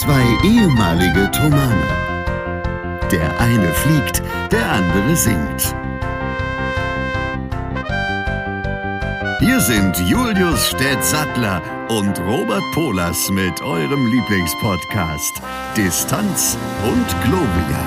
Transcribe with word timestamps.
Zwei 0.00 0.24
ehemalige 0.42 1.30
Tomane. 1.30 1.86
Der 3.12 3.38
eine 3.38 3.70
fliegt, 3.74 4.22
der 4.50 4.66
andere 4.72 5.14
singt. 5.14 5.74
Hier 9.40 9.60
sind 9.60 9.98
Julius 10.08 10.70
Städtsattler 10.70 11.60
und 11.90 12.18
Robert 12.20 12.62
Polas 12.72 13.28
mit 13.28 13.60
eurem 13.60 14.06
Lieblingspodcast 14.06 15.42
Distanz 15.76 16.56
und 16.82 17.06
Globia. 17.22 17.84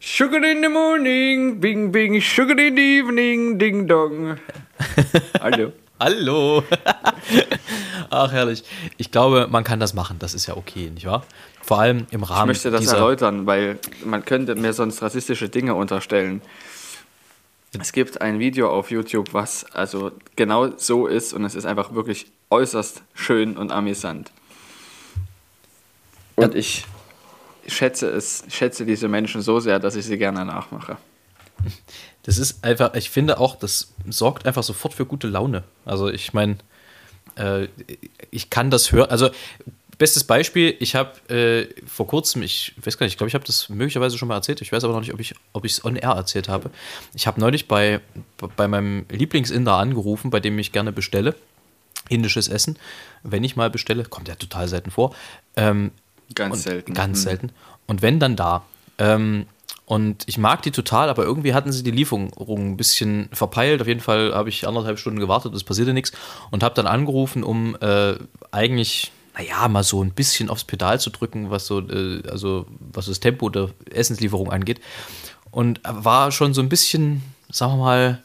Sugar 0.00 0.42
in 0.42 0.62
the 0.62 0.70
morning, 0.70 1.60
bing 1.60 1.92
bing, 1.92 2.18
sugar 2.18 2.58
in 2.58 2.76
the 2.76 2.98
evening, 2.98 3.58
ding 3.58 3.86
dong. 3.86 4.38
Hallo. 5.42 5.72
Hallo. 5.98 6.62
Ach, 8.10 8.32
herrlich. 8.32 8.64
Ich 8.96 9.10
glaube, 9.10 9.48
man 9.50 9.64
kann 9.64 9.80
das 9.80 9.94
machen. 9.94 10.18
Das 10.18 10.34
ist 10.34 10.46
ja 10.46 10.56
okay, 10.56 10.90
nicht 10.90 11.06
wahr? 11.06 11.24
Vor 11.62 11.80
allem 11.80 12.06
im 12.10 12.22
Rahmen. 12.22 12.50
Ich 12.50 12.64
möchte 12.64 12.70
das 12.70 12.86
erläutern, 12.86 13.46
weil 13.46 13.78
man 14.04 14.24
könnte 14.24 14.54
mir 14.54 14.72
sonst 14.72 15.02
rassistische 15.02 15.48
Dinge 15.48 15.74
unterstellen. 15.74 16.42
Es 17.78 17.92
gibt 17.92 18.20
ein 18.20 18.38
Video 18.38 18.70
auf 18.70 18.90
YouTube, 18.90 19.34
was 19.34 19.64
also 19.72 20.12
genau 20.36 20.76
so 20.76 21.06
ist 21.06 21.32
und 21.32 21.44
es 21.44 21.54
ist 21.54 21.66
einfach 21.66 21.92
wirklich 21.94 22.26
äußerst 22.50 23.02
schön 23.14 23.56
und 23.56 23.72
amüsant. 23.72 24.30
Und 26.36 26.54
ich 26.54 26.86
schätze 27.66 28.08
es, 28.08 28.44
schätze 28.48 28.86
diese 28.86 29.08
Menschen 29.08 29.42
so 29.42 29.58
sehr, 29.60 29.78
dass 29.78 29.96
ich 29.96 30.04
sie 30.04 30.18
gerne 30.18 30.44
nachmache. 30.44 30.96
Das 32.22 32.38
ist 32.38 32.64
einfach, 32.64 32.94
ich 32.94 33.10
finde 33.10 33.38
auch, 33.38 33.56
das 33.56 33.94
sorgt 34.08 34.46
einfach 34.46 34.62
sofort 34.62 34.94
für 34.94 35.06
gute 35.06 35.26
Laune. 35.26 35.64
Also 35.84 36.08
ich 36.08 36.32
meine, 36.32 36.58
äh, 37.36 37.68
ich 38.30 38.50
kann 38.50 38.70
das 38.70 38.92
hören. 38.92 39.10
Also 39.10 39.30
bestes 39.98 40.24
Beispiel, 40.24 40.76
ich 40.78 40.94
habe 40.94 41.12
äh, 41.34 41.68
vor 41.86 42.06
kurzem, 42.06 42.42
ich 42.42 42.74
weiß 42.84 42.98
gar 42.98 43.06
nicht, 43.06 43.14
ich 43.14 43.18
glaube, 43.18 43.28
ich 43.28 43.34
habe 43.34 43.44
das 43.44 43.68
möglicherweise 43.68 44.18
schon 44.18 44.28
mal 44.28 44.34
erzählt. 44.34 44.60
Ich 44.60 44.72
weiß 44.72 44.84
aber 44.84 44.92
noch 44.92 45.00
nicht, 45.00 45.14
ob 45.14 45.20
ich 45.20 45.34
ob 45.52 45.64
es 45.64 45.84
on 45.84 45.96
air 45.96 46.10
erzählt 46.10 46.48
habe. 46.48 46.70
Ich 47.14 47.26
habe 47.26 47.40
neulich 47.40 47.66
bei, 47.68 48.00
bei 48.56 48.68
meinem 48.68 49.06
Lieblingsinder 49.10 49.74
angerufen, 49.74 50.30
bei 50.30 50.40
dem 50.40 50.58
ich 50.58 50.72
gerne 50.72 50.92
bestelle. 50.92 51.34
Indisches 52.08 52.46
Essen. 52.48 52.78
Wenn 53.22 53.42
ich 53.42 53.56
mal 53.56 53.70
bestelle, 53.70 54.04
kommt 54.04 54.28
ja 54.28 54.34
total 54.34 54.68
selten 54.68 54.90
vor. 54.90 55.14
Ähm, 55.56 55.90
Ganz 56.34 56.64
selten. 56.64 56.92
Ganz 56.94 57.20
Mhm. 57.20 57.22
selten. 57.22 57.50
Und 57.86 58.02
wenn 58.02 58.20
dann 58.20 58.36
da. 58.36 58.64
Ähm, 58.98 59.46
und 59.86 60.24
ich 60.26 60.36
mag 60.36 60.62
die 60.62 60.72
total, 60.72 61.08
aber 61.08 61.22
irgendwie 61.22 61.54
hatten 61.54 61.70
sie 61.70 61.84
die 61.84 61.92
Lieferung 61.92 62.32
ein 62.36 62.76
bisschen 62.76 63.28
verpeilt. 63.32 63.80
Auf 63.80 63.86
jeden 63.86 64.00
Fall 64.00 64.34
habe 64.34 64.48
ich 64.48 64.66
anderthalb 64.66 64.98
Stunden 64.98 65.20
gewartet, 65.20 65.54
es 65.54 65.62
passierte 65.62 65.94
nichts. 65.94 66.10
Und 66.50 66.64
habe 66.64 66.74
dann 66.74 66.88
angerufen, 66.88 67.44
um 67.44 67.76
äh, 67.80 68.16
eigentlich, 68.50 69.12
naja, 69.38 69.68
mal 69.68 69.84
so 69.84 70.02
ein 70.02 70.10
bisschen 70.10 70.50
aufs 70.50 70.64
Pedal 70.64 70.98
zu 70.98 71.10
drücken, 71.10 71.50
was 71.50 71.68
so, 71.68 71.78
äh, 71.88 72.20
also 72.28 72.66
was 72.80 73.06
das 73.06 73.20
Tempo 73.20 73.48
der 73.48 73.70
Essenslieferung 73.88 74.50
angeht. 74.50 74.80
Und 75.52 75.80
war 75.84 76.32
schon 76.32 76.52
so 76.52 76.60
ein 76.60 76.68
bisschen, 76.68 77.22
sagen 77.48 77.74
wir 77.74 77.84
mal, 77.84 78.22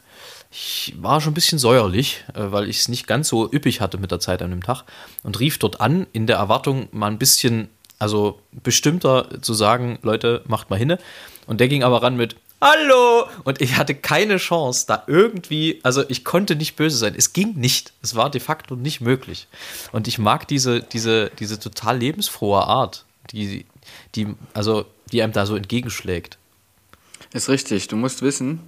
ich 0.50 0.94
war 0.98 1.20
schon 1.20 1.30
ein 1.30 1.34
bisschen 1.34 1.60
säuerlich, 1.60 2.24
äh, 2.34 2.50
weil 2.50 2.68
ich 2.68 2.80
es 2.80 2.88
nicht 2.88 3.06
ganz 3.06 3.28
so 3.28 3.48
üppig 3.50 3.80
hatte 3.80 3.98
mit 3.98 4.10
der 4.10 4.18
Zeit 4.18 4.42
an 4.42 4.50
dem 4.50 4.64
Tag 4.64 4.82
und 5.22 5.38
rief 5.38 5.58
dort 5.58 5.80
an, 5.80 6.08
in 6.12 6.26
der 6.26 6.38
Erwartung, 6.38 6.88
mal 6.90 7.06
ein 7.06 7.18
bisschen, 7.18 7.68
also 8.00 8.40
bestimmter 8.50 9.40
zu 9.42 9.54
sagen, 9.54 10.00
Leute, 10.02 10.42
macht 10.48 10.70
mal 10.70 10.78
hinne. 10.78 10.98
Und 11.46 11.60
der 11.60 11.68
ging 11.68 11.82
aber 11.82 12.02
ran 12.02 12.16
mit 12.16 12.36
Hallo! 12.62 13.28
Und 13.42 13.60
ich 13.60 13.74
hatte 13.76 13.92
keine 13.92 14.36
Chance, 14.36 14.84
da 14.86 15.02
irgendwie, 15.08 15.80
also 15.82 16.08
ich 16.08 16.24
konnte 16.24 16.54
nicht 16.54 16.76
böse 16.76 16.96
sein. 16.96 17.14
Es 17.16 17.32
ging 17.32 17.54
nicht. 17.56 17.92
Es 18.02 18.14
war 18.14 18.30
de 18.30 18.40
facto 18.40 18.76
nicht 18.76 19.00
möglich. 19.00 19.48
Und 19.90 20.06
ich 20.06 20.20
mag 20.20 20.46
diese, 20.46 20.80
diese, 20.80 21.32
diese 21.40 21.58
total 21.58 21.98
lebensfrohe 21.98 22.62
Art, 22.62 23.04
die, 23.32 23.66
die, 24.14 24.28
also, 24.54 24.86
die 25.10 25.24
einem 25.24 25.32
da 25.32 25.44
so 25.44 25.56
entgegenschlägt. 25.56 26.38
Ist 27.32 27.48
richtig. 27.48 27.88
Du 27.88 27.96
musst 27.96 28.22
wissen, 28.22 28.60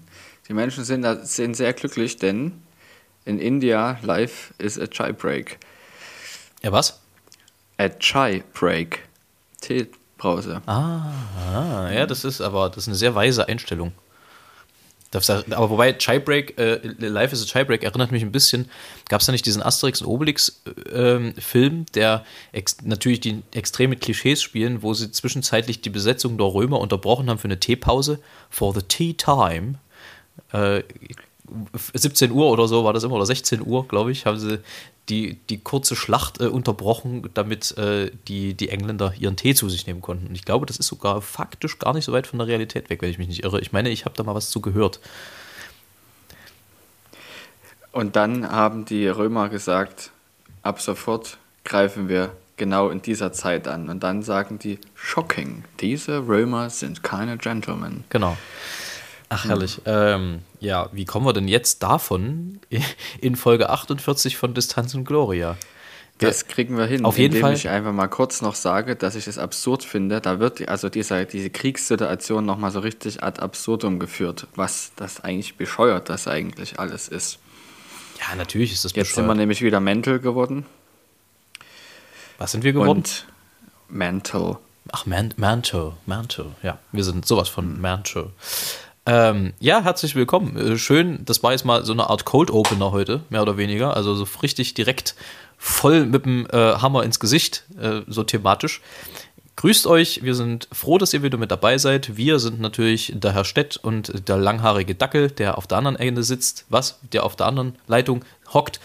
die 0.48 0.54
Menschen 0.54 0.82
sind, 0.82 1.02
da, 1.02 1.24
sind 1.24 1.54
sehr 1.54 1.72
glücklich, 1.72 2.16
denn 2.16 2.60
in 3.24 3.38
India 3.38 4.00
life 4.02 4.52
is 4.58 4.76
a 4.76 4.88
chai 4.88 5.12
break. 5.12 5.58
Ja, 6.64 6.72
was? 6.72 7.00
A 7.78 7.88
chai 7.88 8.42
break. 8.52 9.02
Teebrause. 10.24 10.62
Ah, 10.66 11.90
ja, 11.92 12.06
das 12.06 12.24
ist 12.24 12.40
aber 12.40 12.68
das 12.70 12.84
ist 12.84 12.88
eine 12.88 12.96
sehr 12.96 13.14
weise 13.14 13.48
Einstellung. 13.48 13.92
Das, 15.10 15.30
aber 15.30 15.70
wobei 15.70 15.92
Chai 15.92 16.18
Break, 16.18 16.58
äh, 16.58 16.80
Life 16.98 17.32
is 17.32 17.42
a 17.42 17.46
Chai 17.46 17.62
Break 17.62 17.84
erinnert 17.84 18.10
mich 18.10 18.24
ein 18.24 18.32
bisschen, 18.32 18.68
gab 19.08 19.20
es 19.20 19.26
da 19.26 19.32
nicht 19.32 19.46
diesen 19.46 19.62
Asterix 19.62 20.02
und 20.02 20.08
Obelix 20.08 20.60
ähm, 20.92 21.34
Film, 21.38 21.86
der 21.94 22.24
natürlich 22.82 23.20
die 23.20 23.42
extreme 23.52 23.94
Klischees 23.94 24.42
spielen, 24.42 24.82
wo 24.82 24.92
sie 24.92 25.12
zwischenzeitlich 25.12 25.80
die 25.82 25.90
Besetzung 25.90 26.36
der 26.36 26.52
Römer 26.52 26.80
unterbrochen 26.80 27.30
haben 27.30 27.38
für 27.38 27.46
eine 27.46 27.60
Teepause, 27.60 28.18
for 28.50 28.74
the 28.74 28.82
tea 28.82 29.14
time. 29.14 29.76
Äh, 30.52 30.82
17 31.92 32.32
Uhr 32.32 32.50
oder 32.50 32.66
so 32.66 32.82
war 32.84 32.92
das 32.92 33.04
immer, 33.04 33.14
oder 33.14 33.26
16 33.26 33.64
Uhr, 33.64 33.86
glaube 33.86 34.10
ich, 34.10 34.26
haben 34.26 34.38
sie 34.38 34.58
die, 35.08 35.38
die 35.50 35.58
kurze 35.58 35.96
Schlacht 35.96 36.40
äh, 36.40 36.46
unterbrochen, 36.46 37.28
damit 37.34 37.76
äh, 37.76 38.10
die, 38.28 38.54
die 38.54 38.70
Engländer 38.70 39.12
ihren 39.18 39.36
Tee 39.36 39.54
zu 39.54 39.68
sich 39.68 39.86
nehmen 39.86 40.00
konnten. 40.00 40.28
Und 40.28 40.34
ich 40.34 40.44
glaube, 40.44 40.66
das 40.66 40.78
ist 40.78 40.86
sogar 40.86 41.20
faktisch 41.20 41.78
gar 41.78 41.94
nicht 41.94 42.04
so 42.04 42.12
weit 42.12 42.26
von 42.26 42.38
der 42.38 42.48
Realität 42.48 42.90
weg, 42.90 43.02
wenn 43.02 43.10
ich 43.10 43.18
mich 43.18 43.28
nicht 43.28 43.44
irre. 43.44 43.60
Ich 43.60 43.72
meine, 43.72 43.90
ich 43.90 44.04
habe 44.04 44.16
da 44.16 44.22
mal 44.22 44.34
was 44.34 44.50
zu 44.50 44.60
gehört. 44.60 45.00
Und 47.92 48.16
dann 48.16 48.50
haben 48.50 48.84
die 48.84 49.06
Römer 49.06 49.48
gesagt, 49.48 50.10
ab 50.62 50.80
sofort 50.80 51.38
greifen 51.64 52.08
wir 52.08 52.32
genau 52.56 52.88
in 52.88 53.02
dieser 53.02 53.32
Zeit 53.32 53.68
an. 53.68 53.88
Und 53.88 54.02
dann 54.02 54.22
sagen 54.22 54.58
die, 54.58 54.78
shocking, 54.94 55.64
diese 55.80 56.26
Römer 56.26 56.70
sind 56.70 57.02
keine 57.02 57.36
Gentlemen. 57.36 58.04
Genau. 58.08 58.36
Ach, 59.28 59.44
herrlich. 59.46 59.80
Ähm, 59.86 60.40
ja, 60.60 60.88
wie 60.92 61.04
kommen 61.04 61.26
wir 61.26 61.32
denn 61.32 61.48
jetzt 61.48 61.82
davon 61.82 62.60
in 63.20 63.36
Folge 63.36 63.70
48 63.70 64.36
von 64.36 64.54
Distanz 64.54 64.94
und 64.94 65.04
Gloria? 65.04 65.56
Das 66.18 66.46
kriegen 66.46 66.76
wir 66.78 66.86
hin, 66.86 67.04
Auf 67.04 67.18
jeden 67.18 67.34
indem 67.34 67.42
Fall. 67.42 67.54
ich 67.54 67.68
einfach 67.68 67.92
mal 67.92 68.06
kurz 68.06 68.40
noch 68.40 68.54
sage, 68.54 68.94
dass 68.94 69.16
ich 69.16 69.26
es 69.26 69.36
absurd 69.36 69.82
finde. 69.82 70.20
Da 70.20 70.38
wird 70.38 70.68
also 70.68 70.88
dieser, 70.88 71.24
diese 71.24 71.50
Kriegssituation 71.50 72.46
nochmal 72.46 72.70
so 72.70 72.78
richtig 72.80 73.24
ad 73.24 73.40
absurdum 73.42 73.98
geführt, 73.98 74.46
was 74.54 74.92
das 74.94 75.20
eigentlich 75.24 75.56
bescheuert 75.56 76.08
das 76.08 76.28
eigentlich 76.28 76.78
alles 76.78 77.08
ist. 77.08 77.38
Ja, 78.20 78.36
natürlich 78.36 78.72
ist 78.72 78.84
das 78.84 78.92
Jetzt 78.94 79.08
sind 79.08 79.16
wir 79.16 79.22
bescheuert. 79.24 79.38
nämlich 79.38 79.62
wieder 79.62 79.80
mental 79.80 80.20
geworden. 80.20 80.66
Was 82.38 82.52
sind 82.52 82.62
wir 82.62 82.72
geworden? 82.72 82.90
Und 82.90 83.26
mental. 83.88 84.58
Ach, 84.92 85.06
Man 85.06 85.34
Manto, 85.36 85.94
Manto, 86.06 86.52
ja. 86.62 86.78
Wir 86.92 87.02
sind 87.04 87.26
sowas 87.26 87.48
von 87.48 87.80
Manto. 87.80 88.30
Ähm, 89.06 89.52
ja, 89.60 89.82
herzlich 89.82 90.14
willkommen. 90.14 90.56
Äh, 90.56 90.78
Schön, 90.78 91.24
das 91.24 91.42
war 91.42 91.52
jetzt 91.52 91.64
mal 91.64 91.84
so 91.84 91.92
eine 91.92 92.08
Art 92.08 92.24
Cold 92.24 92.50
Opener 92.50 92.90
heute, 92.90 93.20
mehr 93.28 93.42
oder 93.42 93.58
weniger. 93.58 93.96
Also 93.96 94.14
so 94.14 94.26
richtig 94.42 94.74
direkt 94.74 95.14
voll 95.58 96.06
mit 96.06 96.24
dem 96.24 96.46
äh, 96.50 96.56
Hammer 96.76 97.02
ins 97.02 97.20
Gesicht, 97.20 97.64
äh, 97.80 98.00
so 98.06 98.24
thematisch. 98.24 98.80
Grüßt 99.56 99.86
euch, 99.86 100.22
wir 100.22 100.34
sind 100.34 100.68
froh, 100.72 100.98
dass 100.98 101.12
ihr 101.12 101.22
wieder 101.22 101.38
mit 101.38 101.50
dabei 101.50 101.78
seid. 101.78 102.16
Wir 102.16 102.38
sind 102.38 102.60
natürlich 102.60 103.12
der 103.14 103.32
Herr 103.32 103.44
Stett 103.44 103.76
und 103.76 104.28
der 104.28 104.36
langhaarige 104.36 104.94
Dackel, 104.94 105.30
der 105.30 105.58
auf 105.58 105.66
der 105.66 105.78
anderen 105.78 105.96
Ende 105.96 106.22
sitzt, 106.22 106.64
was, 106.70 106.98
der 107.12 107.24
auf 107.24 107.36
der 107.36 107.46
anderen 107.46 107.76
Leitung 107.86 108.24
hockt. 108.52 108.80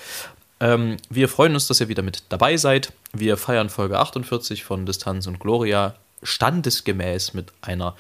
Ähm, 0.60 0.98
wir 1.10 1.30
freuen 1.30 1.54
uns, 1.54 1.68
dass 1.68 1.80
ihr 1.80 1.88
wieder 1.88 2.04
mit 2.04 2.24
dabei 2.30 2.58
seid. 2.58 2.92
Wir 3.14 3.38
feiern 3.38 3.70
Folge 3.70 3.98
48 3.98 4.64
von 4.66 4.86
Distanz 4.86 5.26
und 5.28 5.40
Gloria 5.40 5.96
standesgemäß 6.24 7.34
mit 7.34 7.52
einer 7.62 7.96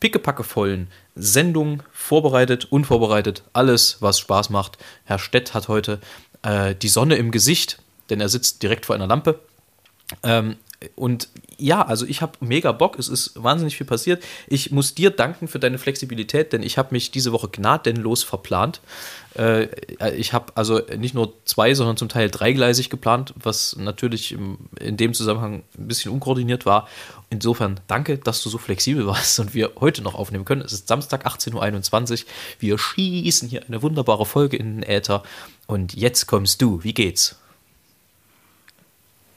pickepackevollen 0.00 0.88
Sendung, 1.14 1.82
vorbereitet, 1.92 2.66
unvorbereitet, 2.70 3.42
alles, 3.52 3.98
was 4.00 4.18
Spaß 4.18 4.50
macht. 4.50 4.78
Herr 5.04 5.18
Stett 5.18 5.54
hat 5.54 5.68
heute 5.68 6.00
äh, 6.42 6.74
die 6.74 6.88
Sonne 6.88 7.16
im 7.16 7.30
Gesicht, 7.30 7.78
denn 8.10 8.20
er 8.20 8.28
sitzt 8.28 8.62
direkt 8.62 8.86
vor 8.86 8.94
einer 8.94 9.06
Lampe. 9.06 9.38
Ähm, 10.22 10.56
und 10.94 11.28
ja, 11.58 11.82
also 11.82 12.06
ich 12.06 12.22
habe 12.22 12.32
mega 12.40 12.72
Bock, 12.72 12.98
es 12.98 13.08
ist 13.08 13.32
wahnsinnig 13.42 13.76
viel 13.76 13.86
passiert. 13.86 14.22
Ich 14.48 14.72
muss 14.72 14.94
dir 14.94 15.10
danken 15.10 15.48
für 15.48 15.58
deine 15.58 15.78
Flexibilität, 15.78 16.52
denn 16.52 16.62
ich 16.62 16.78
habe 16.78 16.88
mich 16.92 17.10
diese 17.10 17.32
Woche 17.32 17.48
gnadenlos 17.48 18.24
verplant. 18.24 18.80
Äh, 19.36 19.68
ich 20.16 20.32
habe 20.32 20.52
also 20.56 20.80
nicht 20.96 21.14
nur 21.14 21.34
zwei, 21.44 21.74
sondern 21.74 21.96
zum 21.96 22.08
Teil 22.08 22.30
dreigleisig 22.30 22.90
geplant, 22.90 23.32
was 23.36 23.76
natürlich 23.76 24.32
in 24.32 24.96
dem 24.96 25.14
Zusammenhang 25.14 25.62
ein 25.78 25.88
bisschen 25.88 26.12
unkoordiniert 26.12 26.66
war. 26.66 26.88
Insofern 27.30 27.80
danke, 27.86 28.18
dass 28.18 28.42
du 28.42 28.50
so 28.50 28.58
flexibel 28.58 29.06
warst 29.06 29.38
und 29.38 29.54
wir 29.54 29.72
heute 29.80 30.02
noch 30.02 30.14
aufnehmen 30.14 30.44
können. 30.44 30.62
Es 30.62 30.72
ist 30.72 30.88
Samstag 30.88 31.26
18.21 31.26 32.12
Uhr. 32.12 32.28
Wir 32.58 32.78
schießen 32.78 33.48
hier 33.48 33.64
eine 33.66 33.82
wunderbare 33.82 34.26
Folge 34.26 34.56
in 34.56 34.80
den 34.80 34.82
Äther. 34.82 35.22
Und 35.66 35.94
jetzt 35.94 36.26
kommst 36.26 36.60
du. 36.60 36.82
Wie 36.82 36.92
geht's? 36.92 37.36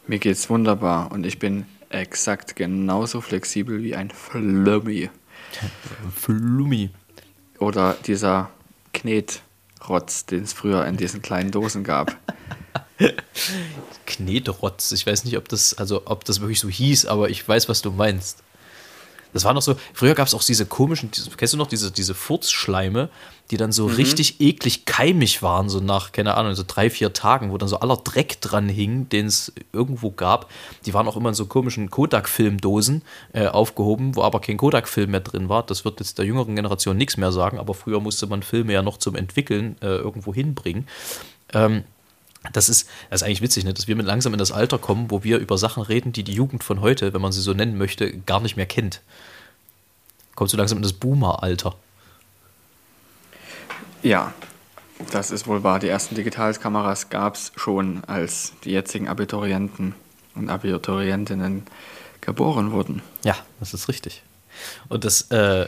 Mir 0.07 0.19
geht's 0.19 0.49
wunderbar 0.49 1.11
und 1.11 1.25
ich 1.25 1.39
bin 1.39 1.65
exakt 1.89 2.55
genauso 2.55 3.21
flexibel 3.21 3.81
wie 3.81 3.95
ein 3.95 4.11
Flummi. 4.11 5.09
Flummi. 6.15 6.91
Oder 7.57 7.97
dieser 8.05 8.51
Knetrotz, 8.93 10.27
den 10.27 10.43
es 10.43 10.53
früher 10.53 10.85
in 10.85 10.97
diesen 10.97 11.23
kleinen 11.23 11.49
Dosen 11.49 11.83
gab. 11.83 12.15
Knetrotz. 14.05 14.91
Ich 14.91 15.07
weiß 15.07 15.25
nicht, 15.25 15.37
ob 15.37 15.49
das, 15.49 15.73
also 15.73 16.03
ob 16.05 16.23
das 16.23 16.39
wirklich 16.39 16.59
so 16.59 16.69
hieß, 16.69 17.07
aber 17.07 17.29
ich 17.29 17.47
weiß, 17.47 17.67
was 17.67 17.81
du 17.81 17.91
meinst. 17.91 18.43
Das 19.35 19.43
war 19.43 19.53
noch 19.53 19.61
so, 19.61 19.75
früher 19.93 20.15
gab 20.15 20.27
es 20.27 20.33
auch 20.33 20.41
diese 20.41 20.65
komischen, 20.65 21.11
diese, 21.11 21.29
kennst 21.31 21.53
du 21.53 21.57
noch 21.57 21.67
diese, 21.67 21.91
diese 21.91 22.13
Furzschleime, 22.13 23.09
die 23.51 23.57
dann 23.57 23.73
so 23.73 23.85
richtig 23.85 24.39
eklig 24.39 24.85
keimig 24.85 25.43
waren, 25.43 25.67
so 25.67 25.81
nach, 25.81 26.13
keine 26.13 26.35
Ahnung, 26.37 26.55
so 26.55 26.63
drei, 26.65 26.89
vier 26.89 27.11
Tagen, 27.11 27.51
wo 27.51 27.57
dann 27.57 27.67
so 27.67 27.81
aller 27.81 27.97
Dreck 27.97 28.39
dran 28.39 28.69
hing, 28.69 29.09
den 29.09 29.25
es 29.25 29.51
irgendwo 29.73 30.11
gab. 30.11 30.49
Die 30.85 30.93
waren 30.93 31.05
auch 31.05 31.17
immer 31.17 31.27
in 31.27 31.35
so 31.35 31.47
komischen 31.47 31.89
Kodak-Filmdosen 31.89 33.01
äh, 33.33 33.47
aufgehoben, 33.47 34.15
wo 34.15 34.23
aber 34.23 34.39
kein 34.39 34.55
Kodak-Film 34.55 35.11
mehr 35.11 35.19
drin 35.19 35.49
war. 35.49 35.63
Das 35.63 35.83
wird 35.83 35.99
jetzt 35.99 36.17
der 36.17 36.23
jüngeren 36.23 36.55
Generation 36.55 36.95
nichts 36.95 37.17
mehr 37.17 37.33
sagen, 37.33 37.59
aber 37.59 37.73
früher 37.73 37.99
musste 37.99 38.27
man 38.27 38.41
Filme 38.41 38.71
ja 38.71 38.83
noch 38.83 38.99
zum 38.99 39.15
Entwickeln 39.15 39.75
äh, 39.81 39.87
irgendwo 39.87 40.33
hinbringen. 40.33 40.87
Ähm, 41.53 41.83
das 42.53 42.69
ist, 42.69 42.89
das 43.09 43.21
ist 43.21 43.25
eigentlich 43.25 43.41
witzig, 43.41 43.63
ne? 43.63 43.73
dass 43.73 43.87
wir 43.87 43.95
mit 43.95 44.05
langsam 44.05 44.33
in 44.33 44.39
das 44.39 44.51
Alter 44.51 44.77
kommen, 44.77 45.11
wo 45.11 45.23
wir 45.23 45.39
über 45.39 45.57
Sachen 45.57 45.83
reden, 45.83 46.11
die 46.11 46.23
die 46.23 46.33
Jugend 46.33 46.63
von 46.63 46.81
heute, 46.81 47.13
wenn 47.13 47.21
man 47.21 47.31
sie 47.31 47.41
so 47.41 47.53
nennen 47.53 47.77
möchte, 47.77 48.17
gar 48.19 48.39
nicht 48.39 48.57
mehr 48.57 48.65
kennt. 48.65 49.01
Kommst 50.35 50.53
du 50.53 50.57
langsam 50.57 50.77
in 50.77 50.83
das 50.83 50.93
Boomer-Alter? 50.93 51.75
Ja, 54.03 54.33
das 55.11 55.31
ist 55.31 55.47
wohl 55.47 55.63
wahr. 55.63 55.79
Die 55.79 55.87
ersten 55.87 56.15
Digitalkameras 56.15 57.09
gab 57.09 57.35
es 57.35 57.51
schon, 57.55 58.03
als 58.05 58.53
die 58.63 58.71
jetzigen 58.71 59.07
Abiturienten 59.07 59.95
und 60.35 60.49
Abiturientinnen 60.49 61.63
geboren 62.21 62.71
wurden. 62.71 63.01
Ja, 63.23 63.35
das 63.59 63.73
ist 63.73 63.87
richtig. 63.87 64.23
Und 64.89 65.05
das, 65.05 65.31
äh, 65.31 65.67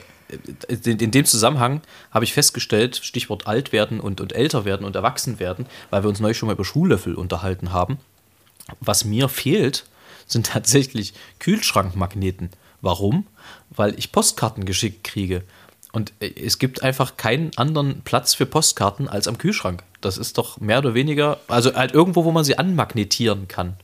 in, 0.67 1.11
dem 1.11 1.25
Zusammenhang 1.25 1.81
habe 2.11 2.25
ich 2.25 2.33
festgestellt, 2.33 2.99
Stichwort 3.01 3.47
alt 3.47 3.71
werden 3.71 3.99
und, 3.99 4.21
und 4.21 4.33
älter 4.33 4.65
werden 4.65 4.85
und 4.85 4.95
erwachsen 4.95 5.39
werden, 5.39 5.65
weil 5.89 6.03
wir 6.03 6.09
uns 6.09 6.19
neulich 6.19 6.37
schon 6.37 6.47
mal 6.47 6.53
über 6.53 6.65
Schuhlöffel 6.65 7.15
unterhalten 7.15 7.71
haben. 7.71 7.97
Was 8.79 9.05
mir 9.05 9.29
fehlt, 9.29 9.85
sind 10.25 10.47
tatsächlich 10.47 11.13
Kühlschrankmagneten. 11.39 12.49
Warum? 12.81 13.25
Weil 13.69 13.97
ich 13.97 14.11
Postkarten 14.11 14.65
geschickt 14.65 15.03
kriege. 15.03 15.43
Und 15.93 16.13
äh, 16.19 16.31
es 16.45 16.59
gibt 16.59 16.83
einfach 16.83 17.17
keinen 17.17 17.51
anderen 17.57 18.01
Platz 18.01 18.33
für 18.33 18.45
Postkarten 18.45 19.07
als 19.07 19.27
am 19.27 19.37
Kühlschrank. 19.37 19.83
Das 20.01 20.17
ist 20.17 20.37
doch 20.37 20.59
mehr 20.59 20.79
oder 20.79 20.93
weniger, 20.93 21.39
also 21.47 21.73
halt 21.73 21.93
irgendwo, 21.93 22.25
wo 22.25 22.31
man 22.31 22.43
sie 22.43 22.57
anmagnetieren 22.57 23.47
kann. 23.47 23.77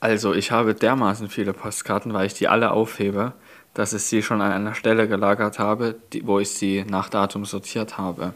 Also 0.00 0.34
ich 0.34 0.50
habe 0.50 0.74
dermaßen 0.74 1.28
viele 1.28 1.52
Postkarten, 1.52 2.12
weil 2.12 2.26
ich 2.26 2.34
die 2.34 2.48
alle 2.48 2.72
aufhebe, 2.72 3.34
dass 3.74 3.92
ich 3.92 4.02
sie 4.02 4.22
schon 4.22 4.40
an 4.40 4.52
einer 4.52 4.74
Stelle 4.74 5.08
gelagert 5.08 5.58
habe, 5.58 5.96
die, 6.12 6.26
wo 6.26 6.38
ich 6.38 6.50
sie 6.50 6.84
nach 6.88 7.08
Datum 7.08 7.44
sortiert 7.44 7.98
habe. 7.98 8.34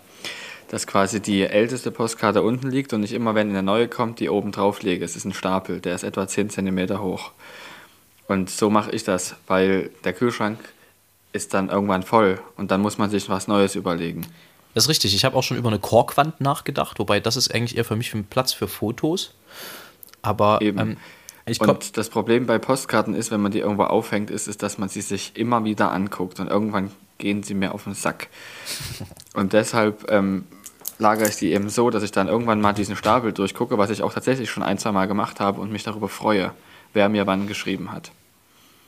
Dass 0.68 0.86
quasi 0.86 1.20
die 1.20 1.42
älteste 1.42 1.90
Postkarte 1.90 2.42
unten 2.42 2.70
liegt 2.70 2.92
und 2.92 3.02
ich 3.02 3.12
immer, 3.12 3.34
wenn 3.34 3.50
eine 3.50 3.62
neue 3.62 3.88
kommt, 3.88 4.18
die 4.18 4.28
oben 4.28 4.50
drauf 4.50 4.82
lege. 4.82 5.04
Es 5.04 5.14
ist 5.14 5.24
ein 5.24 5.34
Stapel, 5.34 5.80
der 5.80 5.94
ist 5.94 6.02
etwa 6.02 6.26
10 6.26 6.50
cm 6.50 6.98
hoch. 7.00 7.30
Und 8.26 8.50
so 8.50 8.70
mache 8.70 8.90
ich 8.90 9.04
das, 9.04 9.36
weil 9.46 9.90
der 10.04 10.12
Kühlschrank 10.12 10.58
ist 11.32 11.54
dann 11.54 11.68
irgendwann 11.68 12.02
voll 12.02 12.40
und 12.56 12.70
dann 12.70 12.80
muss 12.80 12.98
man 12.98 13.10
sich 13.10 13.28
was 13.28 13.46
Neues 13.46 13.76
überlegen. 13.76 14.26
Das 14.74 14.84
ist 14.84 14.88
richtig. 14.90 15.14
Ich 15.14 15.24
habe 15.24 15.36
auch 15.36 15.42
schon 15.42 15.56
über 15.56 15.68
eine 15.68 15.78
Korkwand 15.78 16.40
nachgedacht, 16.40 16.98
wobei 16.98 17.20
das 17.20 17.36
ist 17.36 17.54
eigentlich 17.54 17.76
eher 17.76 17.84
für 17.84 17.96
mich 17.96 18.12
einen 18.12 18.24
Platz 18.24 18.52
für 18.52 18.68
Fotos. 18.68 19.32
Aber 20.22 20.60
Eben. 20.60 20.78
ähm, 20.78 20.96
ich 21.46 21.60
und 21.60 21.96
das 21.96 22.08
Problem 22.08 22.46
bei 22.46 22.58
Postkarten 22.58 23.14
ist, 23.14 23.30
wenn 23.30 23.40
man 23.40 23.52
die 23.52 23.60
irgendwo 23.60 23.84
aufhängt, 23.84 24.30
ist, 24.30 24.48
ist, 24.48 24.62
dass 24.62 24.78
man 24.78 24.88
sie 24.88 25.00
sich 25.00 25.36
immer 25.36 25.64
wieder 25.64 25.92
anguckt 25.92 26.40
und 26.40 26.48
irgendwann 26.48 26.90
gehen 27.18 27.42
sie 27.42 27.54
mir 27.54 27.72
auf 27.72 27.84
den 27.84 27.94
Sack. 27.94 28.28
Und 29.34 29.52
deshalb 29.52 30.10
ähm, 30.10 30.44
lagere 30.98 31.28
ich 31.28 31.36
die 31.36 31.52
eben 31.52 31.68
so, 31.68 31.90
dass 31.90 32.02
ich 32.02 32.12
dann 32.12 32.28
irgendwann 32.28 32.60
mal 32.60 32.72
diesen 32.72 32.96
Stapel 32.96 33.32
durchgucke, 33.32 33.78
was 33.78 33.90
ich 33.90 34.02
auch 34.02 34.12
tatsächlich 34.12 34.50
schon 34.50 34.62
ein, 34.62 34.78
zwei 34.78 34.92
Mal 34.92 35.06
gemacht 35.06 35.40
habe 35.40 35.60
und 35.60 35.70
mich 35.70 35.84
darüber 35.84 36.08
freue, 36.08 36.52
wer 36.92 37.08
mir 37.08 37.26
wann 37.26 37.46
geschrieben 37.46 37.92
hat. 37.92 38.10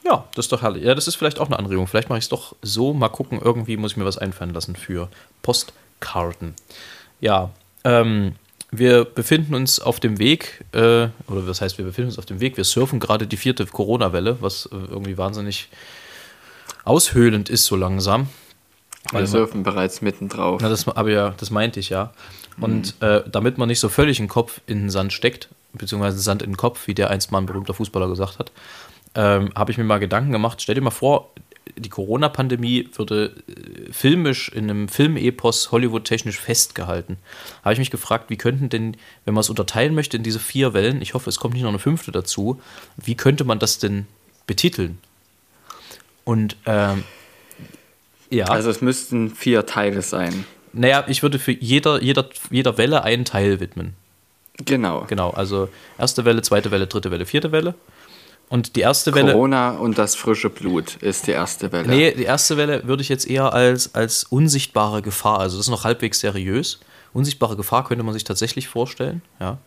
ja, 0.05 0.25
das 0.35 0.47
ist 0.47 0.53
doch 0.53 0.63
herrlich. 0.63 0.85
Ja, 0.85 0.95
das 0.95 1.09
ist 1.09 1.17
vielleicht 1.17 1.39
auch 1.39 1.47
eine 1.47 1.59
Anregung. 1.59 1.87
Vielleicht 1.87 2.09
mache 2.09 2.19
ich 2.19 2.25
es 2.25 2.29
doch 2.29 2.57
so. 2.63 2.93
Mal 2.93 3.09
gucken, 3.09 3.41
irgendwie 3.43 3.77
muss 3.77 3.93
ich 3.93 3.97
mir 3.97 4.05
was 4.05 4.19
einfallen 4.19 4.53
lassen 4.53 4.77
für 4.77 5.09
Postkarten. 5.43 6.55
Ja, 7.21 7.51
ähm, 7.85 8.35
wir 8.71 9.05
befinden 9.05 9.55
uns 9.55 9.81
auf 9.81 10.01
dem 10.01 10.19
Weg, 10.19 10.65
äh, 10.73 11.09
oder 11.27 11.47
was 11.47 11.61
heißt, 11.61 11.79
wir 11.79 11.85
befinden 11.85 12.11
uns 12.11 12.19
auf 12.19 12.27
dem 12.27 12.41
Weg, 12.41 12.57
wir 12.57 12.65
surfen 12.65 13.01
gerade 13.01 13.27
die 13.27 13.37
vierte 13.37 13.65
Corona-Welle, 13.67 14.39
was 14.41 14.67
äh, 14.67 14.77
irgendwie 14.77 15.17
wahnsinnig 15.17 15.69
aushöhlend 16.85 17.49
ist 17.49 17.65
so 17.65 17.77
langsam. 17.77 18.29
Wir 19.13 19.27
surfen 19.27 19.63
bereits 19.63 20.03
mittendrauf. 20.03 20.61
Na, 20.61 20.69
das, 20.69 20.87
aber 20.87 21.11
ja, 21.11 21.35
das 21.39 21.51
meinte 21.51 21.81
ich 21.81 21.89
ja. 21.89 22.13
Und 22.61 23.01
äh, 23.01 23.23
damit 23.31 23.57
man 23.57 23.69
nicht 23.69 23.81
so 23.81 23.89
völlig 23.89 24.17
den 24.17 24.29
Kopf 24.29 24.61
in 24.67 24.81
den 24.81 24.91
Sand 24.91 25.13
steckt, 25.13 25.49
beziehungsweise 25.73 26.19
Sand 26.19 26.43
in 26.43 26.51
den 26.51 26.57
Kopf, 26.57 26.87
wie 26.87 26.95
der 26.95 27.11
einst 27.11 27.31
mal 27.31 27.39
ein 27.39 27.47
berühmter 27.47 27.73
Fußballer 27.73 28.09
gesagt 28.09 28.39
hat, 28.39 28.51
ähm, 29.15 29.51
habe 29.55 29.71
ich 29.71 29.79
mir 29.79 29.85
mal 29.85 29.99
Gedanken 29.99 30.33
gemacht. 30.33 30.61
Stell 30.61 30.75
dir 30.75 30.81
mal 30.81 30.91
vor, 30.91 31.31
die 31.77 31.89
Corona-Pandemie 31.89 32.89
würde 32.95 33.35
äh, 33.49 33.93
filmisch 33.93 34.49
in 34.49 34.71
einem 34.71 34.89
Filmepos 34.89 35.71
Hollywood-technisch 35.73 36.39
festgehalten. 36.39 37.17
Habe 37.63 37.73
ich 37.75 37.79
mich 37.79 37.91
gefragt, 37.91 38.31
wie 38.31 38.37
könnten 38.37 38.69
denn, 38.69 38.97
wenn 39.25 39.35
man 39.35 39.41
es 39.41 39.51
unterteilen 39.51 39.95
möchte 39.95 40.17
in 40.17 40.23
diese 40.23 40.39
vier 40.39 40.75
Wellen, 40.75 41.03
ich 41.03 41.15
hoffe, 41.15 41.29
es 41.31 41.39
kommt 41.39 41.55
nicht 41.55 41.63
noch 41.63 41.71
eine 41.71 41.79
fünfte 41.79 42.13
dazu, 42.13 42.61
wie 42.97 43.15
könnte 43.15 43.45
man 43.45 43.59
das 43.59 43.79
denn 43.79 44.07
betiteln? 44.47 44.99
Und 46.25 46.57
ähm, 46.67 47.05
ja. 48.31 48.47
Also 48.47 48.71
es 48.71 48.81
müssten 48.81 49.31
vier 49.35 49.67
Teile 49.67 50.03
sein. 50.03 50.45
Naja, 50.73 51.05
ich 51.09 51.23
würde 51.23 51.39
für 51.39 51.53
jeder, 51.53 52.03
jeder, 52.03 52.29
jeder 52.51 52.77
Welle 52.79 53.03
einen 53.03 53.25
Teil 53.25 53.61
widmen. 53.61 53.95
Genau. 54.65 55.05
Genau, 55.09 55.31
also 55.31 55.69
erste 55.99 56.25
Welle, 56.25 56.43
zweite 56.43 56.71
Welle, 56.71 56.87
dritte 56.87 57.11
Welle, 57.11 57.27
vierte 57.27 57.53
Welle. 57.53 57.75
Und 58.49 58.77
die 58.77 58.81
erste 58.81 59.15
Welle. 59.15 59.33
Corona 59.33 59.73
und 59.73 59.99
das 59.99 60.15
frische 60.15 60.49
Blut 60.49 60.97
ist 60.97 61.27
die 61.27 61.33
erste 61.33 61.71
Welle. 61.71 61.89
Nee, 61.89 62.13
die 62.15 62.25
erste 62.25 62.57
Welle 62.57 62.87
würde 62.87 63.03
ich 63.03 63.09
jetzt 63.09 63.29
eher 63.29 63.53
als, 63.53 63.95
als 63.95 64.25
unsichtbare 64.25 65.03
Gefahr, 65.03 65.41
also 65.41 65.59
das 65.59 65.67
ist 65.67 65.71
noch 65.71 65.85
halbwegs 65.85 66.21
seriös. 66.21 66.81
Unsichtbare 67.13 67.57
Gefahr 67.57 67.85
könnte 67.85 68.05
man 68.05 68.15
sich 68.15 68.25
tatsächlich 68.25 68.69
vorstellen, 68.69 69.23
ja. 69.41 69.59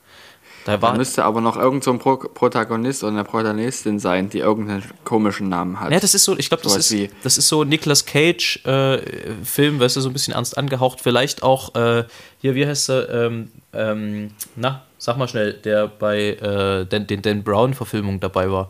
Da 0.66 0.74
Da 0.78 0.82
war, 0.82 0.96
müsste 0.96 1.24
aber 1.26 1.42
noch 1.42 1.58
irgend 1.58 1.84
so 1.84 1.92
ein 1.92 1.98
Pro 1.98 2.18
Protagonist 2.18 3.04
oder 3.04 3.14
eine 3.14 3.24
Protagonistin 3.24 3.98
sein, 3.98 4.30
die 4.30 4.40
irgendeinen 4.40 4.84
komischen 5.04 5.50
Namen 5.50 5.80
hat. 5.80 5.92
ja, 5.92 6.00
das 6.00 6.14
ist 6.14 6.24
so, 6.24 6.38
ich 6.38 6.50
glaube, 6.50 6.64
das 6.64 6.78
ist, 6.78 7.12
das 7.24 7.40
ist 7.40 7.48
so 7.48 7.64
Nicolas 7.64 8.06
Cage 8.06 8.64
äh, 8.66 9.00
Film, 9.44 9.80
weißt 9.80 9.96
du, 9.96 10.02
so 10.02 10.10
ein 10.10 10.14
bisschen 10.14 10.36
ernst 10.36 10.58
angehaucht. 10.60 11.02
Vielleicht 11.02 11.42
auch, 11.42 11.74
äh, 11.74 12.04
hier, 12.42 12.54
wie 12.54 12.68
heißt 12.68 12.90
er, 12.90 13.10
ähm, 13.10 13.52
ähm, 13.74 14.32
na, 14.56 14.84
sag 15.04 15.18
mal 15.18 15.28
schnell, 15.28 15.54
der 15.54 15.88
bei 15.88 16.30
äh, 16.34 16.86
den, 16.86 17.08
den 17.08 17.22
Dan 17.24 17.44
Brown-Verfilmung 17.44 18.20
dabei 18.20 18.52
war. 18.52 18.70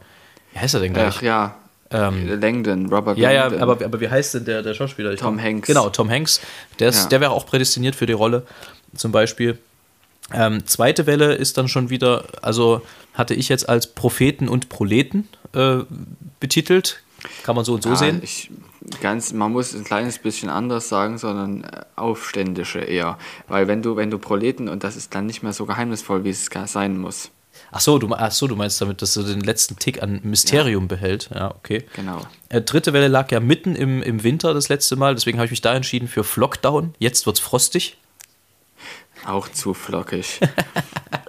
Wie 0.53 0.59
heißt 0.59 0.73
er 0.75 0.79
denn 0.79 0.93
gleich? 0.93 1.15
Ach 1.17 1.21
ja, 1.21 1.55
Ähm, 1.93 2.39
Langdon, 2.39 2.85
Robert 2.91 3.17
Ja, 3.17 3.31
ja, 3.31 3.41
Langdon. 3.47 3.61
aber, 3.69 3.83
aber 3.85 3.99
wie 3.99 4.07
heißt 4.07 4.35
denn 4.35 4.45
der, 4.45 4.63
der 4.63 4.73
Schauspieler? 4.73 5.11
Ich 5.11 5.19
Tom 5.19 5.35
glaub- 5.35 5.45
Hanks. 5.45 5.67
Genau, 5.67 5.89
Tom 5.89 6.09
Hanks. 6.09 6.39
Der, 6.79 6.87
ist, 6.89 7.03
Ja. 7.03 7.09
der 7.09 7.19
wäre 7.21 7.31
auch 7.31 7.45
prädestiniert 7.45 7.95
für 7.95 8.05
die 8.05 8.13
Rolle, 8.13 8.43
zum 8.95 9.11
Beispiel. 9.11 9.57
Ähm, 10.33 10.65
zweite 10.65 11.05
Welle 11.05 11.33
ist 11.33 11.57
dann 11.57 11.67
schon 11.67 11.89
wieder, 11.89 12.23
also 12.41 12.81
hatte 13.13 13.33
ich 13.33 13.49
jetzt 13.49 13.67
als 13.67 13.87
Propheten 13.87 14.47
und 14.47 14.69
Proleten 14.69 15.27
äh, 15.53 15.79
betitelt. 16.39 17.01
Kann 17.43 17.55
man 17.55 17.65
so 17.65 17.73
und 17.73 17.83
so 17.83 17.89
ja, 17.89 17.95
sehen. 17.95 18.21
Ich, 18.23 18.49
ganz, 19.01 19.33
man 19.33 19.51
muss 19.51 19.73
ein 19.73 19.83
kleines 19.83 20.19
bisschen 20.19 20.49
anders 20.49 20.89
sagen, 20.89 21.17
sondern 21.17 21.63
äh, 21.63 21.85
Aufständische 21.95 22.79
eher. 22.79 23.17
Weil 23.47 23.67
wenn 23.67 23.81
du, 23.81 23.95
wenn 23.95 24.09
du 24.09 24.17
Proleten, 24.17 24.69
und 24.69 24.83
das 24.83 24.95
ist 24.95 25.13
dann 25.13 25.25
nicht 25.25 25.43
mehr 25.43 25.53
so 25.53 25.65
geheimnisvoll, 25.65 26.23
wie 26.23 26.29
es 26.29 26.49
sein 26.65 26.97
muss. 26.97 27.31
Ach 27.71 27.79
so, 27.79 27.99
du, 27.99 28.13
ach 28.13 28.31
so, 28.31 28.47
du 28.47 28.55
meinst 28.55 28.81
damit, 28.81 29.01
dass 29.01 29.13
du 29.13 29.23
den 29.23 29.41
letzten 29.41 29.77
Tick 29.77 30.01
an 30.01 30.19
Mysterium 30.23 30.87
behält. 30.87 31.29
Ja, 31.33 31.51
okay. 31.51 31.85
Genau. 31.95 32.21
Äh, 32.49 32.61
dritte 32.61 32.93
Welle 32.93 33.07
lag 33.07 33.31
ja 33.31 33.39
mitten 33.39 33.75
im, 33.75 34.01
im 34.01 34.23
Winter 34.23 34.53
das 34.53 34.69
letzte 34.69 34.95
Mal, 34.95 35.15
deswegen 35.15 35.37
habe 35.37 35.45
ich 35.45 35.51
mich 35.51 35.61
da 35.61 35.73
entschieden 35.73 36.07
für 36.07 36.23
Flockdown. 36.23 36.93
Jetzt 36.99 37.25
wird's 37.25 37.39
frostig. 37.39 37.97
Auch 39.25 39.47
zu 39.49 39.73
flockig. 39.73 40.39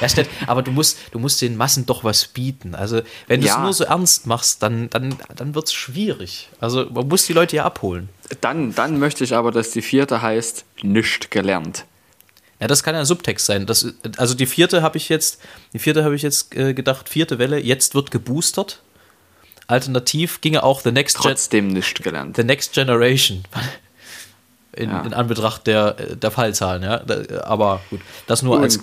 Ja, 0.00 0.08
Stett, 0.08 0.28
aber 0.46 0.62
du 0.62 0.70
musst, 0.70 0.98
du 1.12 1.18
musst 1.18 1.40
den 1.42 1.56
Massen 1.56 1.86
doch 1.86 2.04
was 2.04 2.26
bieten. 2.26 2.74
Also, 2.74 3.02
wenn 3.26 3.40
du 3.40 3.46
es 3.46 3.52
Ja. 3.54 3.62
nur 3.62 3.72
so 3.72 3.84
ernst 3.84 4.26
machst, 4.26 4.62
dann, 4.62 4.88
dann, 4.90 5.16
dann 5.36 5.54
wird 5.54 5.66
es 5.66 5.72
schwierig. 5.72 6.48
Also, 6.60 6.86
man 6.90 7.08
muss 7.08 7.26
die 7.26 7.32
Leute 7.32 7.56
ja 7.56 7.64
abholen. 7.64 8.08
dann, 8.40 8.74
dann 8.74 8.98
möchte 8.98 9.24
ich 9.24 9.34
aber, 9.34 9.50
dass 9.52 9.70
die 9.70 9.82
vierte 9.82 10.22
heißt, 10.22 10.64
nicht 10.82 11.30
gelernt. 11.30 11.84
Ja, 12.60 12.66
das 12.66 12.82
kann 12.82 12.94
ja 12.94 13.00
ein 13.00 13.06
Subtext 13.06 13.46
sein. 13.46 13.66
Das, 13.66 13.86
also 14.16 14.34
die 14.34 14.46
vierte 14.46 14.82
habe 14.82 14.96
ich 14.96 15.08
jetzt, 15.08 15.40
die 15.72 15.78
vierte 15.78 16.02
habe 16.04 16.16
ich 16.16 16.22
jetzt 16.22 16.56
äh, 16.56 16.74
gedacht, 16.74 17.08
vierte 17.08 17.38
Welle, 17.38 17.58
jetzt 17.60 17.94
wird 17.94 18.10
geboostert. 18.10 18.82
Alternativ 19.68 20.40
ginge 20.40 20.62
auch 20.62 20.80
The 20.80 20.90
Next, 20.90 21.16
Gen 21.16 21.22
Trotzdem 21.22 21.68
nicht 21.68 22.02
gelernt. 22.02 22.36
The 22.36 22.44
Next 22.44 22.72
Generation. 22.72 23.44
In, 24.78 24.90
Ja. 24.90 25.00
in 25.02 25.12
Anbetracht 25.12 25.66
der, 25.66 25.92
der 25.92 26.30
Fallzahlen, 26.30 26.84
ja. 26.84 27.02
Aber 27.42 27.80
gut, 27.90 28.00
das 28.28 28.42
nur 28.42 28.60
als, 28.60 28.78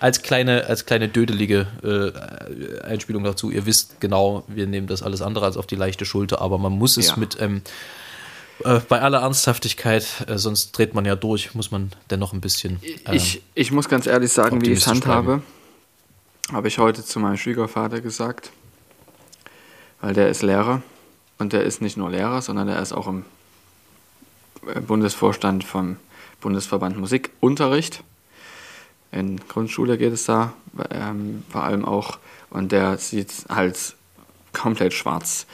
als 0.00 0.22
kleine, 0.22 0.66
als 0.66 0.84
kleine 0.84 1.08
dödelige 1.08 1.66
äh, 1.82 2.82
Einspielung 2.84 3.24
dazu. 3.24 3.50
Ihr 3.50 3.64
wisst 3.64 3.98
genau, 4.00 4.44
wir 4.46 4.66
nehmen 4.66 4.86
das 4.88 5.02
alles 5.02 5.22
andere 5.22 5.46
als 5.46 5.56
auf 5.56 5.66
die 5.66 5.76
leichte 5.76 6.04
Schulter, 6.04 6.42
aber 6.42 6.58
man 6.58 6.72
muss 6.72 6.98
es 6.98 7.08
Ja. 7.10 7.16
mit 7.16 7.38
ähm, 7.40 7.62
äh, 8.64 8.80
bei 8.88 9.00
aller 9.00 9.20
Ernsthaftigkeit, 9.22 10.06
äh, 10.28 10.36
sonst 10.36 10.72
dreht 10.76 10.92
man 10.94 11.06
ja 11.06 11.16
durch, 11.16 11.54
muss 11.54 11.70
man 11.70 11.92
dennoch 12.10 12.34
ein 12.34 12.40
bisschen. 12.42 12.78
ähm, 13.06 13.14
Ich, 13.14 13.40
ich 13.54 13.72
muss 13.72 13.88
ganz 13.88 14.06
ehrlich 14.06 14.30
sagen, 14.32 14.60
wie 14.60 14.72
ich 14.72 14.80
es 14.80 14.86
handhabe. 14.86 15.40
habe 16.52 16.68
ich 16.68 16.76
heute 16.78 17.02
zu 17.04 17.18
meinem 17.20 17.38
Schwiegervater 17.38 18.02
gesagt, 18.02 18.50
weil 20.02 20.12
der 20.12 20.28
ist 20.28 20.42
Lehrer 20.42 20.82
und 21.38 21.52
der 21.54 21.62
ist 21.64 21.80
nicht 21.80 21.96
nur 21.96 22.10
Lehrer, 22.10 22.42
sondern 22.42 22.66
der 22.66 22.80
ist 22.82 22.92
auch 22.92 23.06
im 23.06 23.20
äh, 23.20 23.24
Bundesvorstand 24.86 25.64
vom 25.64 25.96
Bundesverband 26.40 26.98
Musikunterricht. 26.98 28.02
In 29.10 29.40
Grundschule 29.48 29.98
geht 29.98 30.12
es 30.12 30.24
da 30.24 30.54
ähm, 30.90 31.42
vor 31.50 31.64
allem 31.64 31.84
auch 31.84 32.18
und 32.50 32.72
der 32.72 32.98
sieht 32.98 33.32
halt 33.48 33.94
komplett 34.52 34.94
schwarz. 34.94 35.46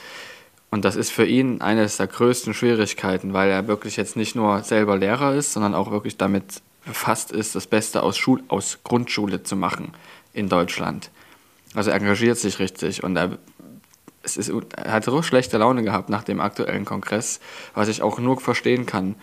Und 0.71 0.85
das 0.85 0.97
ist 0.97 1.11
für 1.11 1.25
ihn 1.25 1.61
eines 1.61 1.97
der 1.97 2.07
größten 2.07 2.53
Schwierigkeiten, 2.53 3.33
weil 3.33 3.51
er 3.51 3.69
wirklich 3.69 3.97
jetzt 3.97 4.17
nicht 4.17 4.37
nur 4.37 4.63
selber 4.63 4.99
Lehrer 4.99 5.35
ist, 5.35 5.53
sondern 5.55 5.75
auch 5.75 5.91
wirklich 5.91 6.17
damit 6.19 6.63
befasst 6.85 7.33
ist, 7.33 7.55
das 7.55 7.67
Beste 7.67 8.03
aus, 8.03 8.19
Schul 8.19 8.43
aus 8.49 8.79
Grundschule 8.85 9.43
zu 9.43 9.57
machen 9.57 9.93
in 10.33 10.49
Deutschland. 10.49 11.11
Also 11.75 11.91
er 11.91 11.97
engagiert 11.97 12.39
sich 12.39 12.59
richtig 12.59 13.03
und 13.03 13.17
er, 13.17 13.39
es 14.37 14.49
ist, 14.49 14.53
er 14.77 14.93
hat 14.93 15.05
so 15.05 15.23
schlechte 15.23 15.59
Laune 15.59 15.83
gehabt 15.83 16.11
nach 16.11 16.25
dem 16.25 16.41
aktuellen 16.41 16.85
Kongress, 16.85 17.41
was 17.75 17.89
ich 17.89 18.03
auch 18.03 18.19
nur 18.19 18.41
verstehen 18.41 18.87
kann. 18.87 19.15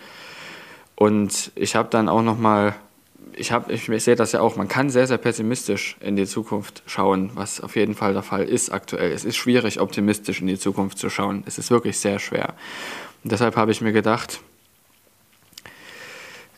Und 0.95 1.51
ich 1.55 1.75
habe 1.75 1.89
dann 1.89 2.09
auch 2.09 2.21
nochmal, 2.21 2.75
ich, 3.33 3.51
ich, 3.67 3.89
ich 3.89 4.03
sehe 4.03 4.15
das 4.15 4.31
ja 4.31 4.41
auch, 4.41 4.55
man 4.55 4.67
kann 4.67 4.89
sehr, 4.89 5.07
sehr 5.07 5.17
pessimistisch 5.17 5.97
in 5.99 6.15
die 6.15 6.25
Zukunft 6.25 6.83
schauen, 6.85 7.31
was 7.35 7.61
auf 7.61 7.75
jeden 7.75 7.95
Fall 7.95 8.13
der 8.13 8.23
Fall 8.23 8.45
ist 8.45 8.71
aktuell. 8.71 9.11
Es 9.11 9.25
ist 9.25 9.35
schwierig, 9.35 9.79
optimistisch 9.79 10.41
in 10.41 10.47
die 10.47 10.57
Zukunft 10.57 10.97
zu 10.97 11.09
schauen. 11.09 11.43
Es 11.45 11.57
ist 11.57 11.69
wirklich 11.69 11.99
sehr 11.99 12.19
schwer. 12.19 12.53
Und 13.23 13.31
deshalb 13.31 13.57
habe 13.57 13.71
ich 13.71 13.81
mir 13.81 13.91
gedacht, 13.91 14.39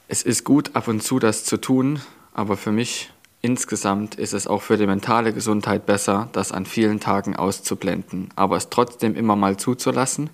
es 0.08 0.24
ist 0.24 0.44
gut, 0.44 0.76
ab 0.76 0.88
und 0.88 1.02
zu 1.04 1.20
das 1.20 1.44
zu 1.44 1.58
tun, 1.58 2.00
aber 2.34 2.56
für 2.56 2.72
mich 2.72 3.12
insgesamt 3.42 4.16
ist 4.16 4.34
es 4.34 4.48
auch 4.48 4.62
für 4.62 4.78
die 4.78 4.88
mentale 4.88 5.34
Gesundheit 5.34 5.86
besser, 5.86 6.30
das 6.34 6.52
an 6.52 6.66
vielen 6.66 7.00
Tagen 7.00 7.36
auszublenden, 7.36 8.30
aber 8.36 8.58
es 8.58 8.70
trotzdem 8.70 9.16
immer 9.16 9.36
mal 9.36 9.58
zuzulassen, 9.58 10.30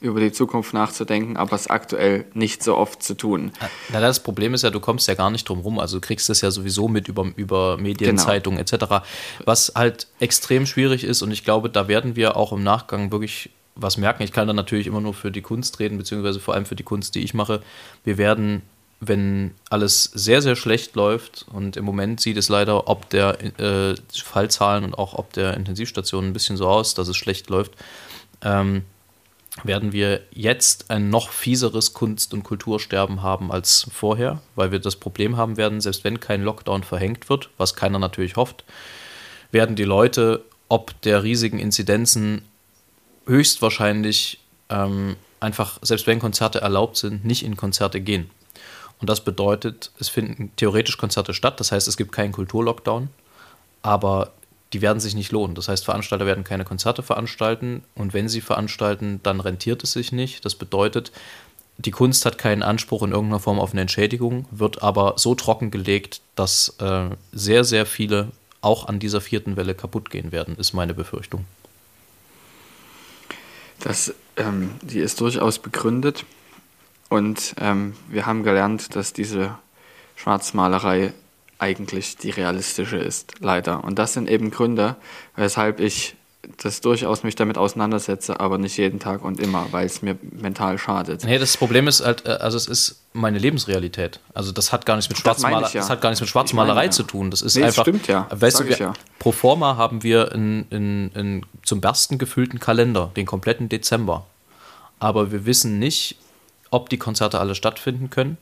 über 0.00 0.20
die 0.20 0.30
Zukunft 0.30 0.74
nachzudenken, 0.74 1.36
aber 1.36 1.56
es 1.56 1.68
aktuell 1.68 2.26
nicht 2.32 2.62
so 2.62 2.76
oft 2.76 3.02
zu 3.02 3.14
tun. 3.14 3.50
Na, 3.92 4.00
das 4.00 4.20
Problem 4.20 4.54
ist 4.54 4.62
ja, 4.62 4.70
du 4.70 4.78
kommst 4.78 5.08
ja 5.08 5.14
gar 5.14 5.30
nicht 5.30 5.48
drum 5.48 5.60
rum, 5.60 5.78
also 5.80 5.98
du 5.98 6.06
kriegst 6.06 6.28
das 6.28 6.40
ja 6.40 6.50
sowieso 6.50 6.86
mit 6.88 7.08
über, 7.08 7.30
über 7.34 7.76
Medien, 7.78 8.10
genau. 8.10 8.22
Zeitungen 8.22 8.60
etc., 8.60 9.04
was 9.44 9.72
halt 9.74 10.06
extrem 10.20 10.66
schwierig 10.66 11.02
ist 11.04 11.22
und 11.22 11.32
ich 11.32 11.44
glaube, 11.44 11.68
da 11.68 11.88
werden 11.88 12.14
wir 12.14 12.36
auch 12.36 12.52
im 12.52 12.62
Nachgang 12.62 13.10
wirklich 13.10 13.50
was 13.74 13.96
merken. 13.96 14.22
Ich 14.22 14.32
kann 14.32 14.46
da 14.46 14.52
natürlich 14.52 14.86
immer 14.86 15.00
nur 15.00 15.14
für 15.14 15.30
die 15.30 15.42
Kunst 15.42 15.78
reden, 15.78 15.98
beziehungsweise 15.98 16.40
vor 16.40 16.54
allem 16.54 16.66
für 16.66 16.74
die 16.74 16.82
Kunst, 16.82 17.14
die 17.14 17.20
ich 17.20 17.34
mache. 17.34 17.62
Wir 18.04 18.18
werden 18.18 18.62
wenn 19.00 19.54
alles 19.70 20.04
sehr, 20.04 20.42
sehr 20.42 20.56
schlecht 20.56 20.96
läuft 20.96 21.46
und 21.52 21.76
im 21.76 21.84
Moment 21.84 22.20
sieht 22.20 22.36
es 22.36 22.48
leider 22.48 22.88
ob 22.88 23.08
der 23.10 23.38
äh, 23.60 23.94
Fallzahlen 24.12 24.84
und 24.84 24.94
auch 24.94 25.14
ob 25.14 25.32
der 25.32 25.54
Intensivstationen 25.54 26.30
ein 26.30 26.32
bisschen 26.32 26.56
so 26.56 26.68
aus, 26.68 26.94
dass 26.94 27.08
es 27.08 27.16
schlecht 27.16 27.48
läuft, 27.48 27.72
ähm, 28.42 28.82
werden 29.64 29.92
wir 29.92 30.20
jetzt 30.30 30.90
ein 30.90 31.10
noch 31.10 31.30
fieseres 31.30 31.92
Kunst- 31.92 32.32
und 32.32 32.44
Kultursterben 32.44 33.22
haben 33.22 33.50
als 33.50 33.88
vorher, 33.92 34.40
weil 34.54 34.70
wir 34.72 34.78
das 34.78 34.96
Problem 34.96 35.36
haben 35.36 35.56
werden, 35.56 35.80
selbst 35.80 36.04
wenn 36.04 36.20
kein 36.20 36.42
Lockdown 36.42 36.84
verhängt 36.84 37.28
wird, 37.28 37.50
was 37.56 37.74
keiner 37.74 37.98
natürlich 37.98 38.36
hofft, 38.36 38.64
werden 39.50 39.76
die 39.76 39.84
Leute 39.84 40.44
ob 40.68 41.00
der 41.02 41.22
riesigen 41.22 41.58
Inzidenzen 41.58 42.42
höchstwahrscheinlich 43.26 44.38
ähm, 44.68 45.16
einfach, 45.40 45.78
selbst 45.82 46.06
wenn 46.06 46.18
Konzerte 46.18 46.60
erlaubt 46.60 46.96
sind, 46.96 47.24
nicht 47.24 47.44
in 47.44 47.56
Konzerte 47.56 48.00
gehen. 48.00 48.30
Und 49.00 49.08
das 49.08 49.22
bedeutet, 49.22 49.92
es 50.00 50.08
finden 50.08 50.52
theoretisch 50.56 50.98
Konzerte 50.98 51.34
statt, 51.34 51.60
das 51.60 51.72
heißt, 51.72 51.86
es 51.86 51.96
gibt 51.96 52.12
keinen 52.12 52.32
Kulturlockdown, 52.32 53.08
aber 53.82 54.32
die 54.72 54.82
werden 54.82 55.00
sich 55.00 55.14
nicht 55.14 55.32
lohnen. 55.32 55.54
Das 55.54 55.68
heißt, 55.68 55.84
Veranstalter 55.84 56.26
werden 56.26 56.44
keine 56.44 56.64
Konzerte 56.64 57.02
veranstalten 57.02 57.84
und 57.94 58.12
wenn 58.12 58.28
sie 58.28 58.40
veranstalten, 58.40 59.20
dann 59.22 59.40
rentiert 59.40 59.82
es 59.82 59.92
sich 59.92 60.12
nicht. 60.12 60.44
Das 60.44 60.54
bedeutet, 60.54 61.12
die 61.78 61.92
Kunst 61.92 62.26
hat 62.26 62.38
keinen 62.38 62.62
Anspruch 62.62 63.02
in 63.02 63.12
irgendeiner 63.12 63.40
Form 63.40 63.60
auf 63.60 63.72
eine 63.72 63.82
Entschädigung, 63.82 64.46
wird 64.50 64.82
aber 64.82 65.14
so 65.16 65.34
trockengelegt, 65.34 66.20
dass 66.34 66.74
äh, 66.80 67.10
sehr, 67.32 67.64
sehr 67.64 67.86
viele 67.86 68.32
auch 68.60 68.88
an 68.88 68.98
dieser 68.98 69.20
vierten 69.20 69.56
Welle 69.56 69.74
kaputt 69.74 70.10
gehen 70.10 70.32
werden, 70.32 70.56
ist 70.56 70.72
meine 70.72 70.92
Befürchtung. 70.92 71.44
Das, 73.80 74.12
ähm, 74.36 74.72
die 74.82 74.98
ist 74.98 75.20
durchaus 75.20 75.60
begründet. 75.60 76.24
Und 77.08 77.54
ähm, 77.60 77.94
wir 78.08 78.26
haben 78.26 78.42
gelernt, 78.42 78.94
dass 78.94 79.12
diese 79.12 79.56
Schwarzmalerei 80.16 81.12
eigentlich 81.58 82.16
die 82.16 82.30
realistische 82.30 82.96
ist, 82.96 83.34
leider. 83.40 83.82
Und 83.84 83.98
das 83.98 84.12
sind 84.12 84.28
eben 84.28 84.50
Gründe, 84.50 84.96
weshalb 85.36 85.80
ich 85.80 86.14
das 86.56 86.80
durchaus 86.80 87.24
mich 87.24 87.34
damit 87.34 87.58
auseinandersetze, 87.58 88.40
aber 88.40 88.58
nicht 88.58 88.76
jeden 88.76 89.00
Tag 89.00 89.22
und 89.24 89.40
immer, 89.40 89.66
weil 89.70 89.86
es 89.86 90.02
mir 90.02 90.16
mental 90.22 90.78
schadet. 90.78 91.24
Nee, 91.24 91.38
das 91.38 91.56
Problem 91.56 91.88
ist 91.88 92.04
halt, 92.04 92.26
äh, 92.26 92.30
also 92.30 92.56
es 92.56 92.66
ist 92.66 93.02
meine 93.12 93.38
Lebensrealität. 93.38 94.20
Also 94.34 94.52
das 94.52 94.72
hat 94.72 94.86
gar 94.86 94.96
nichts 94.96 95.08
mit 95.08 95.18
Schwarzmalerei, 95.18 95.62
das, 95.62 95.72
ja. 95.72 95.80
das 95.80 95.90
hat 95.90 96.00
gar 96.00 96.10
nichts 96.10 96.20
mit 96.20 96.30
Schwarzmalerei 96.30 96.74
meine, 96.74 96.86
ja. 96.86 96.92
zu 96.92 97.02
tun. 97.02 97.30
Das 97.30 97.42
ist 97.42 97.56
nee, 97.56 97.64
einfach. 97.64 97.84
Das 97.84 97.94
stimmt 97.94 98.06
ja. 98.06 98.26
Weißt 98.30 98.60
du, 98.60 98.68
wir, 98.68 98.78
ja. 98.78 98.92
pro 99.18 99.32
forma 99.32 99.76
haben 99.76 100.02
wir 100.02 100.32
in, 100.32 100.66
in, 100.70 101.10
in, 101.12 101.46
zum 101.64 101.80
Bersten 101.80 102.18
gefüllten 102.18 102.60
Kalender, 102.60 103.10
den 103.16 103.26
kompletten 103.26 103.68
Dezember. 103.68 104.24
Aber 105.00 105.32
wir 105.32 105.44
wissen 105.44 105.78
nicht, 105.78 106.16
ob 106.70 106.88
die 106.88 106.98
Konzerte 106.98 107.40
alle 107.40 107.54
stattfinden 107.54 108.10
können. 108.10 108.38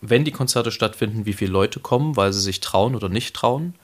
Wenn 0.00 0.24
die 0.24 0.32
Konzerte 0.32 0.70
stattfinden, 0.70 1.26
wie 1.26 1.32
viele 1.32 1.52
Leute 1.52 1.80
kommen, 1.80 2.16
weil 2.16 2.32
sie 2.32 2.40
sich 2.40 2.60
trauen 2.60 2.94
oder 2.94 3.08
nicht 3.08 3.34
trauen. 3.34 3.74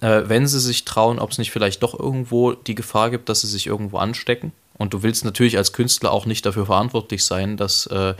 Äh, 0.00 0.22
wenn 0.26 0.46
sie 0.46 0.60
sich 0.60 0.84
trauen, 0.84 1.18
ob 1.18 1.30
es 1.30 1.38
nicht 1.38 1.52
vielleicht 1.52 1.82
doch 1.82 1.98
irgendwo 1.98 2.52
die 2.52 2.74
Gefahr 2.74 3.10
gibt, 3.10 3.28
dass 3.28 3.42
sie 3.42 3.46
sich 3.46 3.66
irgendwo 3.66 3.98
anstecken. 3.98 4.52
Und 4.76 4.92
du 4.94 5.02
willst 5.02 5.24
natürlich 5.24 5.56
als 5.56 5.72
Künstler 5.72 6.10
auch 6.10 6.26
nicht 6.26 6.44
dafür 6.44 6.66
verantwortlich 6.66 7.24
sein, 7.24 7.56
dass 7.56 7.86
äh, 7.86 8.14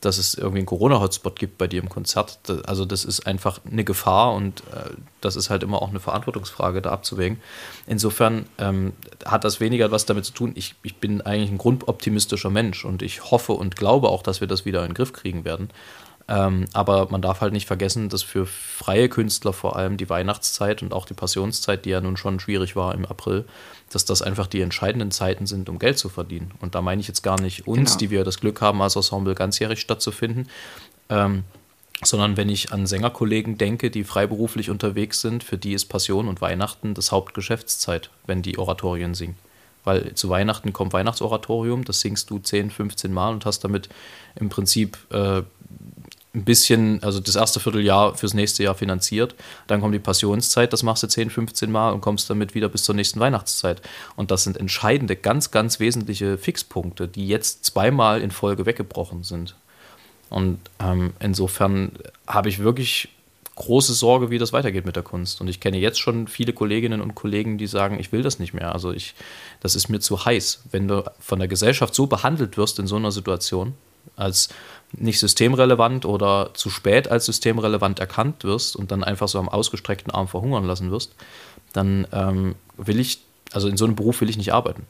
dass 0.00 0.18
es 0.18 0.34
irgendwie 0.34 0.58
einen 0.58 0.66
Corona-Hotspot 0.66 1.38
gibt 1.38 1.58
bei 1.58 1.66
dir 1.66 1.82
im 1.82 1.88
Konzert. 1.88 2.38
Also 2.66 2.84
das 2.84 3.04
ist 3.04 3.26
einfach 3.26 3.60
eine 3.70 3.84
Gefahr 3.84 4.34
und 4.34 4.60
äh, 4.72 4.90
das 5.20 5.36
ist 5.36 5.50
halt 5.50 5.62
immer 5.62 5.82
auch 5.82 5.90
eine 5.90 6.00
Verantwortungsfrage, 6.00 6.82
da 6.82 6.90
abzuwägen. 6.90 7.40
Insofern 7.86 8.46
ähm, 8.58 8.92
hat 9.24 9.44
das 9.44 9.60
weniger 9.60 9.90
was 9.90 10.06
damit 10.06 10.24
zu 10.24 10.32
tun. 10.32 10.52
Ich, 10.54 10.76
ich 10.82 10.96
bin 10.96 11.20
eigentlich 11.22 11.50
ein 11.50 11.58
grundoptimistischer 11.58 12.50
Mensch 12.50 12.84
und 12.84 13.02
ich 13.02 13.30
hoffe 13.30 13.52
und 13.52 13.76
glaube 13.76 14.08
auch, 14.08 14.22
dass 14.22 14.40
wir 14.40 14.48
das 14.48 14.64
wieder 14.64 14.82
in 14.82 14.90
den 14.90 14.94
Griff 14.94 15.12
kriegen 15.12 15.44
werden. 15.44 15.70
Ähm, 16.28 16.66
aber 16.74 17.08
man 17.10 17.22
darf 17.22 17.40
halt 17.40 17.54
nicht 17.54 17.66
vergessen, 17.66 18.10
dass 18.10 18.22
für 18.22 18.44
freie 18.44 19.08
Künstler 19.08 19.54
vor 19.54 19.76
allem 19.76 19.96
die 19.96 20.10
Weihnachtszeit 20.10 20.82
und 20.82 20.92
auch 20.92 21.06
die 21.06 21.14
Passionszeit, 21.14 21.86
die 21.86 21.90
ja 21.90 22.02
nun 22.02 22.18
schon 22.18 22.38
schwierig 22.38 22.76
war 22.76 22.94
im 22.94 23.06
April, 23.06 23.46
dass 23.90 24.04
das 24.04 24.20
einfach 24.20 24.46
die 24.46 24.60
entscheidenden 24.60 25.10
Zeiten 25.10 25.46
sind, 25.46 25.70
um 25.70 25.78
Geld 25.78 25.98
zu 25.98 26.10
verdienen. 26.10 26.52
Und 26.60 26.74
da 26.74 26.82
meine 26.82 27.00
ich 27.00 27.08
jetzt 27.08 27.22
gar 27.22 27.40
nicht 27.40 27.66
uns, 27.66 27.92
genau. 27.92 27.98
die 27.98 28.10
wir 28.10 28.24
das 28.24 28.40
Glück 28.40 28.60
haben, 28.60 28.82
als 28.82 28.94
Ensemble 28.94 29.34
ganzjährig 29.34 29.80
stattzufinden, 29.80 30.48
ähm, 31.08 31.44
sondern 32.04 32.36
wenn 32.36 32.50
ich 32.50 32.72
an 32.72 32.86
Sängerkollegen 32.86 33.56
denke, 33.56 33.90
die 33.90 34.04
freiberuflich 34.04 34.68
unterwegs 34.68 35.22
sind, 35.22 35.42
für 35.42 35.56
die 35.56 35.72
ist 35.72 35.86
Passion 35.86 36.28
und 36.28 36.42
Weihnachten 36.42 36.92
das 36.92 37.10
Hauptgeschäftszeit, 37.10 38.10
wenn 38.26 38.42
die 38.42 38.58
Oratorien 38.58 39.14
singen. 39.14 39.36
Weil 39.84 40.14
zu 40.14 40.28
Weihnachten 40.28 40.74
kommt 40.74 40.92
Weihnachtsoratorium, 40.92 41.84
das 41.84 42.00
singst 42.00 42.28
du 42.28 42.38
10, 42.38 42.70
15 42.70 43.12
Mal 43.12 43.32
und 43.32 43.46
hast 43.46 43.64
damit 43.64 43.88
im 44.36 44.50
Prinzip 44.50 44.98
äh, 45.10 45.42
ein 46.38 46.44
bisschen, 46.44 47.02
also 47.02 47.20
das 47.20 47.36
erste 47.36 47.60
Vierteljahr 47.60 48.14
fürs 48.14 48.34
nächste 48.34 48.62
Jahr 48.62 48.74
finanziert. 48.74 49.34
Dann 49.66 49.80
kommt 49.80 49.94
die 49.94 49.98
Passionszeit, 49.98 50.72
das 50.72 50.82
machst 50.82 51.02
du 51.02 51.08
10, 51.08 51.30
15 51.30 51.70
Mal 51.70 51.90
und 51.90 52.00
kommst 52.00 52.30
damit 52.30 52.54
wieder 52.54 52.68
bis 52.68 52.84
zur 52.84 52.94
nächsten 52.94 53.20
Weihnachtszeit. 53.20 53.82
Und 54.16 54.30
das 54.30 54.44
sind 54.44 54.56
entscheidende, 54.56 55.16
ganz, 55.16 55.50
ganz 55.50 55.80
wesentliche 55.80 56.38
Fixpunkte, 56.38 57.08
die 57.08 57.28
jetzt 57.28 57.64
zweimal 57.64 58.20
in 58.20 58.30
Folge 58.30 58.66
weggebrochen 58.66 59.24
sind. 59.24 59.54
Und 60.30 60.58
ähm, 60.80 61.12
insofern 61.20 61.92
habe 62.26 62.48
ich 62.48 62.58
wirklich 62.58 63.08
große 63.54 63.92
Sorge, 63.92 64.30
wie 64.30 64.38
das 64.38 64.52
weitergeht 64.52 64.86
mit 64.86 64.94
der 64.94 65.02
Kunst. 65.02 65.40
Und 65.40 65.48
ich 65.48 65.58
kenne 65.58 65.78
jetzt 65.78 65.98
schon 65.98 66.28
viele 66.28 66.52
Kolleginnen 66.52 67.00
und 67.00 67.16
Kollegen, 67.16 67.58
die 67.58 67.66
sagen, 67.66 67.98
ich 67.98 68.12
will 68.12 68.22
das 68.22 68.38
nicht 68.38 68.54
mehr. 68.54 68.72
Also 68.72 68.92
ich, 68.92 69.14
das 69.60 69.74
ist 69.74 69.88
mir 69.88 69.98
zu 69.98 70.24
heiß. 70.24 70.62
Wenn 70.70 70.86
du 70.86 71.02
von 71.18 71.40
der 71.40 71.48
Gesellschaft 71.48 71.94
so 71.94 72.06
behandelt 72.06 72.56
wirst 72.56 72.78
in 72.78 72.86
so 72.86 72.96
einer 72.96 73.10
Situation, 73.10 73.74
als 74.18 74.48
nicht 74.92 75.18
systemrelevant 75.18 76.04
oder 76.04 76.50
zu 76.54 76.70
spät 76.70 77.08
als 77.08 77.26
systemrelevant 77.26 77.98
erkannt 77.98 78.44
wirst 78.44 78.76
und 78.76 78.90
dann 78.90 79.04
einfach 79.04 79.28
so 79.28 79.38
am 79.38 79.48
ausgestreckten 79.48 80.12
Arm 80.12 80.28
verhungern 80.28 80.64
lassen 80.64 80.90
wirst, 80.90 81.14
dann 81.72 82.06
ähm, 82.12 82.54
will 82.76 82.98
ich, 82.98 83.20
also 83.52 83.68
in 83.68 83.76
so 83.76 83.84
einem 83.84 83.96
Beruf 83.96 84.20
will 84.20 84.30
ich 84.30 84.38
nicht 84.38 84.52
arbeiten. 84.52 84.86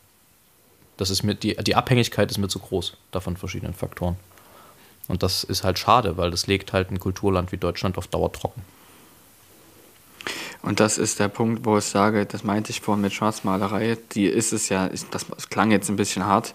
Das 0.96 1.10
ist 1.10 1.22
mir, 1.22 1.34
die, 1.34 1.56
die 1.56 1.74
Abhängigkeit 1.74 2.30
ist 2.30 2.38
mir 2.38 2.48
zu 2.48 2.58
groß 2.58 2.96
davon 3.10 3.36
verschiedenen 3.36 3.74
Faktoren. 3.74 4.16
Und 5.08 5.22
das 5.22 5.42
ist 5.42 5.64
halt 5.64 5.78
schade, 5.78 6.16
weil 6.16 6.30
das 6.30 6.46
legt 6.46 6.72
halt 6.72 6.90
ein 6.90 7.00
Kulturland 7.00 7.50
wie 7.50 7.56
Deutschland 7.56 7.98
auf 7.98 8.06
Dauer 8.06 8.32
trocken. 8.32 8.62
Und 10.62 10.80
das 10.80 10.98
ist 10.98 11.20
der 11.20 11.28
Punkt, 11.28 11.64
wo 11.64 11.78
ich 11.78 11.84
sage, 11.84 12.26
das 12.26 12.44
meinte 12.44 12.70
ich 12.70 12.80
vorhin 12.80 13.02
mit 13.02 13.12
Schwarzmalerei, 13.12 13.96
die 14.12 14.26
ist 14.26 14.52
es 14.52 14.68
ja, 14.68 14.90
das 15.10 15.26
klang 15.50 15.70
jetzt 15.70 15.88
ein 15.88 15.96
bisschen 15.96 16.26
hart. 16.26 16.54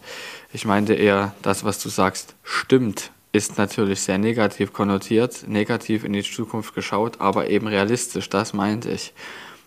Ich 0.51 0.65
meinte 0.65 0.93
eher, 0.93 1.33
das, 1.41 1.63
was 1.63 1.79
du 1.79 1.89
sagst, 1.89 2.35
stimmt 2.43 3.11
ist 3.33 3.57
natürlich 3.57 4.01
sehr 4.01 4.19
negativ 4.19 4.73
konnotiert, 4.73 5.47
negativ 5.47 6.03
in 6.03 6.13
die 6.13 6.21
Zukunft 6.21 6.75
geschaut, 6.75 7.19
aber 7.19 7.49
eben 7.49 7.67
realistisch, 7.67 8.29
das 8.29 8.53
meinte 8.53 8.91
ich. 8.91 9.11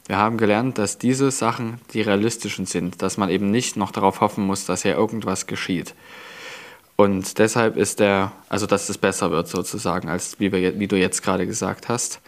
Wir 0.06 0.18
haben 0.18 0.38
gelernt, 0.38 0.78
dass 0.78 0.98
diese 0.98 1.32
Sachen 1.32 1.80
die 1.92 2.00
realistischen 2.00 2.64
sind, 2.64 3.02
dass 3.02 3.16
man 3.16 3.28
eben 3.28 3.50
nicht 3.50 3.76
noch 3.76 3.90
darauf 3.90 4.20
hoffen 4.20 4.46
muss, 4.46 4.66
dass 4.66 4.82
hier 4.82 4.94
irgendwas 4.94 5.48
geschieht. 5.48 5.94
Und 6.94 7.38
deshalb 7.40 7.76
ist 7.76 7.98
der, 7.98 8.30
also 8.48 8.66
dass 8.66 8.88
es 8.88 8.98
besser 8.98 9.32
wird 9.32 9.48
sozusagen, 9.48 10.08
als 10.08 10.38
wie, 10.38 10.52
wir, 10.52 10.78
wie 10.78 10.86
du 10.86 10.96
jetzt 10.96 11.22
gerade 11.24 11.44
gesagt 11.44 11.88
hast. 11.88 12.20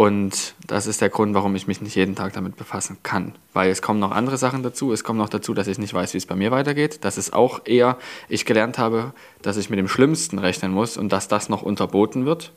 Und 0.00 0.54
das 0.66 0.86
ist 0.86 1.02
der 1.02 1.10
Grund, 1.10 1.34
warum 1.34 1.54
ich 1.54 1.66
mich 1.66 1.82
nicht 1.82 1.94
jeden 1.94 2.16
Tag 2.16 2.32
damit 2.32 2.56
befassen 2.56 2.96
kann. 3.02 3.34
Weil 3.52 3.70
es 3.70 3.82
kommen 3.82 4.00
noch 4.00 4.12
andere 4.12 4.38
Sachen 4.38 4.62
dazu. 4.62 4.94
Es 4.94 5.04
kommt 5.04 5.18
noch 5.18 5.28
dazu, 5.28 5.52
dass 5.52 5.66
ich 5.66 5.76
nicht 5.76 5.92
weiß, 5.92 6.14
wie 6.14 6.16
es 6.16 6.24
bei 6.24 6.36
mir 6.36 6.50
weitergeht. 6.50 7.04
Dass 7.04 7.18
es 7.18 7.34
auch 7.34 7.66
eher, 7.66 7.98
ich 8.30 8.46
gelernt 8.46 8.78
habe, 8.78 9.12
dass 9.42 9.58
ich 9.58 9.68
mit 9.68 9.78
dem 9.78 9.88
Schlimmsten 9.88 10.38
rechnen 10.38 10.72
muss 10.72 10.96
und 10.96 11.12
dass 11.12 11.28
das 11.28 11.50
noch 11.50 11.60
unterboten 11.60 12.24
wird 12.24 12.50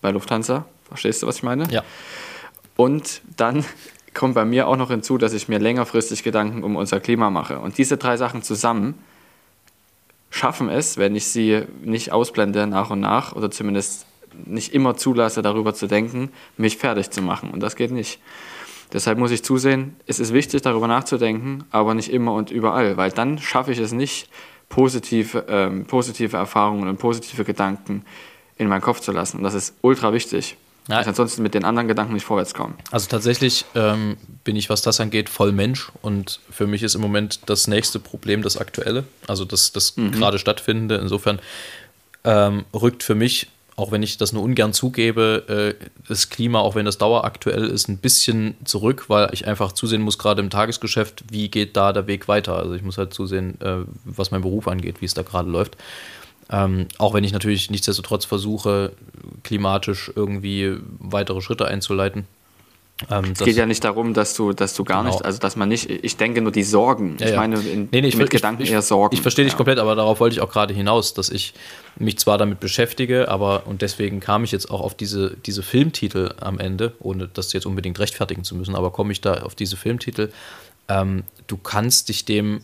bei 0.00 0.12
Lufthansa. 0.12 0.64
Verstehst 0.88 1.22
du, 1.22 1.26
was 1.26 1.36
ich 1.36 1.42
meine? 1.42 1.70
Ja. 1.70 1.84
Und 2.76 3.20
dann 3.36 3.66
kommt 4.14 4.34
bei 4.34 4.46
mir 4.46 4.66
auch 4.66 4.78
noch 4.78 4.88
hinzu, 4.88 5.18
dass 5.18 5.34
ich 5.34 5.48
mir 5.48 5.58
längerfristig 5.58 6.22
Gedanken 6.22 6.64
um 6.64 6.76
unser 6.76 7.00
Klima 7.00 7.28
mache. 7.28 7.58
Und 7.58 7.76
diese 7.76 7.98
drei 7.98 8.16
Sachen 8.16 8.42
zusammen 8.42 8.94
schaffen 10.30 10.70
es, 10.70 10.96
wenn 10.96 11.16
ich 11.16 11.26
sie 11.26 11.64
nicht 11.82 12.12
ausblende 12.12 12.66
nach 12.66 12.88
und 12.88 13.00
nach 13.00 13.34
oder 13.34 13.50
zumindest 13.50 14.06
nicht 14.44 14.74
immer 14.74 14.96
zulasse, 14.96 15.42
darüber 15.42 15.74
zu 15.74 15.86
denken, 15.86 16.30
mich 16.56 16.76
fertig 16.76 17.10
zu 17.10 17.22
machen. 17.22 17.50
Und 17.50 17.60
das 17.60 17.76
geht 17.76 17.90
nicht. 17.90 18.18
Deshalb 18.92 19.18
muss 19.18 19.30
ich 19.30 19.42
zusehen, 19.42 19.96
es 20.06 20.20
ist 20.20 20.32
wichtig, 20.32 20.62
darüber 20.62 20.86
nachzudenken, 20.86 21.64
aber 21.70 21.94
nicht 21.94 22.12
immer 22.12 22.34
und 22.34 22.50
überall, 22.50 22.96
weil 22.96 23.10
dann 23.10 23.38
schaffe 23.38 23.72
ich 23.72 23.78
es 23.78 23.92
nicht, 23.92 24.28
positive, 24.68 25.44
ähm, 25.48 25.84
positive 25.86 26.36
Erfahrungen 26.36 26.88
und 26.88 26.98
positive 26.98 27.44
Gedanken 27.44 28.04
in 28.56 28.68
meinen 28.68 28.80
Kopf 28.80 29.00
zu 29.00 29.12
lassen. 29.12 29.38
Und 29.38 29.42
das 29.44 29.54
ist 29.54 29.74
ultra 29.82 30.12
wichtig. 30.12 30.56
Ja. 30.88 31.00
Ich 31.00 31.06
ansonsten 31.06 31.42
mit 31.42 31.54
den 31.54 31.64
anderen 31.64 31.86
Gedanken 31.88 32.14
nicht 32.14 32.24
vorwärts 32.24 32.54
kommen. 32.54 32.74
Also 32.90 33.08
tatsächlich 33.08 33.64
ähm, 33.74 34.16
bin 34.44 34.56
ich, 34.56 34.68
was 34.68 34.82
das 34.82 35.00
angeht, 35.00 35.28
voll 35.28 35.52
Mensch. 35.52 35.92
Und 36.00 36.40
für 36.50 36.66
mich 36.66 36.82
ist 36.82 36.94
im 36.94 37.00
Moment 37.00 37.40
das 37.46 37.68
nächste 37.68 38.00
Problem 38.00 38.42
das 38.42 38.56
aktuelle, 38.56 39.04
also 39.28 39.44
das, 39.44 39.72
das 39.72 39.96
mhm. 39.96 40.10
gerade 40.12 40.38
stattfindende. 40.38 40.96
Insofern 40.96 41.38
ähm, 42.24 42.64
rückt 42.74 43.04
für 43.04 43.14
mich, 43.14 43.48
auch 43.76 43.90
wenn 43.90 44.02
ich 44.02 44.18
das 44.18 44.32
nur 44.32 44.42
ungern 44.42 44.72
zugebe, 44.72 45.76
äh, 45.80 45.84
das 46.08 46.28
Klima, 46.28 46.60
auch 46.60 46.74
wenn 46.74 46.84
das 46.84 46.98
daueraktuell 46.98 47.64
ist, 47.64 47.88
ein 47.88 47.98
bisschen 47.98 48.54
zurück, 48.64 49.06
weil 49.08 49.30
ich 49.32 49.46
einfach 49.46 49.72
zusehen 49.72 50.02
muss, 50.02 50.18
gerade 50.18 50.42
im 50.42 50.50
Tagesgeschäft, 50.50 51.24
wie 51.30 51.48
geht 51.48 51.76
da 51.76 51.92
der 51.92 52.06
Weg 52.06 52.28
weiter. 52.28 52.56
Also 52.56 52.74
ich 52.74 52.82
muss 52.82 52.98
halt 52.98 53.14
zusehen, 53.14 53.60
äh, 53.60 53.78
was 54.04 54.30
mein 54.30 54.42
Beruf 54.42 54.68
angeht, 54.68 55.00
wie 55.00 55.06
es 55.06 55.14
da 55.14 55.22
gerade 55.22 55.50
läuft. 55.50 55.76
Ähm, 56.50 56.86
auch 56.98 57.14
wenn 57.14 57.24
ich 57.24 57.32
natürlich 57.32 57.70
nichtsdestotrotz 57.70 58.26
versuche, 58.26 58.92
klimatisch 59.42 60.12
irgendwie 60.14 60.76
weitere 60.98 61.40
Schritte 61.40 61.66
einzuleiten. 61.66 62.26
Ähm, 63.10 63.32
es 63.32 63.38
geht 63.38 63.56
ja 63.56 63.66
nicht 63.66 63.84
darum, 63.84 64.14
dass 64.14 64.34
du, 64.34 64.52
dass 64.52 64.74
du 64.74 64.84
gar 64.84 65.02
genau. 65.02 65.14
nicht, 65.14 65.24
also 65.24 65.38
dass 65.38 65.56
man 65.56 65.68
nicht, 65.68 65.88
ich 65.90 66.16
denke 66.16 66.40
nur 66.42 66.52
die 66.52 66.62
Sorgen. 66.62 67.16
Ja, 67.18 67.28
ich 67.28 67.36
meine, 67.36 67.56
in, 67.60 67.88
nee, 67.92 68.00
nee, 68.00 68.08
ich, 68.08 68.16
mit 68.16 68.26
ich, 68.26 68.30
Gedanken 68.30 68.62
ich, 68.62 68.70
eher 68.70 68.82
Sorgen. 68.82 69.14
Ich 69.14 69.22
verstehe 69.22 69.44
dich 69.44 69.52
ja. 69.52 69.56
komplett, 69.56 69.78
aber 69.78 69.94
darauf 69.94 70.20
wollte 70.20 70.34
ich 70.34 70.40
auch 70.40 70.50
gerade 70.50 70.74
hinaus, 70.74 71.14
dass 71.14 71.30
ich 71.30 71.54
mich 71.96 72.18
zwar 72.18 72.38
damit 72.38 72.60
beschäftige, 72.60 73.28
aber 73.28 73.66
und 73.66 73.82
deswegen 73.82 74.20
kam 74.20 74.44
ich 74.44 74.52
jetzt 74.52 74.70
auch 74.70 74.80
auf 74.80 74.94
diese, 74.94 75.36
diese 75.44 75.62
Filmtitel 75.62 76.34
am 76.40 76.58
Ende, 76.58 76.94
ohne 77.00 77.28
das 77.28 77.52
jetzt 77.52 77.66
unbedingt 77.66 77.98
rechtfertigen 77.98 78.44
zu 78.44 78.54
müssen, 78.54 78.74
aber 78.74 78.90
komme 78.90 79.12
ich 79.12 79.20
da 79.20 79.42
auf 79.42 79.54
diese 79.54 79.76
Filmtitel. 79.76 80.30
Ähm, 80.88 81.24
du 81.46 81.56
kannst 81.56 82.08
dich 82.08 82.24
dem 82.24 82.60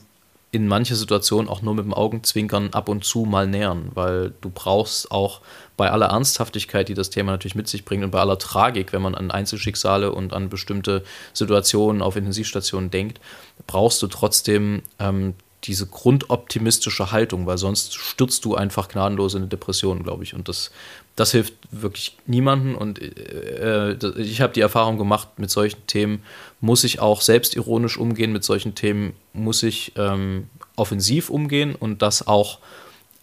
in 0.51 0.67
manche 0.67 0.97
Situationen 0.97 1.49
auch 1.49 1.61
nur 1.61 1.75
mit 1.75 1.85
dem 1.85 1.93
Augenzwinkern 1.93 2.71
ab 2.73 2.89
und 2.89 3.05
zu 3.05 3.25
mal 3.25 3.47
nähern, 3.47 3.91
weil 3.95 4.33
du 4.41 4.51
brauchst 4.51 5.11
auch 5.11 5.43
bei 5.77 5.91
aller 5.91 6.07
Ernsthaftigkeit, 6.07 6.89
die 6.89 6.95
das 6.95 7.11
Thema 7.11 7.33
natürlich 7.33 7.55
mit 7.55 7.69
sich 7.69 7.85
bringt 7.85 8.03
und 8.03 8.11
bei 8.11 8.21
aller 8.21 8.39
Tragik, 8.39 8.93
wenn 8.93 9.03
man 9.03 9.15
an 9.15 9.31
Einzelschicksale 9.31 10.11
und 10.13 10.33
an 10.33 10.49
bestimmte 10.49 11.05
Situationen 11.35 12.01
auf 12.01 12.17
Intensivstationen 12.17 12.91
denkt, 12.91 13.21
brauchst 13.67 14.01
du 14.03 14.07
trotzdem 14.07 14.83
ähm, 14.99 15.35
diese 15.65 15.87
grundoptimistische 15.87 17.11
Haltung, 17.11 17.47
weil 17.47 17.59
sonst 17.59 17.95
stürzt 17.95 18.45
du 18.45 18.55
einfach 18.55 18.89
gnadenlos 18.89 19.35
in 19.35 19.43
eine 19.43 19.49
Depression, 19.49 20.03
glaube 20.03 20.23
ich. 20.23 20.35
Und 20.35 20.49
das, 20.49 20.71
das 21.19 21.33
hilft 21.33 21.55
wirklich 21.71 22.17
niemandem. 22.27 22.77
Und 22.77 23.01
äh, 23.01 23.95
ich 24.19 24.41
habe 24.41 24.53
die 24.53 24.61
Erfahrung 24.61 24.99
gemacht, 24.99 25.39
mit 25.39 25.51
solchen 25.51 25.85
Themen 25.87 26.23
muss 26.61 26.85
ich 26.85 27.01
auch 27.01 27.21
selbstironisch 27.23 27.99
umgehen, 27.99 28.33
mit 28.33 28.45
solchen 28.45 28.75
Themen 28.75 29.15
muss 29.33 29.63
ich 29.63 29.93
ähm, 29.97 30.49
offensiv 30.77 31.29
umgehen 31.29 31.75
und 31.75 32.03
das 32.03 32.27
auch 32.27 32.61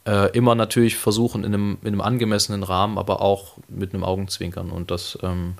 äh, 0.05 0.29
immer 0.35 0.55
natürlich 0.55 0.97
versuchen 0.97 1.43
in 1.45 1.53
einem, 1.53 1.77
in 1.81 1.87
einem 1.87 2.01
angemessenen 2.01 2.63
Rahmen, 2.63 2.97
aber 2.97 3.21
auch 3.21 3.53
mit 3.69 3.93
einem 3.93 4.03
Augenzwinkern. 4.03 4.71
Und 4.71 4.91
das 4.91 5.17
ähm, 5.23 5.53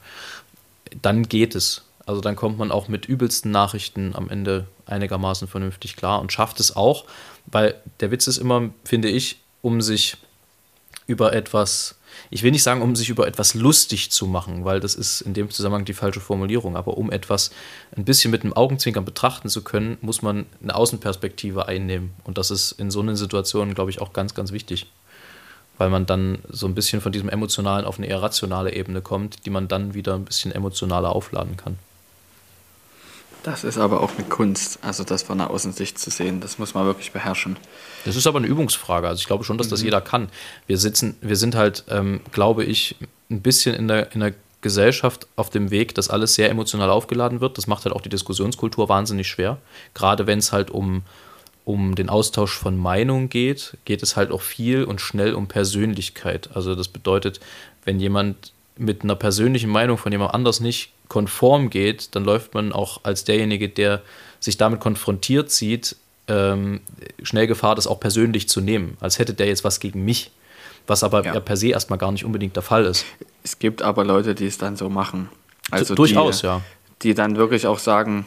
dann 1.02 1.24
geht 1.24 1.56
es. 1.56 1.84
Also 2.06 2.20
dann 2.20 2.36
kommt 2.36 2.58
man 2.58 2.70
auch 2.70 2.90
mit 2.90 3.06
übelsten 3.06 3.52
Nachrichten 3.52 4.14
am 4.14 4.30
Ende 4.30 4.68
einigermaßen 4.86 5.48
vernünftig 5.48 5.96
klar 5.96 6.20
und 6.20 6.34
schafft 6.34 6.60
es 6.60 6.76
auch, 6.76 7.06
weil 7.46 7.76
der 8.02 8.12
Witz 8.12 8.28
ist 8.28 8.38
immer, 8.38 8.70
finde 8.84 9.08
ich, 9.08 9.40
um 9.62 9.82
sich 9.82 10.18
über 11.08 11.34
etwas, 11.34 11.96
ich 12.30 12.44
will 12.44 12.52
nicht 12.52 12.64
sagen, 12.64 12.82
um 12.82 12.96
sich 12.96 13.10
über 13.10 13.28
etwas 13.28 13.54
lustig 13.54 14.12
zu 14.12 14.28
machen, 14.28 14.66
weil 14.66 14.80
das 14.80 14.96
ist 14.96 15.22
in 15.22 15.34
dem 15.34 15.50
Zusammenhang 15.50 15.86
die 15.86 15.94
falsche 15.94 16.20
Formulierung, 16.20 16.76
aber 16.76 16.98
um 16.98 17.12
etwas 17.12 17.52
ein 17.96 18.06
bisschen 18.06 18.32
mit 18.32 18.44
einem 18.44 18.54
Augenzwinkern 18.54 19.06
betrachten 19.06 19.50
zu 19.50 19.64
können, 19.64 19.98
muss 20.02 20.22
man 20.22 20.46
eine 20.62 20.76
Außenperspektive 20.76 21.68
einnehmen. 21.68 22.14
Und 22.24 22.38
das 22.38 22.52
ist 22.52 22.74
in 22.74 22.92
so 22.92 23.02
einer 23.02 23.16
Situation, 23.16 23.74
glaube 23.74 23.92
ich, 23.92 24.02
auch 24.02 24.14
ganz, 24.14 24.34
ganz 24.34 24.52
wichtig 24.52 24.88
weil 25.78 25.90
man 25.90 26.06
dann 26.06 26.40
so 26.50 26.68
ein 26.68 26.76
bisschen 26.76 27.02
von 27.02 27.12
diesem 27.12 27.30
emotionalen 27.30 27.86
auf 27.86 27.98
eine 27.98 28.08
eher 28.08 28.22
rationale 28.22 28.74
Ebene 28.74 29.02
kommt, 29.02 29.46
die 29.46 29.50
man 29.50 29.68
dann 29.68 29.94
wieder 29.94 30.16
ein 30.16 30.26
bisschen 30.26 30.52
emotionaler 30.52 31.10
aufladen 31.10 31.58
kann. 31.58 31.78
Das 33.46 33.64
ist 33.64 33.78
aber 33.78 34.02
auch 34.02 34.10
eine 34.18 34.28
Kunst, 34.28 34.80
also 34.82 35.04
das 35.04 35.22
von 35.22 35.38
der 35.38 35.52
Außensicht 35.52 36.00
zu 36.00 36.10
sehen. 36.10 36.42
Das 36.42 36.58
muss 36.58 36.74
man 36.74 36.88
wirklich 36.88 37.12
beherrschen. 37.12 37.58
Das 38.04 38.16
ist 38.16 38.26
aber 38.26 38.40
eine 38.40 38.48
Übungsfrage. 38.48 39.08
Also 39.08 39.20
ich 39.20 39.28
glaube 39.28 39.44
schon, 39.44 39.60
dass 39.60 39.68
das 39.68 39.82
mhm. 39.82 39.86
jeder 39.86 40.02
kann. 40.02 40.30
Wir 40.66 40.80
sitzen, 40.80 41.16
wir 41.22 41.36
sind 41.36 41.54
halt, 41.54 41.84
ähm, 41.88 42.22
glaube 42.32 42.64
ich, 42.64 42.96
ein 43.30 43.44
bisschen 43.44 43.76
in 43.76 43.88
der, 43.88 44.12
in 44.14 44.22
der 44.22 44.34
Gesellschaft 44.62 45.28
auf 45.36 45.52
dem 45.52 45.70
Weg, 45.70 45.94
dass 45.94 46.10
alles 46.10 46.34
sehr 46.34 46.50
emotional 46.50 46.90
aufgeladen 46.90 47.40
wird. 47.40 47.60
Das 47.60 47.68
macht 47.68 47.86
halt 47.86 47.96
auch 47.96 48.02
die 48.02 48.10
Diskussionskultur 48.10 48.90
wahnsinnig 48.90 49.28
schwer. 49.28 49.60
Gerade 49.94 50.26
wenn 50.26 50.40
es 50.40 50.52
halt 50.52 50.72
um, 50.72 51.04
um 51.66 51.94
den 51.94 52.10
Austausch 52.10 52.58
von 52.58 52.76
Meinungen 52.76 53.30
geht, 53.30 53.78
geht 53.86 54.02
es 54.02 54.16
halt 54.16 54.32
auch 54.32 54.42
viel 54.42 54.86
und 54.86 55.02
schnell 55.02 55.36
um 55.36 55.48
Persönlichkeit. 55.48 56.50
Also 56.56 56.74
das 56.74 56.88
bedeutet, 56.88 57.40
wenn 57.84 58.00
jemand 58.00 58.54
mit 58.76 59.04
einer 59.04 59.16
persönlichen 59.16 59.70
Meinung 59.70 60.00
von 60.00 60.12
jemand 60.12 60.34
anders 60.34 60.62
nicht 60.62 60.95
konform 61.08 61.70
geht, 61.70 62.16
dann 62.16 62.24
läuft 62.24 62.54
man 62.54 62.72
auch 62.72 63.02
als 63.04 63.24
derjenige, 63.24 63.70
der 63.70 64.02
sich 64.40 64.58
damit 64.58 64.80
konfrontiert 64.80 65.52
sieht, 65.52 65.96
ähm, 66.28 66.82
schnell 67.22 67.48
Gefahr, 67.48 67.76
das 67.76 67.88
auch 67.88 68.00
persönlich 68.00 68.50
zu 68.50 68.62
nehmen, 68.62 68.98
als 69.00 69.20
hätte 69.20 69.34
der 69.34 69.48
jetzt 69.48 69.64
was 69.64 69.80
gegen 69.80 70.04
mich, 70.06 70.32
was 70.88 71.04
aber 71.04 71.24
ja. 71.24 71.40
per 71.40 71.58
se 71.58 71.70
erstmal 71.70 72.00
gar 72.00 72.12
nicht 72.12 72.26
unbedingt 72.26 72.56
der 72.56 72.64
Fall 72.64 72.86
ist. 72.86 73.06
Es 73.44 73.60
gibt 73.60 73.82
aber 73.82 74.04
Leute, 74.04 74.36
die 74.36 74.48
es 74.48 74.58
dann 74.58 74.76
so 74.76 74.90
machen. 74.90 75.30
Also 75.72 75.96
durchaus, 75.96 76.42
die, 76.42 76.48
ja. 76.48 76.62
Die 77.02 77.14
dann 77.14 77.36
wirklich 77.36 77.68
auch 77.68 77.80
sagen, 77.80 78.26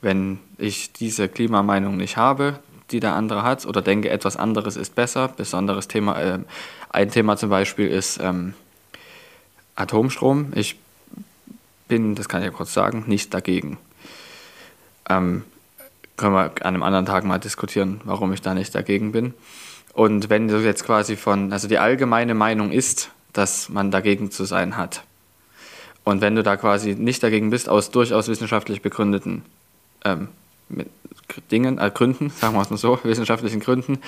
wenn 0.00 0.38
ich 0.58 0.92
diese 0.92 1.28
Klimameinung 1.28 1.96
nicht 1.96 2.16
habe, 2.16 2.58
die 2.90 3.00
der 3.00 3.14
andere 3.14 3.42
hat, 3.42 3.64
oder 3.66 3.82
denke, 3.82 4.10
etwas 4.10 4.36
anderes 4.36 4.76
ist 4.76 4.94
besser, 4.94 5.28
besonderes 5.28 5.88
Thema, 5.88 6.20
äh, 6.20 6.38
ein 6.90 7.10
Thema 7.10 7.36
zum 7.36 7.48
Beispiel 7.48 7.88
ist 7.88 8.20
ähm, 8.22 8.54
Atomstrom. 9.74 10.52
Ich 10.54 10.76
bin, 11.88 12.14
das 12.14 12.28
kann 12.28 12.42
ich 12.42 12.46
ja 12.46 12.52
kurz 12.52 12.72
sagen, 12.72 13.04
nicht 13.06 13.34
dagegen. 13.34 13.78
Ähm, 15.08 15.44
können 16.16 16.34
wir 16.34 16.44
an 16.44 16.74
einem 16.74 16.82
anderen 16.82 17.06
Tag 17.06 17.24
mal 17.24 17.38
diskutieren, 17.38 18.00
warum 18.04 18.32
ich 18.32 18.40
da 18.40 18.54
nicht 18.54 18.74
dagegen 18.74 19.12
bin. 19.12 19.34
Und 19.92 20.30
wenn 20.30 20.48
du 20.48 20.58
jetzt 20.58 20.84
quasi 20.84 21.16
von, 21.16 21.52
also 21.52 21.68
die 21.68 21.78
allgemeine 21.78 22.34
Meinung 22.34 22.72
ist, 22.72 23.10
dass 23.32 23.68
man 23.68 23.90
dagegen 23.90 24.30
zu 24.30 24.44
sein 24.44 24.76
hat. 24.76 25.04
Und 26.04 26.20
wenn 26.20 26.36
du 26.36 26.42
da 26.42 26.56
quasi 26.56 26.94
nicht 26.94 27.22
dagegen 27.22 27.50
bist, 27.50 27.68
aus 27.68 27.90
durchaus 27.90 28.28
wissenschaftlich 28.28 28.82
begründeten 28.82 29.42
ähm, 30.04 30.28
Dingen, 31.50 31.78
äh, 31.78 31.90
Gründen, 31.92 32.30
sagen 32.40 32.54
wir 32.54 32.62
es 32.62 32.70
mal 32.70 32.76
so, 32.76 32.98
wissenschaftlichen 33.02 33.60
Gründen, 33.60 33.98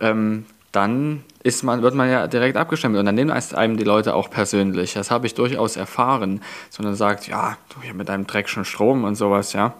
ähm, 0.00 0.46
dann 0.72 1.22
ist 1.42 1.62
man, 1.62 1.82
wird 1.82 1.94
man 1.94 2.10
ja 2.10 2.26
direkt 2.26 2.56
abgestimmt 2.56 2.96
und 2.96 3.04
dann 3.04 3.14
nehmen 3.14 3.30
einem 3.30 3.76
die 3.76 3.84
Leute 3.84 4.14
auch 4.14 4.30
persönlich. 4.30 4.94
Das 4.94 5.10
habe 5.10 5.26
ich 5.26 5.34
durchaus 5.34 5.76
erfahren, 5.76 6.40
sondern 6.70 6.94
sagt, 6.94 7.28
ja, 7.28 7.56
du 7.74 7.82
hier 7.82 7.94
mit 7.94 8.08
deinem 8.08 8.26
dreckischen 8.26 8.64
Strom 8.64 9.04
und 9.04 9.14
sowas, 9.14 9.52
ja. 9.52 9.74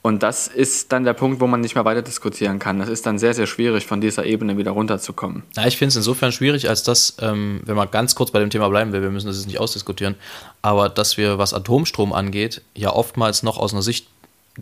Und 0.00 0.22
das 0.22 0.46
ist 0.46 0.92
dann 0.92 1.04
der 1.04 1.12
Punkt, 1.12 1.40
wo 1.40 1.46
man 1.48 1.60
nicht 1.60 1.74
mehr 1.74 1.84
weiter 1.84 2.02
diskutieren 2.02 2.60
kann. 2.60 2.78
Das 2.78 2.88
ist 2.88 3.04
dann 3.04 3.18
sehr, 3.18 3.34
sehr 3.34 3.46
schwierig, 3.46 3.84
von 3.84 4.00
dieser 4.00 4.24
Ebene 4.24 4.56
wieder 4.56 4.70
runterzukommen. 4.70 5.42
Ja, 5.56 5.66
ich 5.66 5.76
finde 5.76 5.90
es 5.90 5.96
insofern 5.96 6.30
schwierig, 6.30 6.68
als 6.68 6.84
dass, 6.84 7.16
ähm, 7.20 7.60
wenn 7.64 7.74
man 7.74 7.90
ganz 7.90 8.14
kurz 8.14 8.30
bei 8.30 8.38
dem 8.38 8.48
Thema 8.48 8.68
bleiben 8.68 8.92
will, 8.92 9.02
wir 9.02 9.10
müssen 9.10 9.26
das 9.26 9.36
jetzt 9.36 9.48
nicht 9.48 9.58
ausdiskutieren, 9.58 10.14
aber 10.62 10.88
dass 10.88 11.16
wir, 11.16 11.38
was 11.38 11.52
Atomstrom 11.52 12.12
angeht, 12.12 12.62
ja 12.74 12.92
oftmals 12.92 13.42
noch 13.42 13.58
aus 13.58 13.72
einer 13.72 13.82
Sicht 13.82 14.06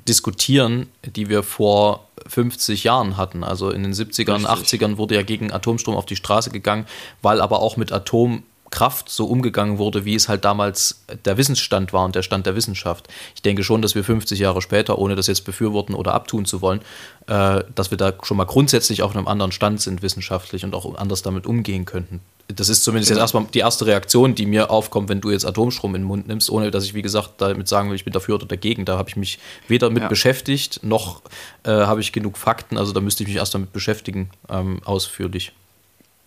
diskutieren, 0.09 0.89
die 1.05 1.29
wir 1.29 1.43
vor 1.43 2.09
50 2.27 2.85
Jahren 2.85 3.17
hatten. 3.17 3.45
Also 3.45 3.71
in 3.71 3.83
den 3.83 3.93
70ern, 3.93 4.49
Richtig. 4.49 4.81
80ern 4.81 4.97
wurde 4.97 5.15
ja 5.15 5.23
gegen 5.23 5.53
Atomstrom 5.53 5.97
auf 5.97 6.07
die 6.07 6.17
Straße 6.17 6.51
gegangen, 6.51 6.87
weil 7.23 7.41
aber 7.41 7.61
auch 7.61 7.77
mit 7.77 7.93
Atomkraft 7.93 8.45
Kraft 8.71 9.09
so 9.09 9.27
umgegangen 9.27 9.79
wurde, 9.79 10.05
wie 10.05 10.15
es 10.15 10.29
halt 10.29 10.45
damals 10.45 11.05
der 11.25 11.37
Wissensstand 11.37 11.93
war 11.93 12.05
und 12.05 12.15
der 12.15 12.23
Stand 12.23 12.47
der 12.47 12.57
Wissenschaft. 12.57 13.09
Ich 13.35 13.43
denke 13.43 13.63
schon, 13.63 13.83
dass 13.83 13.95
wir 13.95 14.05
50 14.05 14.39
Jahre 14.39 14.63
später, 14.63 14.99
ohne 14.99 15.15
das 15.15 15.27
jetzt 15.27 15.45
befürworten 15.45 15.95
oder 15.95 16.15
abtun 16.15 16.45
zu 16.45 16.61
wollen, 16.63 16.81
äh, 17.27 17.63
dass 17.75 17.91
wir 17.91 17.99
da 17.99 18.13
schon 18.23 18.37
mal 18.37 18.45
grundsätzlich 18.45 19.03
auf 19.03 19.15
einem 19.15 19.29
anderen 19.29 19.53
Stand 19.53 19.81
sind 19.81 20.03
wissenschaftlich 20.03 20.65
und 20.65 20.75
auch 20.75 20.95
anders 20.97 21.23
damit 21.23 21.47
umgehen 21.47 21.85
könnten. 21.85 22.21
Das 22.49 22.69
ist 22.69 22.85
zumindest 22.85 23.11
jetzt 23.11 23.19
erstmal 23.19 23.45
die 23.53 23.59
erste 23.59 23.87
Reaktion, 23.87 24.37
die 24.37 24.47
mir 24.47 24.71
aufkommt, 24.71 25.09
wenn 25.09 25.21
du 25.21 25.31
jetzt 25.33 25.45
Atomstrom 25.45 25.97
in 25.97 26.03
den 26.03 26.07
Mund 26.07 26.29
nimmst, 26.29 26.49
ohne 26.49 26.71
dass 26.71 26.85
ich, 26.85 26.95
wie 26.95 27.03
gesagt, 27.03 27.33
damit 27.39 27.67
sagen 27.67 27.89
will, 27.89 27.97
ich 27.97 28.05
bin 28.05 28.13
dafür 28.13 28.37
oder 28.37 28.47
dagegen. 28.47 28.85
Da 28.85 28.97
habe 28.99 29.09
ich 29.09 29.17
mich 29.17 29.41
weder 29.67 29.91
mit 29.91 30.05
Ja. 30.05 30.09
beschäftigt, 30.09 30.81
noch 30.85 31.23
äh, 31.65 31.71
habe 31.71 32.01
ich 32.01 32.13
genug 32.13 32.39
Fakten. 32.39 32.79
Also 32.79 32.93
da 32.93 33.01
müsste 33.01 33.25
ich 33.25 33.29
mich 33.29 33.39
erst 33.39 33.55
damit 33.55 33.73
beschäftigen, 33.73 34.31
ähm, 34.49 34.81
ausführlich. 34.85 35.53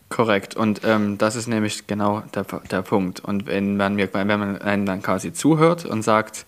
Korrekt. 0.09 0.55
Und 0.55 0.81
ähm, 0.83 1.17
das 1.17 1.37
ist 1.37 1.47
nämlich 1.47 1.87
genau 1.87 2.23
der, 2.35 2.43
der 2.43 2.81
Punkt. 2.81 3.21
Und 3.21 3.45
wenn 3.45 3.77
man, 3.77 3.95
mir, 3.95 4.13
wenn 4.13 4.27
man 4.27 4.61
einem 4.61 4.85
dann 4.85 5.01
quasi 5.01 5.31
zuhört 5.31 5.85
und 5.85 6.01
sagt, 6.01 6.45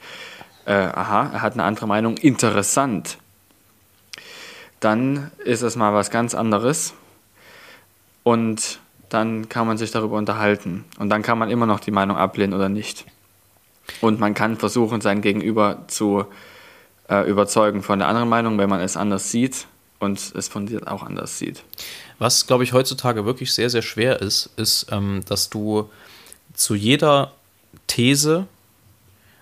äh, 0.66 0.74
aha, 0.74 1.30
er 1.32 1.42
hat 1.42 1.54
eine 1.54 1.64
andere 1.64 1.88
Meinung, 1.88 2.18
interessant, 2.18 3.18
dann 4.82 5.32
ist 5.46 5.62
es 5.62 5.78
mal 5.78 5.94
was 5.94 6.10
ganz 6.10 6.36
anderes. 6.36 6.94
Und 8.24 8.81
dann 9.14 9.50
kann 9.50 9.68
man 9.68 9.78
sich 9.78 9.92
darüber 9.92 10.18
unterhalten. 10.18 10.86
Und 10.98 11.10
dann 11.10 11.22
kann 11.22 11.38
man 11.38 11.50
immer 11.50 11.66
noch 11.66 11.80
die 11.80 11.92
Meinung 11.92 12.18
ablehnen 12.18 12.54
oder 12.54 12.70
nicht. 12.70 13.06
Und 14.00 14.20
man 14.20 14.34
kann 14.34 14.58
versuchen, 14.58 15.02
sein 15.02 15.22
Gegenüber 15.22 15.86
zu 15.88 16.26
äh, 17.10 17.30
überzeugen 17.30 17.84
von 17.84 18.00
der 18.00 18.08
anderen 18.08 18.30
Meinung, 18.30 18.58
wenn 18.58 18.70
man 18.70 18.80
es 18.80 18.96
anders 18.96 19.30
sieht 19.30 19.68
und 20.00 20.34
es 20.36 20.48
von 20.48 20.66
dir 20.66 20.82
auch 20.92 21.04
anders 21.04 21.38
sieht. 21.38 21.64
Was, 22.20 22.48
glaube 22.48 22.64
ich, 22.64 22.74
heutzutage 22.74 23.26
wirklich 23.26 23.54
sehr, 23.54 23.70
sehr 23.70 23.82
schwer 23.82 24.22
ist, 24.22 24.50
ist, 24.56 24.88
ähm, 24.92 25.22
dass 25.28 25.50
du 25.50 25.90
zu 26.54 26.76
jeder 26.76 27.34
These 27.88 28.48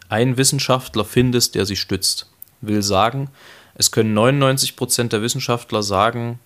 einen 0.10 0.38
Wissenschaftler 0.38 1.06
findest, 1.06 1.56
der 1.56 1.66
sie 1.66 1.76
stützt. 1.76 2.30
Will 2.62 2.82
sagen, 2.82 3.30
es 3.76 3.92
können 3.92 4.14
99 4.14 4.76
Prozent 4.76 5.14
der 5.14 5.22
Wissenschaftler 5.22 5.84
sagen, 5.84 6.40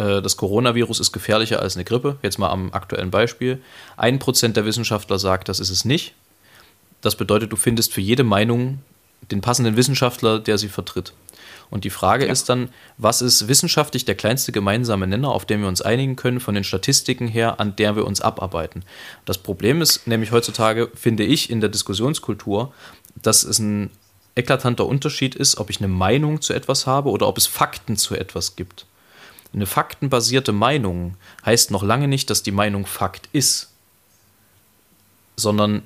äh, 0.00 0.22
das 0.22 0.36
Coronavirus 0.36 1.00
ist 1.00 1.12
gefährlicher 1.12 1.60
als 1.60 1.76
eine 1.76 1.84
Grippe. 1.84 2.16
Jetzt 2.22 2.38
mal 2.38 2.50
am 2.50 2.72
aktuellen 2.72 3.10
Beispiel. 3.10 3.60
Ein 3.96 4.18
Prozent 4.18 4.56
der 4.56 4.64
Wissenschaftler 4.64 5.18
sagt, 5.18 5.48
das 5.48 5.60
ist 5.60 5.70
es 5.70 5.84
nicht. 5.84 6.14
Das 7.02 7.16
bedeutet, 7.16 7.52
du 7.52 7.56
findest 7.56 7.92
für 7.92 8.00
jede 8.00 8.24
Meinung 8.24 8.78
den 9.30 9.40
passenden 9.40 9.76
Wissenschaftler, 9.76 10.38
der 10.38 10.58
sie 10.58 10.68
vertritt. 10.68 11.12
Und 11.70 11.84
die 11.84 11.90
Frage 11.90 12.26
Ja. 12.26 12.32
ist 12.32 12.48
dann, 12.48 12.70
was 12.98 13.22
ist 13.22 13.46
wissenschaftlich 13.46 14.04
der 14.04 14.16
kleinste 14.16 14.50
gemeinsame 14.50 15.06
Nenner, 15.06 15.30
auf 15.30 15.44
den 15.44 15.60
wir 15.60 15.68
uns 15.68 15.82
einigen 15.82 16.16
können, 16.16 16.40
von 16.40 16.54
den 16.54 16.64
Statistiken 16.64 17.28
her, 17.28 17.60
an 17.60 17.76
der 17.76 17.94
wir 17.94 18.06
uns 18.06 18.20
abarbeiten? 18.20 18.84
Das 19.24 19.38
Problem 19.38 19.80
ist 19.80 20.06
nämlich 20.06 20.32
heutzutage, 20.32 20.90
finde 20.94 21.24
ich, 21.24 21.48
in 21.48 21.60
der 21.60 21.70
Diskussionskultur, 21.70 22.72
dass 23.22 23.44
es 23.44 23.58
ein 23.60 23.90
eklatanter 24.34 24.86
Unterschied 24.86 25.34
ist, 25.34 25.58
ob 25.58 25.70
ich 25.70 25.78
eine 25.78 25.88
Meinung 25.88 26.40
zu 26.40 26.54
etwas 26.54 26.86
habe 26.86 27.10
oder 27.10 27.28
ob 27.28 27.38
es 27.38 27.46
Fakten 27.46 27.96
zu 27.96 28.14
etwas 28.16 28.56
gibt. 28.56 28.86
Eine 29.52 29.66
faktenbasierte 29.66 30.52
Meinung 30.52 31.16
heißt 31.44 31.70
noch 31.70 31.82
lange 31.82 32.08
nicht, 32.08 32.30
dass 32.30 32.42
die 32.42 32.52
Meinung 32.52 32.86
Fakt 32.86 33.28
ist, 33.32 33.70
sondern 35.36 35.82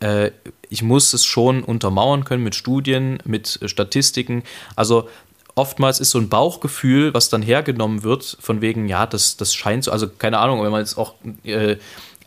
äh, 0.00 0.30
ich 0.68 0.82
muss 0.82 1.12
es 1.12 1.24
schon 1.24 1.64
untermauern 1.64 2.24
können 2.24 2.44
mit 2.44 2.54
Studien, 2.54 3.18
mit 3.24 3.58
Statistiken. 3.64 4.44
Also 4.76 5.08
oftmals 5.56 5.98
ist 5.98 6.10
so 6.10 6.18
ein 6.18 6.28
Bauchgefühl, 6.28 7.12
was 7.12 7.28
dann 7.28 7.42
hergenommen 7.42 8.04
wird, 8.04 8.36
von 8.40 8.60
wegen, 8.60 8.88
ja, 8.88 9.06
das, 9.06 9.36
das 9.36 9.54
scheint 9.54 9.84
so, 9.84 9.90
also 9.90 10.08
keine 10.08 10.38
Ahnung, 10.38 10.62
wenn 10.62 10.70
man 10.70 10.80
jetzt 10.80 10.96
auch 10.96 11.14
äh, 11.42 11.76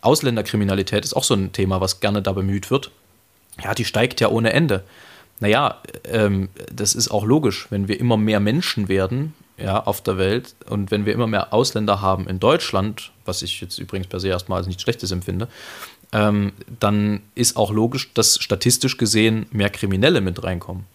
Ausländerkriminalität 0.02 1.02
ist 1.02 1.14
auch 1.14 1.24
so 1.24 1.34
ein 1.34 1.52
Thema, 1.52 1.80
was 1.80 2.00
gerne 2.00 2.20
da 2.20 2.32
bemüht 2.32 2.70
wird. 2.70 2.90
Ja, 3.62 3.74
die 3.74 3.86
steigt 3.86 4.20
ja 4.20 4.28
ohne 4.28 4.52
Ende. 4.52 4.84
Naja, 5.40 5.80
ähm, 6.04 6.50
das 6.70 6.94
ist 6.94 7.10
auch 7.10 7.24
logisch, 7.24 7.68
wenn 7.70 7.88
wir 7.88 7.98
immer 7.98 8.18
mehr 8.18 8.40
Menschen 8.40 8.88
werden 8.88 9.32
ja, 9.56 9.82
auf 9.84 10.02
der 10.02 10.18
Welt 10.18 10.54
und 10.68 10.90
wenn 10.90 11.06
wir 11.06 11.12
immer 11.12 11.26
mehr 11.26 11.52
Ausländer 11.52 12.00
haben 12.00 12.26
in 12.28 12.40
Deutschland, 12.40 13.12
was 13.24 13.42
ich 13.42 13.60
jetzt 13.60 13.78
übrigens 13.78 14.08
per 14.08 14.20
se 14.20 14.28
erstmal 14.28 14.58
als 14.58 14.66
nichts 14.66 14.82
Schlechtes 14.82 15.10
empfinde, 15.10 15.48
ähm, 16.12 16.52
dann 16.80 17.22
ist 17.34 17.56
auch 17.56 17.70
logisch, 17.70 18.12
dass 18.14 18.40
statistisch 18.40 18.96
gesehen 18.96 19.46
mehr 19.50 19.70
Kriminelle 19.70 20.20
mit 20.20 20.42
reinkommen. 20.42 20.86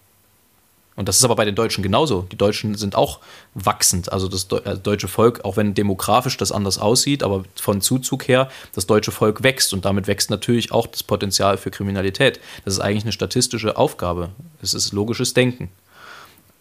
Und 0.99 1.07
das 1.07 1.15
ist 1.15 1.23
aber 1.23 1.37
bei 1.37 1.45
den 1.45 1.55
Deutschen 1.55 1.81
genauso. 1.81 2.23
Die 2.29 2.35
Deutschen 2.35 2.75
sind 2.75 2.93
auch 2.93 3.21
wachsend. 3.53 4.11
Also 4.11 4.27
das 4.27 4.47
äh, 4.51 4.77
deutsche 4.77 5.07
Volk, 5.07 5.45
auch 5.45 5.55
wenn 5.55 5.73
demografisch 5.73 6.35
das 6.35 6.51
anders 6.51 6.77
aussieht, 6.77 7.23
aber 7.23 7.45
von 7.55 7.79
Zuzug 7.79 8.27
her, 8.27 8.49
das 8.75 8.85
deutsche 8.85 9.11
Volk 9.11 9.41
wächst 9.41 9.73
und 9.73 9.85
damit 9.85 10.07
wächst 10.07 10.29
natürlich 10.29 10.73
auch 10.73 10.87
das 10.87 11.03
Potenzial 11.03 11.57
für 11.57 11.71
Kriminalität. 11.71 12.41
Das 12.65 12.73
ist 12.73 12.81
eigentlich 12.81 13.03
eine 13.03 13.13
statistische 13.13 13.77
Aufgabe. 13.77 14.31
Es 14.61 14.73
ist 14.73 14.91
logisches 14.91 15.33
Denken. 15.33 15.69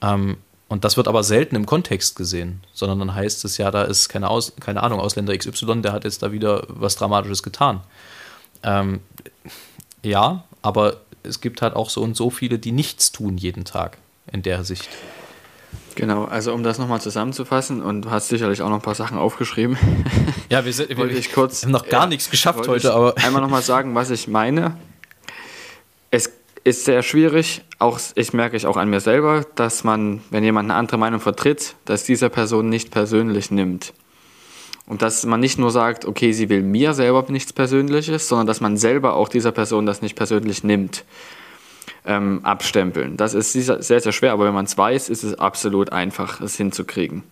Ähm, 0.02 0.36
und 0.68 0.84
das 0.84 0.96
wird 0.96 1.08
aber 1.08 1.22
selten 1.24 1.56
im 1.56 1.66
Kontext 1.66 2.16
gesehen, 2.16 2.62
sondern 2.72 2.98
dann 2.98 3.14
heißt 3.14 3.44
es 3.44 3.56
ja, 3.56 3.70
da 3.70 3.82
ist 3.82 4.08
keine, 4.08 4.28
Aus 4.28 4.52
keine 4.60 4.82
Ahnung, 4.82 5.00
Ausländer 5.00 5.36
XY, 5.36 5.82
der 5.82 5.92
hat 5.92 6.04
jetzt 6.04 6.22
da 6.22 6.32
wieder 6.32 6.64
was 6.68 6.96
Dramatisches 6.96 7.42
getan. 7.42 7.80
Ähm, 8.62 9.00
ja, 10.02 10.44
aber 10.62 10.98
es 11.22 11.40
gibt 11.40 11.62
halt 11.62 11.74
auch 11.74 11.90
so 11.90 12.02
und 12.02 12.16
so 12.16 12.30
viele, 12.30 12.58
die 12.58 12.72
nichts 12.72 13.12
tun 13.12 13.38
jeden 13.38 13.64
Tag 13.64 13.98
in 14.30 14.42
der 14.42 14.64
Sicht. 14.64 14.88
Genau, 15.94 16.24
also 16.24 16.52
um 16.52 16.62
das 16.62 16.78
nochmal 16.78 17.00
zusammenzufassen, 17.00 17.82
und 17.82 18.02
du 18.02 18.10
hast 18.10 18.28
sicherlich 18.28 18.62
auch 18.62 18.68
noch 18.68 18.76
ein 18.76 18.82
paar 18.82 18.94
Sachen 18.94 19.18
aufgeschrieben, 19.18 19.76
Ja, 20.50 20.64
wir, 20.64 20.72
sind, 20.72 20.96
wollte 20.96 21.14
ich 21.14 21.32
kurz. 21.34 21.62
haben 21.62 21.72
noch 21.72 21.88
gar 21.88 22.02
ja, 22.02 22.06
nichts 22.06 22.30
geschafft 22.30 22.68
heute, 22.68 22.92
aber 22.94 23.14
Einmal 23.18 23.42
nochmal 23.42 23.62
sagen, 23.62 23.94
was 23.94 24.10
ich 24.10 24.28
meine. 24.28 24.76
Es 26.10 26.30
ist 26.64 26.84
sehr 26.84 27.02
schwierig, 27.02 27.62
auch 27.78 27.98
ich 28.14 28.32
merke 28.32 28.56
ich 28.56 28.66
auch 28.66 28.76
an 28.76 28.90
mir 28.90 29.00
selber, 29.00 29.44
dass 29.54 29.84
man, 29.84 30.20
wenn 30.30 30.44
jemand 30.44 30.70
eine 30.70 30.78
andere 30.78 30.98
Meinung 30.98 31.20
vertritt, 31.20 31.74
dass 31.84 32.04
diese 32.04 32.30
Person 32.30 32.68
nicht 32.68 32.90
persönlich 32.90 33.50
nimmt. 33.50 33.92
Und 34.86 35.02
dass 35.02 35.26
man 35.26 35.40
nicht 35.40 35.58
nur 35.58 35.70
sagt, 35.70 36.06
okay, 36.06 36.32
sie 36.32 36.48
will 36.48 36.62
mir 36.62 36.94
selber 36.94 37.24
nichts 37.28 37.52
Persönliches, 37.52 38.26
sondern 38.26 38.46
dass 38.46 38.60
man 38.62 38.78
selber 38.78 39.14
auch 39.14 39.28
dieser 39.28 39.52
Person 39.52 39.84
das 39.84 40.00
nicht 40.00 40.16
persönlich 40.16 40.64
nimmt. 40.64 41.04
Ähm, 42.06 42.40
abstempeln. 42.42 43.18
Das 43.18 43.34
ist 43.34 43.52
sehr, 43.52 43.82
sehr 43.82 44.00
sehr 44.00 44.12
schwer, 44.12 44.32
aber 44.32 44.46
wenn 44.46 44.54
man 44.54 44.64
es 44.64 44.78
weiß, 44.78 45.10
ist 45.10 45.24
es 45.24 45.38
absolut 45.38 45.92
einfach, 45.92 46.40
es 46.40 46.56
hinzukriegen. 46.56 47.22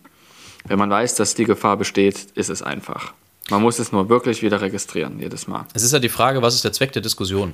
Wenn 0.67 0.77
man 0.77 0.89
weiß, 0.89 1.15
dass 1.15 1.33
die 1.33 1.45
Gefahr 1.45 1.77
besteht, 1.77 2.27
ist 2.35 2.49
es 2.49 2.61
einfach. 2.61 3.13
Man 3.49 3.61
muss 3.61 3.79
es 3.79 3.91
nur 3.91 4.09
wirklich 4.09 4.43
wieder 4.43 4.61
registrieren, 4.61 5.19
jedes 5.19 5.47
Mal. 5.47 5.65
es 5.73 5.81
ist 5.81 5.93
ja 5.93 5.99
die 5.99 6.09
Frage, 6.09 6.41
was 6.41 6.53
ist 6.53 6.63
der 6.63 6.73
Zweck 6.73 6.91
der 6.91 7.01
Diskussion? 7.01 7.53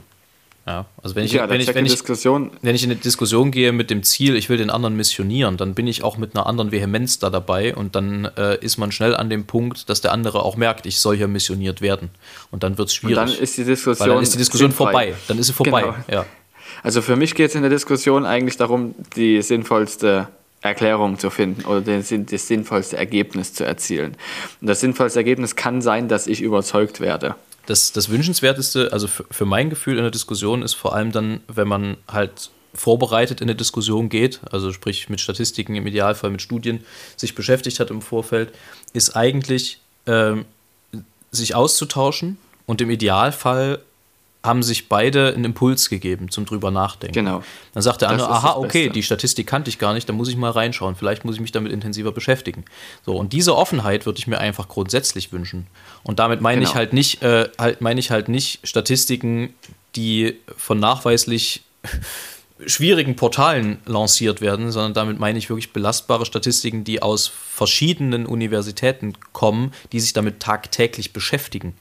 Ja, 0.65 0.85
also 1.01 1.15
wenn 1.15 1.25
ich, 1.25 1.33
Ja, 1.33 1.49
wenn 1.49 1.59
ich, 1.59 1.73
wenn 1.75 1.85
ich, 1.85 1.91
Diskussion, 1.91 2.51
wenn 2.61 2.73
ich 2.73 2.83
in 2.85 2.91
eine 2.91 2.99
Diskussion 2.99 3.51
gehe 3.51 3.73
mit 3.73 3.89
dem 3.89 4.01
Ziel, 4.01 4.37
ich 4.37 4.47
will 4.47 4.55
den 4.57 4.69
anderen 4.69 4.95
missionieren, 4.95 5.57
dann 5.57 5.73
bin 5.73 5.87
ich 5.87 6.03
auch 6.03 6.15
mit 6.17 6.35
einer 6.35 6.47
anderen 6.47 6.71
Vehemenz 6.71 7.19
da 7.19 7.29
dabei 7.29 7.75
und 7.75 7.95
dann 7.95 8.29
äh, 8.37 8.57
ist 8.63 8.77
man 8.77 8.93
schnell 8.93 9.13
an 9.13 9.29
dem 9.29 9.45
Punkt, 9.45 9.89
dass 9.89 9.99
der 9.99 10.13
andere 10.13 10.43
auch 10.43 10.55
merkt, 10.55 10.85
ich 10.85 10.99
soll 11.01 11.17
hier 11.17 11.27
missioniert 11.27 11.81
werden. 11.81 12.11
Und 12.49 12.63
dann 12.63 12.77
wird 12.77 12.87
es 12.87 12.93
und 12.93 12.99
schwierig. 13.09 13.15
dann 13.15 13.43
ist 13.43 13.57
die 13.57 13.65
Diskussion, 13.65 14.07
dann 14.07 14.23
ist 14.23 14.33
die 14.33 14.37
Diskussion 14.37 14.71
sinnfrei. 14.71 14.85
vorbei. 14.85 15.13
Dann 15.27 15.37
ist 15.37 15.47
sie 15.47 15.53
vorbei. 15.53 15.81
Genau. 15.81 15.95
Ja. 16.09 16.25
Also 16.81 17.01
für 17.01 17.17
mich 17.17 17.35
geht 17.35 17.49
es 17.49 17.55
in 17.55 17.61
der 17.61 17.69
Diskussion 17.69 18.25
eigentlich 18.25 18.55
darum, 18.55 18.95
die 19.17 19.41
sinnvollste 19.41 20.29
Erklärung 20.61 21.19
zu 21.19 21.29
finden 21.29 21.65
oder 21.65 21.81
den, 21.81 22.03
Sinn- 22.03 22.25
das 22.25 22.47
sinnvollste 22.47 22.95
Ergebnis 22.95 23.53
zu 23.53 23.65
erzielen. 23.65 24.15
Und 24.61 24.67
das 24.67 24.79
sinnvollste 24.79 25.19
Ergebnis 25.19 25.57
kann 25.57 25.81
sein, 25.81 26.07
dass 26.07 26.25
ich 26.25 26.41
überzeugt 26.41 27.01
werde. 27.01 27.35
Das, 27.65 27.91
das 27.91 28.09
Wünschenswerteste, 28.09 28.91
also 28.91 29.07
für, 29.07 29.25
für 29.31 29.45
mein 29.45 29.69
Gefühl 29.69 29.97
in 29.97 30.03
der 30.03 30.11
Diskussion, 30.11 30.61
ist 30.61 30.73
vor 30.73 30.95
allem 30.95 31.11
dann, 31.11 31.41
wenn 31.47 31.67
man 31.67 31.97
halt 32.07 32.49
vorbereitet 32.73 33.39
in 33.39 33.45
eine 33.45 33.55
Diskussion 33.55 34.09
geht, 34.09 34.41
also 34.51 34.73
sprich 34.73 35.09
mit 35.09 35.21
Statistiken, 35.21 35.75
im 35.75 35.85
Idealfall 35.85 36.31
mit 36.31 36.41
Studien, 36.41 36.83
sich 37.15 37.35
beschäftigt 37.35 37.79
hat 37.79 37.91
im 37.91 38.01
Vorfeld, 38.01 38.53
ist 38.93 39.15
eigentlich 39.15 39.79
ähm, 40.07 40.45
sich 41.31 41.55
auszutauschen 41.55 42.37
und 42.65 42.81
im 42.81 42.89
Idealfall 42.89 43.79
haben 44.45 44.61
sich 44.61 44.89
beide 44.89 45.33
einen 45.33 45.45
Impuls 45.45 45.89
gegeben 45.89 46.29
zum 46.29 46.45
drüber 46.45 46.69
nachdenken. 46.69 47.13
Genau. 47.13 47.43
Dann 47.73 47.81
sagt 47.81 48.01
der 48.01 48.09
andere, 48.09 48.29
aha, 48.29 48.55
okay, 48.57 48.89
die 48.89 49.01
Statistik 49.01 49.47
kannte 49.47 49.69
ich 49.69 49.79
gar 49.79 49.93
nicht, 49.93 50.09
da 50.09 50.13
muss 50.13 50.27
ich 50.27 50.35
mal 50.35 50.51
reinschauen, 50.51 50.95
vielleicht 50.95 51.23
muss 51.23 51.35
ich 51.35 51.41
mich 51.41 51.53
damit 51.53 51.71
intensiver 51.71 52.11
beschäftigen. 52.11 52.65
So, 53.05 53.15
und 53.15 53.31
diese 53.31 53.55
Offenheit 53.55 54.05
würde 54.05 54.19
ich 54.19 54.27
mir 54.27 54.39
einfach 54.39 54.67
grundsätzlich 54.67 55.31
wünschen. 55.31 55.67
Und 56.03 56.19
damit 56.19 56.41
meine 56.41 56.61
ich 56.61 56.69
Genau. 56.69 56.75
halt 56.79 56.93
nicht, 56.93 57.23
äh, 57.23 57.47
halt, 57.57 57.79
meine 57.79 58.01
ich 58.01 58.11
halt 58.11 58.27
nicht 58.27 58.67
Statistiken, 58.67 59.53
die 59.95 60.35
von 60.57 60.77
nachweislich 60.79 61.63
schwierigen 62.65 63.15
Portalen 63.15 63.79
lanciert 63.85 64.41
werden, 64.41 64.71
sondern 64.71 64.93
damit 64.93 65.19
meine 65.19 65.37
ich 65.37 65.49
wirklich 65.49 65.73
belastbare 65.73 66.25
Statistiken, 66.25 66.83
die 66.83 67.01
aus 67.01 67.27
verschiedenen 67.27 68.25
Universitäten 68.25 69.13
kommen, 69.31 69.73
die 69.91 69.99
sich 69.99 70.13
damit 70.13 70.39
tagtäglich 70.41 71.13
beschäftigen. 71.13 71.75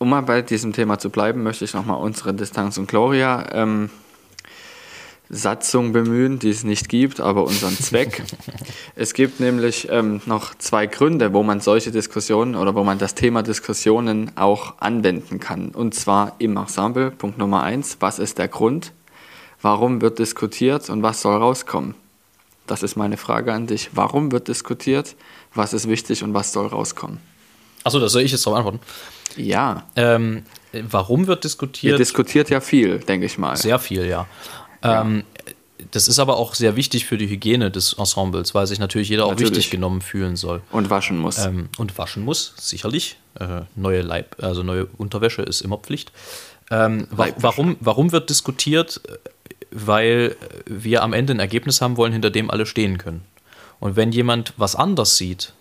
Um 0.00 0.08
mal 0.08 0.22
bei 0.22 0.40
diesem 0.40 0.72
Thema 0.72 0.98
zu 0.98 1.10
bleiben, 1.10 1.42
möchte 1.42 1.62
ich 1.66 1.74
nochmal 1.74 2.00
unsere 2.00 2.32
Distanz 2.32 2.78
und 2.78 2.88
Gloria 2.88 3.46
ähm, 3.52 3.90
Satzung 5.28 5.92
bemühen, 5.92 6.38
die 6.38 6.48
es 6.48 6.64
nicht 6.64 6.88
gibt, 6.88 7.20
aber 7.20 7.44
unseren 7.44 7.76
Zweck. 7.76 8.22
es 8.96 9.12
gibt 9.12 9.40
nämlich 9.40 9.88
ähm, 9.90 10.22
noch 10.24 10.54
zwei 10.54 10.86
Gründe, 10.86 11.34
wo 11.34 11.42
man 11.42 11.60
solche 11.60 11.90
Diskussionen 11.90 12.56
oder 12.56 12.74
wo 12.74 12.82
man 12.82 12.96
das 12.96 13.14
Thema 13.14 13.42
Diskussionen 13.42 14.32
auch 14.36 14.80
anwenden 14.80 15.38
kann. 15.38 15.68
Und 15.68 15.94
zwar 15.94 16.34
im 16.38 16.56
Ensemble. 16.56 17.10
Punkt 17.10 17.36
Nummer 17.36 17.62
eins, 17.62 17.98
was 18.00 18.18
ist 18.18 18.38
der 18.38 18.48
Grund? 18.48 18.92
Warum 19.60 20.00
wird 20.00 20.18
diskutiert 20.18 20.88
und 20.88 21.02
was 21.02 21.20
soll 21.20 21.36
rauskommen? 21.36 21.94
Das 22.66 22.82
ist 22.82 22.96
meine 22.96 23.18
Frage 23.18 23.52
an 23.52 23.66
dich. 23.66 23.90
Warum 23.92 24.32
wird 24.32 24.48
diskutiert? 24.48 25.14
Was 25.52 25.74
ist 25.74 25.90
wichtig 25.90 26.22
und 26.22 26.32
was 26.32 26.54
soll 26.54 26.68
rauskommen? 26.68 27.18
Achso, 27.84 28.00
das 28.00 28.12
soll 28.12 28.22
ich 28.22 28.32
jetzt 28.32 28.46
darauf 28.46 28.60
antworten. 28.60 28.80
Ja. 29.36 29.84
Ähm, 29.96 30.44
warum 30.72 31.26
wird 31.26 31.44
diskutiert? 31.44 31.92
Ihr 31.92 31.98
diskutiert 31.98 32.50
ja 32.50 32.60
viel, 32.60 32.98
denke 32.98 33.26
ich 33.26 33.38
mal. 33.38 33.56
Sehr 33.56 33.78
viel, 33.78 34.06
ja. 34.06 34.26
Ähm, 34.82 35.24
das 35.90 36.08
ist 36.08 36.18
aber 36.18 36.36
auch 36.36 36.54
sehr 36.54 36.76
wichtig 36.76 37.06
für 37.06 37.16
die 37.16 37.28
Hygiene 37.28 37.70
des 37.70 37.94
Ensembles, 37.94 38.54
weil 38.54 38.66
sich 38.66 38.78
natürlich 38.78 39.08
jeder 39.08 39.24
auch 39.26 39.30
Natürlich. 39.30 39.52
wichtig 39.52 39.70
genommen 39.70 40.02
fühlen 40.02 40.36
soll. 40.36 40.62
Und 40.70 40.90
waschen 40.90 41.18
muss. 41.18 41.38
Ähm, 41.38 41.68
und 41.78 41.96
waschen 41.98 42.24
muss, 42.24 42.54
sicherlich. 42.56 43.16
Äh, 43.38 43.62
neue 43.76 44.02
Leib, 44.02 44.36
also 44.42 44.62
neue 44.62 44.86
Unterwäsche 44.98 45.42
ist 45.42 45.60
immer 45.60 45.78
Pflicht. 45.78 46.12
Ähm, 46.70 47.06
wa 47.10 47.28
warum, 47.36 47.76
warum 47.80 48.12
wird 48.12 48.30
diskutiert? 48.30 49.00
Weil 49.70 50.36
wir 50.66 51.02
am 51.02 51.12
Ende 51.12 51.34
ein 51.34 51.40
Ergebnis 51.40 51.80
haben 51.80 51.96
wollen, 51.96 52.12
hinter 52.12 52.30
dem 52.30 52.50
alle 52.50 52.66
stehen 52.66 52.98
können. 52.98 53.22
Und 53.78 53.96
wenn 53.96 54.12
jemand 54.12 54.52
was 54.56 54.76
anders 54.76 55.16
sieht, 55.16 55.54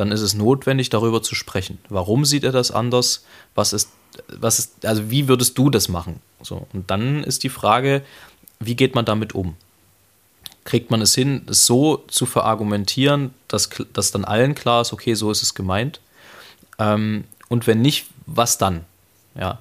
dann 0.00 0.12
ist 0.12 0.22
es 0.22 0.32
notwendig, 0.32 0.88
darüber 0.88 1.22
zu 1.22 1.34
sprechen. 1.34 1.78
Warum 1.90 2.24
sieht 2.24 2.42
er 2.42 2.52
das 2.52 2.70
anders? 2.70 3.24
Was 3.54 3.74
ist, 3.74 3.90
was 4.28 4.58
ist, 4.58 4.86
also 4.86 5.10
wie 5.10 5.28
würdest 5.28 5.58
du 5.58 5.68
das 5.68 5.88
machen? 5.88 6.20
So, 6.42 6.66
und 6.72 6.90
dann 6.90 7.22
ist 7.22 7.44
die 7.44 7.50
Frage, 7.50 8.02
wie 8.58 8.76
geht 8.76 8.94
man 8.94 9.04
damit 9.04 9.34
um? 9.34 9.56
Kriegt 10.64 10.90
man 10.90 11.02
es 11.02 11.14
hin, 11.14 11.42
es 11.50 11.66
so 11.66 11.98
zu 12.08 12.24
verargumentieren, 12.24 13.34
dass, 13.46 13.68
dass 13.92 14.10
dann 14.10 14.24
allen 14.24 14.54
klar 14.54 14.80
ist, 14.80 14.94
okay, 14.94 15.14
so 15.14 15.30
ist 15.30 15.42
es 15.42 15.54
gemeint? 15.54 16.00
Ähm, 16.78 17.24
und 17.48 17.66
wenn 17.66 17.82
nicht, 17.82 18.06
was 18.24 18.56
dann? 18.56 18.86
Ja. 19.34 19.58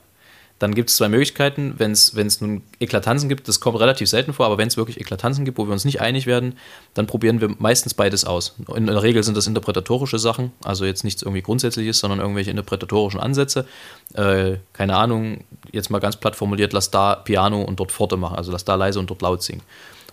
Dann 0.60 0.76
gibt 0.76 0.89
es 0.89 0.98
zwei 0.98 1.08
Möglichkeiten. 1.08 1.76
Wenn 1.78 1.91
es 1.93 2.41
nun 2.41 2.62
Eklatanzen 2.80 3.30
gibt, 3.30 3.48
das 3.48 3.62
kommt 3.62 3.80
relativ 3.80 4.10
selten 4.10 4.34
vor, 4.34 4.45
aber 4.45 4.58
wenn 4.58 4.67
es 4.67 4.76
wirklich 4.76 5.00
Eklatanzen 5.00 5.45
gibt, 5.45 5.58
wo 5.58 5.65
wir 5.65 5.72
uns 5.72 5.86
nicht 5.86 6.02
einig 6.02 6.26
werden, 6.26 6.58
dann 6.93 7.08
probieren 7.08 7.39
wir 7.39 7.56
meistens 7.58 7.93
beides 7.93 8.26
aus. 8.26 8.56
In 8.76 8.86
der 8.86 9.02
Regel 9.02 9.24
sind 9.24 9.38
das 9.38 9.48
interpretatorische 9.48 10.19
Sachen, 10.19 10.52
also 10.63 10.86
jetzt 10.86 11.06
nichts 11.06 11.22
irgendwie 11.22 11.41
Grundsätzliches, 11.41 12.00
sondern 12.00 12.19
irgendwelche 12.19 12.52
interpretatorischen 12.52 13.22
Ansätze. 13.22 13.65
Äh, 14.13 14.58
keine 14.74 14.98
Ahnung, 14.98 15.45
jetzt 15.72 15.89
mal 15.89 16.00
ganz 16.00 16.17
platt 16.17 16.36
formuliert, 16.36 16.74
lass 16.74 16.91
da 16.91 17.15
Piano 17.15 17.62
und 17.62 17.80
dort 17.80 17.93
Forte 17.93 18.17
machen, 18.17 18.36
also 18.36 18.52
lass 18.52 18.65
da 18.65 18.76
leise 18.76 19.00
und 19.00 19.10
dort 19.10 19.22
laut 19.22 19.41
singen. 19.41 19.62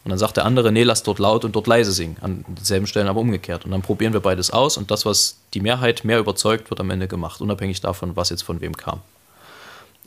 Und 0.04 0.10
dann 0.10 0.18
sagt 0.20 0.36
der 0.36 0.44
andere, 0.44 0.70
nee, 0.70 0.84
lass 0.84 1.02
dort 1.02 1.18
laut 1.18 1.44
und 1.44 1.56
dort 1.56 1.66
leise 1.66 1.90
singen. 1.90 2.16
An 2.20 2.44
denselben 2.46 2.86
Stellen 2.86 3.08
aber 3.08 3.18
umgekehrt. 3.18 3.64
Und 3.64 3.72
dann 3.72 3.82
probieren 3.82 4.12
wir 4.12 4.20
beides 4.20 4.52
aus 4.52 4.76
und 4.76 4.92
das, 4.92 5.04
was 5.04 5.38
die 5.52 5.58
Mehrheit 5.58 6.04
mehr 6.04 6.20
überzeugt, 6.20 6.70
wird 6.70 6.78
am 6.78 6.90
Ende 6.90 7.08
gemacht, 7.08 7.40
unabhängig 7.40 7.80
davon, 7.80 8.14
was 8.14 8.30
jetzt 8.30 8.42
von 8.42 8.60
wem 8.60 8.76
kam. 8.76 9.00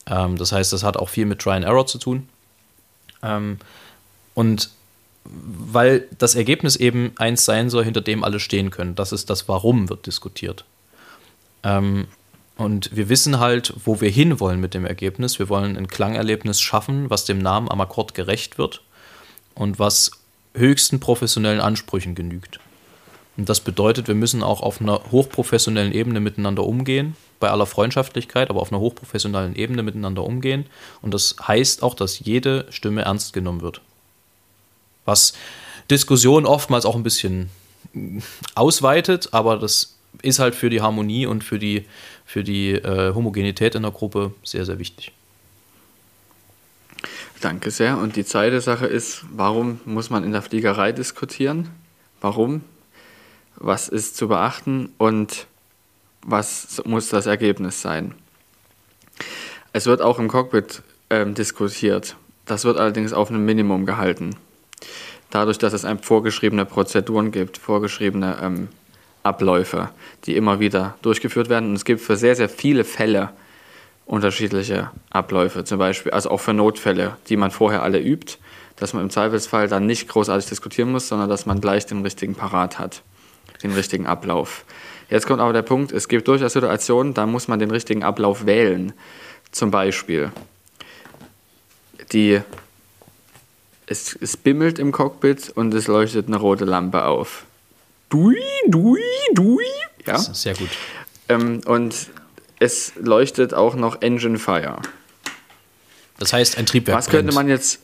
Ähm, 0.07 0.37
das 0.37 0.51
heißt, 0.51 0.73
das 0.73 0.83
hat 0.83 0.97
auch 0.97 1.09
viel 1.09 1.25
mit 1.25 1.39
Try 1.39 1.51
and 1.51 1.65
Error 1.65 1.87
zu 1.87 1.97
tun. 1.97 2.29
Ähm, 3.23 3.57
und 4.33 4.69
weil 5.25 6.07
das 6.17 6.35
Ergebnis 6.35 6.75
eben 6.75 7.11
eins 7.17 7.45
sein 7.45 7.69
soll, 7.69 7.83
hinter 7.83 8.01
dem 8.01 8.23
alle 8.23 8.39
stehen 8.39 8.71
können. 8.71 8.95
Das 8.95 9.11
ist 9.11 9.29
das 9.29 9.47
Warum 9.47 9.89
wird 9.89 10.05
diskutiert. 10.05 10.65
Ähm, 11.63 12.07
und 12.57 12.95
wir 12.95 13.09
wissen 13.09 13.39
halt, 13.39 13.73
wo 13.85 14.01
wir 14.01 14.09
hinwollen 14.09 14.59
mit 14.59 14.73
dem 14.73 14.85
Ergebnis. 14.85 15.39
Wir 15.39 15.49
wollen 15.49 15.77
ein 15.77 15.87
Klangerlebnis 15.87 16.59
schaffen, 16.59 17.09
was 17.09 17.25
dem 17.25 17.39
Namen 17.39 17.69
am 17.69 17.79
Akkord 17.79 18.13
gerecht 18.13 18.57
wird 18.57 18.81
und 19.55 19.79
was 19.79 20.11
höchsten 20.53 20.99
professionellen 20.99 21.61
Ansprüchen 21.61 22.15
genügt. 22.15 22.59
Und 23.39 23.47
das 23.47 23.61
bedeutet, 23.61 24.09
wir 24.09 24.15
müssen 24.15 24.43
auch 24.43 24.61
auf 24.61 24.81
einer 24.81 24.99
hochprofessionellen 25.11 25.93
Ebene 25.93 26.19
miteinander 26.19 26.65
umgehen, 26.65 27.15
bei 27.39 27.49
aller 27.49 27.65
Freundschaftlichkeit, 27.65 28.49
aber 28.49 28.59
auf 28.59 28.73
einer 28.73 28.81
hochprofessionellen 28.81 29.55
Ebene 29.55 29.81
miteinander 29.81 30.25
umgehen. 30.25 30.65
Und 31.01 31.13
das 31.13 31.37
heißt 31.47 31.81
auch, 31.81 31.93
dass 31.93 32.19
jede 32.19 32.65
Stimme 32.69 33.03
ernst 33.03 33.31
genommen 33.31 33.61
wird. 33.61 33.79
Was 35.05 35.31
Diskussion 35.89 36.45
oftmals 36.45 36.85
auch 36.85 36.97
ein 36.97 37.03
bisschen 37.03 37.49
ausweitet, 38.55 39.29
aber 39.31 39.55
das 39.55 39.95
ist 40.21 40.39
halt 40.39 40.53
für 40.53 40.69
die 40.69 40.81
Harmonie 40.81 41.25
und 41.25 41.41
für 41.45 41.59
die, 41.59 41.85
für 42.25 42.43
die 42.43 42.73
äh, 42.73 43.13
Homogenität 43.15 43.73
in 43.73 43.83
der 43.83 43.91
Gruppe 43.91 44.33
sehr, 44.43 44.65
sehr 44.65 44.79
wichtig. 44.79 45.13
Danke 47.39 47.71
sehr. 47.71 47.99
Und 47.99 48.17
die 48.17 48.25
zweite 48.25 48.59
Sache 48.59 48.85
ist, 48.85 49.23
warum 49.31 49.79
muss 49.85 50.09
man 50.09 50.25
in 50.25 50.33
der 50.33 50.41
Fliegerei 50.41 50.91
diskutieren? 50.91 51.69
Warum? 52.19 52.63
Was 53.59 53.89
ist 53.89 54.15
zu 54.15 54.29
beachten 54.29 54.93
und 54.97 55.47
was 56.21 56.81
muss 56.85 57.09
das 57.09 57.25
Ergebnis 57.25 57.81
sein? 57.81 58.15
Es 59.73 59.85
wird 59.85 60.01
auch 60.01 60.17
im 60.17 60.29
Cockpit 60.29 60.81
ähm, 61.09 61.33
diskutiert. 61.33 62.15
Das 62.45 62.65
wird 62.65 62.77
allerdings 62.77 63.13
auf 63.13 63.29
einem 63.29 63.45
Minimum 63.45 63.85
gehalten. 63.85 64.35
Dadurch, 65.29 65.57
dass 65.57 65.73
es 65.73 65.85
einem 65.85 65.99
vorgeschriebene 65.99 66.65
Prozeduren 66.65 67.31
gibt, 67.31 67.57
vorgeschriebene 67.57 68.37
ähm, 68.41 68.69
Abläufe, 69.23 69.89
die 70.25 70.35
immer 70.35 70.59
wieder 70.59 70.95
durchgeführt 71.01 71.49
werden. 71.49 71.69
Und 71.69 71.75
es 71.75 71.85
gibt 71.85 72.01
für 72.01 72.15
sehr, 72.15 72.35
sehr 72.35 72.49
viele 72.49 72.83
Fälle 72.83 73.29
unterschiedliche 74.05 74.89
Abläufe, 75.11 75.65
zum 75.65 75.77
Beispiel, 75.77 76.11
also 76.11 76.31
auch 76.31 76.39
für 76.39 76.53
Notfälle, 76.53 77.17
die 77.27 77.37
man 77.37 77.51
vorher 77.51 77.83
alle 77.83 77.99
übt, 77.99 78.37
dass 78.77 78.93
man 78.93 79.03
im 79.03 79.09
Zweifelsfall 79.11 79.67
dann 79.67 79.85
nicht 79.85 80.07
großartig 80.07 80.49
diskutieren 80.49 80.91
muss, 80.91 81.09
sondern 81.09 81.29
dass 81.29 81.45
man 81.45 81.61
gleich 81.61 81.85
den 81.85 82.01
richtigen 82.01 82.33
Parat 82.33 82.79
hat, 82.79 83.03
den 83.63 83.73
richtigen 83.73 84.07
Ablauf. 84.07 84.63
Jetzt 85.09 85.25
kommt 85.25 85.41
aber 85.41 85.53
der 85.53 85.63
Punkt, 85.63 85.91
es 85.91 86.07
gibt 86.07 86.27
durchaus 86.27 86.53
Situationen, 86.53 87.13
da 87.13 87.25
muss 87.25 87.47
man 87.47 87.59
den 87.59 87.71
richtigen 87.71 88.03
Ablauf 88.03 88.45
wählen. 88.45 88.93
Zum 89.51 89.71
Beispiel, 89.71 90.31
die, 92.11 92.41
es, 93.87 94.15
es 94.21 94.37
bimmelt 94.37 94.77
im 94.77 94.91
Cockpit 94.91 95.49
und 95.49 95.73
es 95.73 95.87
leuchtet 95.87 96.27
eine 96.27 96.37
rote 96.37 96.65
Lampe 96.65 97.05
auf. 97.05 97.45
Dui, 98.09 98.37
dui, 98.67 99.01
dui. 99.33 99.63
Ja? 100.05 100.13
Das 100.13 100.29
ist 100.29 100.41
sehr 100.41 100.55
gut. 100.55 100.69
Ähm, 101.27 101.61
und 101.65 102.09
es 102.59 102.93
leuchtet 102.95 103.53
auch 103.53 103.75
noch 103.75 104.01
Engine 104.01 104.37
Fire. 104.37 104.77
Das 106.19 106.33
heißt, 106.33 106.57
ein 106.57 106.65
Triebwerk. 106.65 106.97
Was 106.97 107.09
könnte 107.09 107.33
man 107.33 107.47
jetzt. 107.47 107.79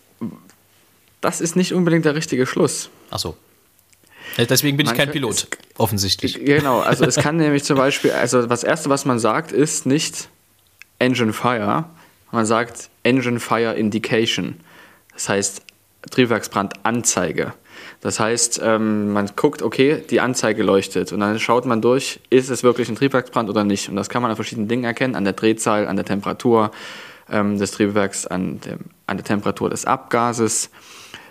Das 1.21 1.41
ist 1.41 1.55
nicht 1.55 1.73
unbedingt 1.73 2.05
der 2.05 2.13
richtige 2.13 2.45
Schluss. 2.45 2.89
Achso. 3.09 3.35
Deswegen 4.37 4.77
bin 4.77 4.85
ich 4.85 4.93
kein 4.93 5.11
Pilot, 5.11 5.33
es- 5.33 5.47
offensichtlich. 5.77 6.43
Genau, 6.43 6.79
also 6.81 7.05
es 7.05 7.15
kann 7.15 7.37
nämlich 7.37 7.63
zum 7.63 7.77
Beispiel, 7.77 8.11
also 8.11 8.45
das 8.45 8.63
erste, 8.63 8.89
was 8.89 9.05
man 9.05 9.19
sagt, 9.19 9.51
ist 9.51 9.85
nicht 9.85 10.29
Engine 10.99 11.33
Fire, 11.33 11.85
man 12.31 12.45
sagt 12.45 12.89
Engine 13.03 13.39
Fire 13.39 13.73
Indication. 13.73 14.57
Das 15.13 15.29
heißt 15.29 15.61
Triebwerksbrandanzeige. 16.11 17.53
Das 18.01 18.19
heißt, 18.19 18.61
ähm, 18.63 19.13
man 19.13 19.31
guckt, 19.35 19.61
okay, 19.61 20.03
die 20.09 20.19
Anzeige 20.19 20.63
leuchtet 20.63 21.11
und 21.11 21.21
dann 21.21 21.39
schaut 21.39 21.65
man 21.65 21.81
durch, 21.81 22.19
ist 22.29 22.49
es 22.49 22.61
wirklich 22.63 22.89
ein 22.89 22.95
Triebwerksbrand 22.95 23.49
oder 23.49 23.63
nicht. 23.63 23.89
Und 23.89 23.95
das 23.95 24.09
kann 24.09 24.21
man 24.21 24.31
an 24.31 24.35
verschiedenen 24.35 24.67
Dingen 24.67 24.83
erkennen, 24.83 25.15
an 25.15 25.23
der 25.23 25.33
Drehzahl, 25.33 25.87
an 25.87 25.95
der 25.95 26.05
Temperatur 26.05 26.71
ähm, 27.31 27.57
des 27.57 27.71
Triebwerks, 27.71 28.27
an, 28.27 28.59
dem, 28.61 28.79
an 29.07 29.17
der 29.17 29.23
Temperatur 29.23 29.69
des 29.69 29.85
Abgases. 29.85 30.69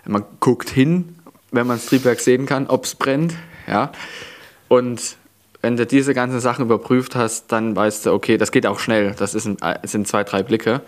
Man 0.07 0.25
guckt 0.41 0.69
hin, 0.69 1.17
wenn 1.55 1.67
man 1.67 1.77
das 1.77 1.87
Triebwerk 1.87 2.21
sehen 2.21 2.47
kann, 2.47 2.67
ob 2.67 2.85
es 2.85 2.95
brennt. 2.95 3.35
Ja? 3.67 3.93
Und 4.69 5.17
wenn 5.63 5.77
du 5.77 5.87
diese 5.87 6.15
ganzen 6.15 6.41
Sachen 6.41 6.65
überprüft 6.65 7.15
hast, 7.15 7.51
dann 7.53 7.75
weißt 7.75 8.07
du, 8.07 8.13
okay, 8.13 8.37
das 8.37 8.53
geht 8.53 8.67
auch 8.67 8.79
schnell. 8.79 9.15
Das 9.17 9.35
ist 9.35 9.47
ein, 9.47 9.57
es 9.83 9.93
sind 9.93 10.07
zwei, 10.07 10.25
drei 10.25 10.43
Blicke. 10.43 10.83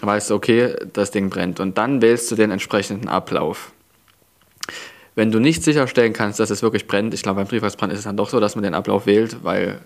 Dann 0.00 0.08
weißt 0.08 0.30
du, 0.30 0.34
okay, 0.34 0.74
das 0.92 1.10
Ding 1.10 1.30
brennt. 1.30 1.60
Und 1.60 1.78
dann 1.78 2.02
wählst 2.02 2.30
du 2.30 2.34
den 2.34 2.50
entsprechenden 2.50 3.08
Ablauf. 3.08 3.72
Wenn 5.14 5.32
du 5.32 5.38
nicht 5.38 5.62
sicherstellen 5.62 6.12
kannst, 6.12 6.40
dass 6.40 6.50
es 6.50 6.62
wirklich 6.62 6.86
brennt, 6.86 7.14
ich 7.14 7.22
glaube, 7.22 7.40
beim 7.40 7.48
Triebwerksbrand 7.48 7.92
ist 7.92 8.00
es 8.00 8.04
dann 8.04 8.16
doch 8.16 8.30
so, 8.30 8.40
dass 8.40 8.54
man 8.56 8.62
den 8.62 8.74
Ablauf 8.74 9.06
wählt, 9.06 9.42
weil 9.42 9.80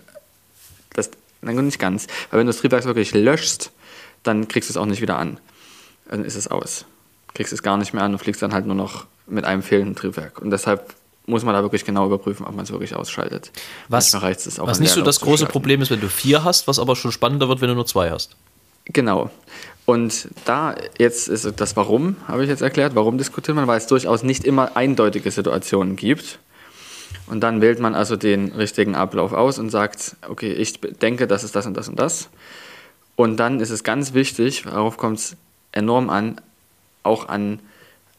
das, 0.93 1.11
nein, 1.41 1.55
nicht 1.65 1.79
ganz, 1.79 2.07
weil 2.29 2.39
wenn 2.39 2.47
du 2.47 2.51
das 2.51 2.61
Triebwerk 2.61 2.85
wirklich 2.85 3.13
löschst, 3.13 3.71
dann 4.23 4.47
kriegst 4.47 4.69
du 4.69 4.73
es 4.73 4.77
auch 4.77 4.85
nicht 4.85 5.01
wieder 5.01 5.17
an. 5.17 5.39
Dann 6.09 6.23
ist 6.23 6.35
es 6.35 6.47
aus. 6.47 6.85
Kriegst 7.33 7.53
es 7.53 7.63
gar 7.63 7.77
nicht 7.77 7.93
mehr 7.93 8.03
an 8.03 8.13
und 8.13 8.19
fliegst 8.19 8.41
dann 8.41 8.53
halt 8.53 8.65
nur 8.65 8.75
noch 8.75 9.05
mit 9.27 9.45
einem 9.45 9.63
fehlenden 9.63 9.95
Triebwerk. 9.95 10.41
Und 10.41 10.51
deshalb 10.51 10.93
muss 11.25 11.43
man 11.43 11.53
da 11.53 11.63
wirklich 11.63 11.85
genau 11.85 12.05
überprüfen, 12.05 12.45
ob 12.45 12.55
man 12.55 12.65
es 12.65 12.71
wirklich 12.71 12.95
ausschaltet. 12.95 13.51
Was, 13.89 14.13
es 14.13 14.59
was 14.59 14.79
nicht 14.79 14.91
so 14.91 15.01
das 15.01 15.19
große. 15.19 15.47
Problem 15.47 15.81
ist, 15.81 15.89
wenn 15.89 16.01
du 16.01 16.09
vier 16.09 16.43
hast, 16.43 16.67
was 16.67 16.79
aber 16.79 16.95
schon 16.95 17.11
spannender 17.11 17.49
wird, 17.49 17.61
wenn 17.61 17.69
du 17.69 17.75
nur 17.75 17.85
zwei 17.85 18.11
hast. 18.11 18.35
Genau. 18.85 19.31
Und 19.85 20.29
da 20.45 20.75
jetzt 20.97 21.27
ist 21.27 21.51
das 21.59 21.75
Warum, 21.75 22.17
habe 22.27 22.43
ich 22.43 22.49
jetzt 22.49 22.61
erklärt, 22.61 22.95
warum 22.95 23.17
diskutiert 23.17 23.55
man, 23.55 23.67
weil 23.67 23.77
es 23.77 23.87
durchaus 23.87 24.23
nicht 24.23 24.43
immer 24.43 24.75
eindeutige 24.77 25.31
Situationen 25.31 25.95
gibt. 25.95 26.39
Und 27.27 27.41
dann 27.41 27.61
wählt 27.61 27.79
man 27.79 27.95
also 27.95 28.15
den 28.15 28.51
richtigen 28.51 28.95
Ablauf 28.95 29.33
aus 29.33 29.57
und 29.57 29.69
sagt, 29.69 30.15
okay, 30.27 30.53
ich 30.53 30.79
denke, 30.79 31.27
das 31.27 31.43
ist 31.43 31.55
das 31.55 31.65
und 31.65 31.75
das 31.75 31.87
und 31.87 31.99
das. 31.99 32.29
Und 33.15 33.37
dann 33.37 33.59
ist 33.59 33.71
es 33.71 33.83
ganz 33.83 34.13
wichtig, 34.13 34.63
darauf 34.63 34.97
kommt 34.97 35.19
es 35.19 35.37
enorm 35.71 36.09
an, 36.09 36.39
auch 37.01 37.29
an 37.29 37.59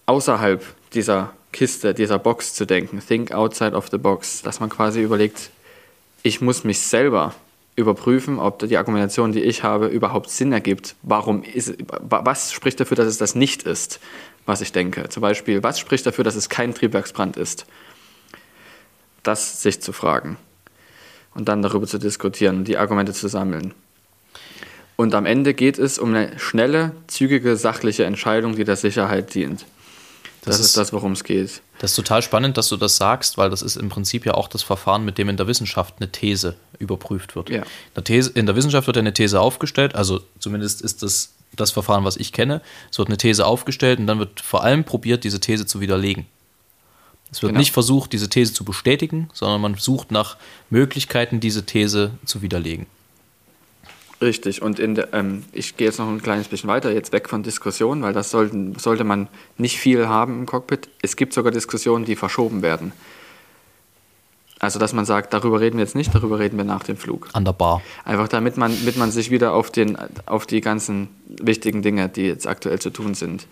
außerhalb 0.07 0.65
dieser 0.95 1.33
Kiste, 1.53 1.95
dieser 1.95 2.19
Box 2.19 2.55
zu 2.55 2.67
denken. 2.67 3.01
Think 3.07 3.33
outside 3.33 3.75
of 3.77 3.89
the 3.91 3.99
box. 3.99 4.43
Dass 4.43 4.61
man 4.61 4.69
quasi 4.69 5.03
überlegt, 5.03 5.51
ich 6.23 6.41
muss 6.41 6.65
mich 6.65 6.81
selber 6.81 7.35
überprüfen, 7.77 8.39
ob 8.39 8.59
die 8.59 8.79
Argumentation, 8.79 9.33
die 9.33 9.43
ich 9.43 9.63
habe, 9.63 9.87
überhaupt 9.87 10.31
Sinn 10.31 10.53
ergibt. 10.53 10.97
Warum 11.03 11.43
ist, 11.43 11.75
was 12.01 12.53
spricht 12.53 12.81
dafür, 12.81 12.97
dass 12.97 13.07
es 13.07 13.19
das 13.19 13.35
nicht 13.35 13.65
ist, 13.65 14.01
was 14.47 14.63
ich 14.63 14.73
denke? 14.73 15.09
Zum 15.11 15.21
Beispiel, 15.21 15.63
was 15.63 15.79
spricht 15.79 16.07
dafür, 16.07 16.25
dass 16.25 16.37
es 16.37 16.49
kein 16.49 16.75
Triebwerksbrand 16.75 17.37
ist? 17.37 17.67
Das 19.23 19.63
sich 19.63 19.81
zu 19.81 19.93
fragen 19.93 20.39
und 21.35 21.49
dann 21.49 21.61
darüber 21.61 21.87
zu 21.87 21.99
diskutieren, 21.99 22.65
die 22.65 22.79
Argumente 22.79 23.13
zu 23.13 23.29
sammeln. 23.29 23.75
Und 24.97 25.15
am 25.15 25.27
Ende 25.27 25.53
geht 25.53 25.79
es 25.79 25.99
um 25.99 26.15
eine 26.15 26.39
schnelle, 26.39 26.93
zügige, 27.07 27.57
sachliche 27.57 28.05
Entscheidung, 28.05 28.57
die 28.57 28.65
der 28.65 28.77
Sicherheit 28.77 29.35
dient. 29.35 29.67
Das, 30.47 30.59
das 30.59 30.67
ist 30.67 30.77
das, 30.77 30.93
worum 30.93 31.13
es 31.13 31.25
geht. 31.25 31.61
Das 31.81 31.91
ist 31.91 31.97
total 31.97 32.23
spannend, 32.23 32.57
dass 32.57 32.69
du 32.69 32.77
das 32.77 32.97
sagst, 32.97 33.37
weil 33.37 33.51
das 33.51 33.63
ist 33.63 33.77
im 33.77 33.89
Prinzip 33.89 34.25
ja 34.25 34.35
auch 34.35 34.49
das 34.49 34.63
Verfahren, 34.63 35.05
mit 35.05 35.19
dem 35.19 35.29
in 35.29 35.37
der 35.37 35.47
Wissenschaft 35.47 35.97
eine 35.99 36.11
These 36.11 36.57
überprüft 36.79 37.37
wird. 37.37 37.51
Ja. 37.51 37.63
In, 37.63 37.65
der 37.97 38.05
These, 38.05 38.31
in 38.31 38.47
der 38.47 38.57
Wissenschaft 38.57 38.87
wird 38.87 38.97
eine 38.97 39.13
These 39.13 39.41
aufgestellt, 39.41 39.95
also 39.95 40.21
zumindest 40.39 40.83
ist 40.83 41.03
das 41.03 41.33
das 41.55 41.71
Verfahren, 41.71 42.05
was 42.05 42.17
ich 42.17 42.33
kenne. 42.33 42.61
Es 42.91 42.99
wird 42.99 43.09
eine 43.09 43.17
These 43.17 43.47
aufgestellt 43.47 43.99
und 43.99 44.07
dann 44.07 44.19
wird 44.19 44.41
vor 44.41 44.63
allem 44.63 44.85
probiert, 44.85 45.25
diese 45.25 45.41
These 45.41 45.67
zu 45.67 45.81
widerlegen. 45.81 46.27
Es 47.33 47.43
wird 47.43 47.51
genau. 47.51 47.59
nicht 47.59 47.73
versucht, 47.73 48.13
diese 48.13 48.29
These 48.29 48.53
zu 48.53 48.65
bestätigen, 48.65 49.31
sondern 49.33 49.61
man 49.61 49.75
sucht 49.75 50.11
nach 50.11 50.37
Möglichkeiten, 50.71 51.41
diese 51.41 51.67
These 51.67 52.13
zu 52.25 52.43
widerlegen. 52.43 52.87
Richtig, 54.21 54.63
und 54.63 54.79
der, 54.79 55.13
ähm, 55.13 55.45
ich 55.53 55.77
gehe 55.77 55.87
jetzt 55.87 55.99
noch 55.99 56.09
ein 56.09 56.23
kleines 56.23 56.49
bisschen 56.49 56.69
weiter, 56.71 56.91
jetzt 56.91 57.13
weg 57.13 57.29
von 57.29 57.43
Diskussionen, 57.43 58.03
weil 58.03 58.15
das 58.15 58.31
sollten, 58.31 58.79
sollte 58.79 59.05
man 59.05 59.29
nicht 59.59 59.79
viel 59.79 60.09
haben 60.09 60.41
im 60.41 60.47
Cockpit. 60.47 60.89
Es 61.03 61.17
gibt 61.17 61.35
sogar 61.35 61.53
Diskussionen, 61.53 62.07
die 62.07 62.17
verschoben 62.17 62.63
werden. 62.63 62.93
Also, 64.59 64.79
dass 64.79 64.95
man 64.95 65.05
sagt, 65.05 65.35
darüber 65.35 65.61
reden 65.61 65.77
wir 65.77 65.85
jetzt 65.85 65.95
nicht, 65.95 66.15
darüber 66.15 66.39
reden 66.39 66.57
wir 66.57 66.65
nach 66.65 66.83
dem 66.83 66.97
Flug. 66.97 67.29
An 67.35 67.45
der 67.45 67.53
Bar. 67.53 67.83
Einfach 68.07 68.27
damit 68.27 68.57
man, 68.57 68.75
damit 68.79 68.97
man 68.97 69.11
sich 69.11 69.31
wieder 69.31 69.53
auf, 69.53 69.71
den, 69.71 69.99
auf 70.25 70.47
die 70.47 70.63
ganzen 70.63 71.09
wichtigen 71.29 71.83
Dinge, 71.83 72.09
die 72.09 72.23
jetzt 72.23 72.47
aktuell 72.47 72.79
zu 72.79 72.89
tun 72.89 73.13
sind, 73.13 73.47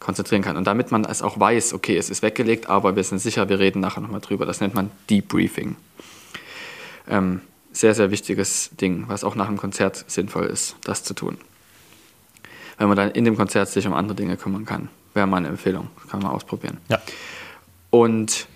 konzentrieren 0.00 0.42
kann. 0.42 0.58
Und 0.58 0.66
damit 0.66 0.90
man 0.90 1.06
es 1.06 1.22
auch 1.22 1.40
weiß, 1.40 1.72
okay, 1.72 1.96
es 1.96 2.10
ist 2.10 2.22
weggelegt, 2.22 2.68
aber 2.68 2.94
wir 2.94 3.04
sind 3.04 3.20
sicher, 3.20 3.48
wir 3.48 3.58
reden 3.58 3.80
nachher 3.80 4.02
nochmal 4.02 4.20
drüber. 4.20 4.44
Das 4.44 4.60
nennt 4.60 4.74
man 4.74 4.90
Debriefing. 5.08 5.76
Ähm, 7.08 7.40
sehr, 7.72 7.94
sehr 7.94 8.10
wichtiges 8.10 8.70
Ding, 8.80 9.04
was 9.06 9.24
auch 9.24 9.34
nach 9.34 9.46
dem 9.46 9.56
Konzert 9.56 10.04
sinnvoll 10.08 10.46
ist, 10.46 10.76
das 10.84 11.04
zu 11.04 11.14
tun. 11.14 11.38
Wenn 12.78 12.88
man 12.88 12.96
dann 12.96 13.10
in 13.10 13.24
dem 13.24 13.36
Konzert 13.36 13.68
sich 13.68 13.86
um 13.86 13.92
andere 13.94 14.16
Dinge 14.16 14.36
kümmern 14.36 14.64
kann, 14.64 14.88
wäre 15.14 15.26
meine 15.26 15.48
Empfehlung. 15.48 15.88
Kann 16.08 16.20
man 16.20 16.32
ausprobieren. 16.32 16.78
Ja. 16.88 17.00
Und 17.90 18.46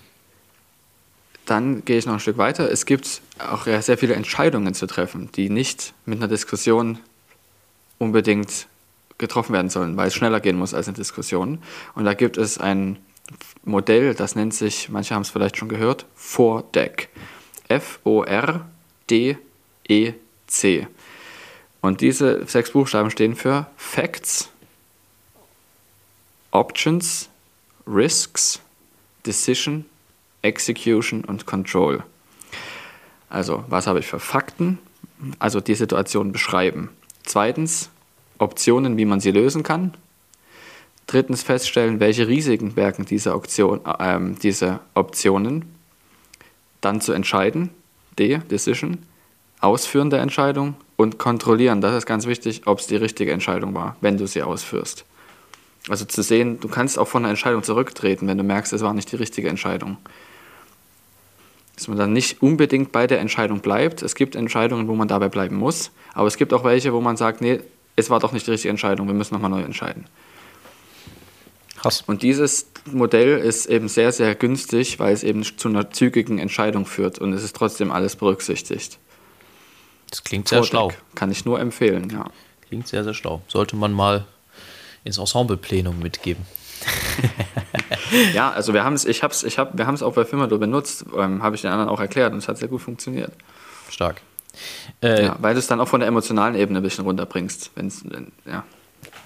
dann 1.45 1.85
gehe 1.85 1.97
ich 1.97 2.05
noch 2.05 2.13
ein 2.13 2.19
Stück 2.19 2.37
weiter. 2.37 2.71
Es 2.71 2.85
gibt 2.85 3.21
auch 3.37 3.65
sehr 3.65 3.97
viele 3.97 4.15
Entscheidungen 4.15 4.73
zu 4.73 4.87
treffen, 4.87 5.29
die 5.35 5.49
nicht 5.49 5.93
mit 6.05 6.17
einer 6.17 6.27
Diskussion 6.27 6.97
unbedingt 7.99 8.67
getroffen 9.17 9.53
werden 9.53 9.69
sollen, 9.69 9.95
weil 9.95 10.07
es 10.07 10.15
schneller 10.15 10.39
gehen 10.39 10.57
muss 10.57 10.73
als 10.73 10.87
eine 10.87 10.97
Diskussion. 10.97 11.59
Und 11.93 12.05
da 12.05 12.13
gibt 12.13 12.37
es 12.37 12.57
ein 12.57 12.97
Modell, 13.63 14.13
das 14.13 14.35
nennt 14.35 14.53
sich, 14.53 14.89
manche 14.89 15.15
haben 15.15 15.21
es 15.21 15.29
vielleicht 15.29 15.57
schon 15.57 15.69
gehört, 15.69 16.05
FORDEC. 16.15 17.09
F-O-R 17.67 18.65
D, 19.09 19.37
E, 19.87 20.13
C. 20.47 20.87
Und 21.81 22.01
diese 22.01 22.45
sechs 22.47 22.71
Buchstaben 22.71 23.11
stehen 23.11 23.35
für 23.35 23.67
Facts, 23.77 24.49
Options, 26.51 27.29
Risks, 27.85 28.61
Decision, 29.25 29.85
Execution 30.41 31.23
und 31.25 31.45
Control. 31.45 32.03
Also, 33.29 33.63
was 33.67 33.87
habe 33.87 33.99
ich 33.99 34.07
für 34.07 34.19
Fakten? 34.19 34.79
Also 35.39 35.59
die 35.59 35.75
Situation 35.75 36.31
beschreiben. 36.31 36.89
Zweitens, 37.23 37.89
Optionen, 38.37 38.97
wie 38.97 39.05
man 39.05 39.19
sie 39.19 39.31
lösen 39.31 39.63
kann. 39.63 39.93
Drittens 41.07 41.43
feststellen, 41.43 41.99
welche 41.99 42.27
Risiken 42.27 42.73
bergen 42.73 43.05
diese, 43.05 43.33
Option, 43.35 43.81
äh, 43.85 44.19
diese 44.41 44.79
Optionen. 44.93 45.65
Dann 46.81 47.01
zu 47.01 47.13
entscheiden, 47.13 47.69
D, 48.19 48.39
Decision, 48.49 48.99
Ausführen 49.61 50.09
der 50.09 50.21
Entscheidung 50.21 50.75
und 50.95 51.17
kontrollieren, 51.17 51.81
das 51.81 51.95
ist 51.95 52.05
ganz 52.05 52.25
wichtig, 52.25 52.63
ob 52.65 52.79
es 52.79 52.87
die 52.87 52.95
richtige 52.95 53.31
Entscheidung 53.31 53.73
war, 53.73 53.95
wenn 54.01 54.17
du 54.17 54.27
sie 54.27 54.43
ausführst. 54.43 55.05
Also 55.89 56.05
zu 56.05 56.23
sehen, 56.23 56.59
du 56.59 56.67
kannst 56.67 56.97
auch 56.97 57.07
von 57.07 57.23
der 57.23 57.29
Entscheidung 57.29 57.63
zurücktreten, 57.63 58.27
wenn 58.27 58.37
du 58.37 58.43
merkst, 58.43 58.73
es 58.73 58.81
war 58.81 58.93
nicht 58.93 59.11
die 59.11 59.17
richtige 59.17 59.49
Entscheidung. 59.49 59.97
Dass 61.75 61.87
man 61.87 61.97
dann 61.97 62.13
nicht 62.13 62.41
unbedingt 62.41 62.91
bei 62.91 63.05
der 63.05 63.19
Entscheidung 63.19 63.59
bleibt. 63.59 64.01
Es 64.01 64.15
gibt 64.15 64.35
Entscheidungen, 64.35 64.87
wo 64.87 64.95
man 64.95 65.07
dabei 65.07 65.29
bleiben 65.29 65.57
muss, 65.57 65.91
aber 66.13 66.27
es 66.27 66.37
gibt 66.37 66.53
auch 66.53 66.63
welche, 66.63 66.93
wo 66.93 67.01
man 67.01 67.17
sagt, 67.17 67.41
nee, 67.41 67.59
es 67.95 68.09
war 68.09 68.19
doch 68.19 68.31
nicht 68.31 68.47
die 68.47 68.51
richtige 68.51 68.71
Entscheidung, 68.71 69.07
wir 69.07 69.13
müssen 69.13 69.33
nochmal 69.33 69.51
neu 69.51 69.61
entscheiden. 69.61 70.05
Krass. 71.85 72.03
Und 72.07 72.23
dieses 72.23 72.65
Modell 72.91 73.37
ist 73.37 73.67
eben 73.67 73.87
sehr, 73.87 74.11
sehr 74.11 74.33
günstig, 74.33 74.97
weil 74.97 75.13
es 75.13 75.23
eben 75.23 75.43
zu 75.43 75.67
einer 75.67 75.91
zügigen 75.91 76.39
Entscheidung 76.39 76.87
führt 76.87 77.19
und 77.19 77.31
es 77.31 77.43
ist 77.43 77.55
trotzdem 77.55 77.91
alles 77.91 78.15
berücksichtigt. 78.15 78.97
Das 80.09 80.23
klingt 80.23 80.47
sehr 80.47 80.61
Codec. 80.61 80.69
schlau. 80.71 80.91
Kann 81.13 81.29
ich 81.29 81.45
nur 81.45 81.59
empfehlen, 81.59 82.09
ja. 82.09 82.25
Klingt 82.67 82.87
sehr, 82.87 83.03
sehr 83.03 83.13
schlau. 83.13 83.43
Sollte 83.47 83.75
man 83.75 83.93
mal 83.93 84.25
ins 85.03 85.19
Ensembleplenum 85.19 85.99
mitgeben. 85.99 86.43
ja, 88.33 88.49
also 88.49 88.73
wir 88.73 88.83
haben 88.83 88.95
es, 88.95 89.05
ich 89.05 89.21
hab's, 89.21 89.43
ich 89.43 89.59
hab, 89.59 89.77
wir 89.77 89.85
haben 89.85 89.93
es 89.93 90.01
auch 90.01 90.13
bei 90.13 90.25
Firma 90.25 90.47
benutzt, 90.47 91.05
ähm, 91.15 91.43
habe 91.43 91.55
ich 91.55 91.61
den 91.61 91.69
anderen 91.69 91.89
auch 91.91 91.99
erklärt 91.99 92.33
und 92.33 92.39
es 92.39 92.47
hat 92.47 92.57
sehr 92.57 92.67
gut 92.67 92.81
funktioniert. 92.81 93.31
Stark. 93.91 94.21
Äh, 95.03 95.25
ja, 95.25 95.35
weil 95.39 95.53
du 95.53 95.59
es 95.59 95.67
dann 95.67 95.79
auch 95.79 95.87
von 95.87 95.99
der 95.99 96.09
emotionalen 96.09 96.55
Ebene 96.55 96.79
ein 96.79 96.83
bisschen 96.83 97.05
runterbringst, 97.05 97.69
wenn's, 97.75 98.01
wenn 98.05 98.31
ja. 98.47 98.63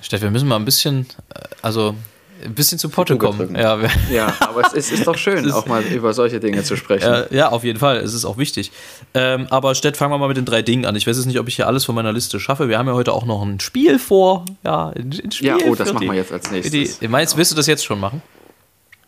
Steff, 0.02 0.22
wir 0.22 0.32
müssen 0.32 0.50
mal 0.50 0.58
ein 0.58 0.66
bisschen, 0.66 1.08
äh, 1.34 1.40
also 1.62 1.96
ein 2.44 2.54
bisschen 2.54 2.80
zu 2.80 2.90
Potte 2.90 3.18
kommen. 3.18 3.56
Ja, 3.56 3.80
ja, 4.12 4.34
aber 4.40 4.66
es 4.66 4.74
ist, 4.74 4.92
ist 4.92 5.08
doch 5.08 5.18
schön, 5.18 5.52
auch 5.52 5.66
mal 5.66 5.84
über 5.84 6.14
solche 6.14 6.40
Dinge 6.40 6.64
zu 6.64 6.76
sprechen. 6.76 7.12
Äh, 7.12 7.36
ja, 7.36 7.50
auf 7.50 7.64
jeden 7.64 7.80
Fall. 7.80 7.98
Es 7.98 8.14
ist 8.14 8.26
auch 8.26 8.38
wichtig. 8.38 8.72
Ähm, 9.14 9.48
aber 9.50 9.76
Stett, 9.76 9.98
fangen 9.98 10.12
wir 10.12 10.18
mal 10.18 10.28
mit 10.28 10.38
den 10.38 10.46
drei 10.46 10.62
Dingen 10.62 10.86
an. 10.86 10.96
Ich 10.96 11.08
weiß 11.08 11.18
jetzt 11.18 11.26
nicht, 11.26 11.40
ob 11.40 11.48
ich 11.48 11.56
hier 11.56 11.68
alles 11.68 11.86
von 11.86 11.96
meiner 11.96 12.14
Liste 12.14 12.40
schaffe. 12.40 12.70
Wir 12.70 12.78
haben 12.78 12.88
ja 12.88 12.94
heute 12.94 13.14
auch 13.14 13.26
noch 13.26 13.42
ein 13.42 13.60
Spiel 13.60 14.00
vor. 14.00 14.46
Ja, 14.64 14.90
ein, 14.90 15.12
ein 15.24 15.32
Spiel. 15.32 15.48
Ja, 15.48 15.58
oh, 15.66 15.76
das 15.76 15.94
machen 15.94 16.08
wir 16.08 16.16
jetzt 16.16 16.32
als 16.32 16.52
nächstes. 16.52 17.00
Die, 17.00 17.08
meinst, 17.08 17.38
willst 17.38 17.52
du 17.52 17.56
das 17.56 17.68
jetzt 17.68 17.86
schon 17.86 18.00
machen? 18.00 18.22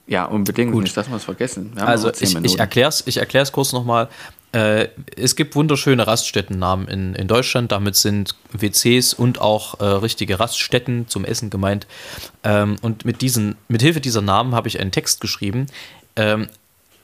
Ja, 0.08 0.26
unbedingt. 0.26 0.74
Gut. 0.74 0.84
Nicht, 0.84 0.98
dass 0.98 1.10
wir 1.10 1.16
es 1.16 1.24
vergessen. 1.24 1.74
also, 1.78 2.12
ich, 2.20 2.36
ich 2.36 2.60
erkläre 2.60 2.90
es 2.90 3.04
ich 3.06 3.18
erklär's 3.18 3.52
kurz 3.52 3.72
nochmal. 3.72 4.10
Äh, 4.52 4.90
es 5.16 5.36
gibt 5.36 5.56
wunderschöne 5.56 6.06
Raststättennamen 6.08 6.88
in, 6.88 7.16
in 7.16 7.28
Deutschland. 7.28 7.72
Damit 7.72 7.96
sind 7.96 8.36
WCs 8.52 9.14
und 9.14 9.40
auch 9.40 9.80
äh, 9.80 9.86
richtige 9.86 10.40
Raststätten 10.40 11.08
zum 11.08 11.26
Essen 11.26 11.50
gemeint. 11.50 11.88
Ähm, 12.44 12.76
und 12.82 13.06
mit, 13.06 13.22
diesen, 13.22 13.56
mit 13.68 13.82
Hilfe 13.82 14.02
dieser 14.02 14.22
Namen 14.22 14.54
habe 14.54 14.68
ich 14.68 14.80
einen 14.80 14.92
Text 14.92 15.22
geschrieben. 15.22 15.68
Ähm, 16.16 16.48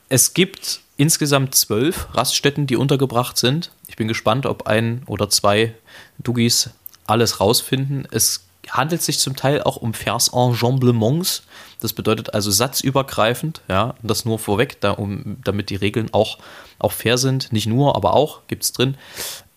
es 0.08 0.34
gibt 0.34 0.80
insgesamt 0.96 1.54
zwölf 1.54 2.08
Raststätten, 2.12 2.66
die 2.66 2.76
untergebracht 2.76 3.38
sind. 3.38 3.70
Ich 3.88 3.96
bin 3.96 4.08
gespannt, 4.08 4.46
ob 4.46 4.66
ein 4.66 5.02
oder 5.06 5.30
zwei 5.30 5.74
Dugis 6.18 6.70
alles 7.06 7.40
rausfinden. 7.40 8.06
Es 8.10 8.47
handelt 8.70 9.02
sich 9.02 9.18
zum 9.18 9.36
Teil 9.36 9.62
auch 9.62 9.76
um 9.76 9.94
Versenjamblements. 9.94 11.42
Das 11.80 11.92
bedeutet 11.92 12.34
also 12.34 12.50
satzübergreifend, 12.50 13.62
ja, 13.68 13.94
das 14.02 14.24
nur 14.24 14.38
vorweg, 14.38 14.80
da, 14.80 14.92
um, 14.92 15.38
damit 15.44 15.70
die 15.70 15.76
Regeln 15.76 16.08
auch, 16.12 16.38
auch 16.78 16.92
fair 16.92 17.18
sind. 17.18 17.52
Nicht 17.52 17.66
nur, 17.66 17.96
aber 17.96 18.14
auch 18.14 18.40
gibt 18.48 18.64
es 18.64 18.72
drin. 18.72 18.96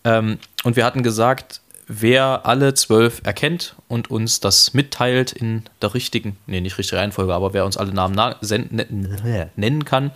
Ähm, 0.04 0.38
und 0.64 0.76
wir 0.76 0.84
hatten 0.84 1.02
gesagt, 1.02 1.60
wer 1.88 2.46
alle 2.46 2.74
zwölf 2.74 3.20
erkennt 3.24 3.74
und 3.88 4.10
uns 4.10 4.40
das 4.40 4.72
mitteilt 4.74 5.32
in 5.32 5.64
der 5.80 5.94
richtigen, 5.94 6.36
nee, 6.46 6.60
nicht 6.60 6.78
richtige 6.78 7.00
Reihenfolge, 7.00 7.34
aber 7.34 7.52
wer 7.52 7.64
uns 7.64 7.76
alle 7.76 7.92
Namen 7.92 8.14
ne-, 8.14 9.50
nennen 9.56 9.84
kann, 9.84 10.12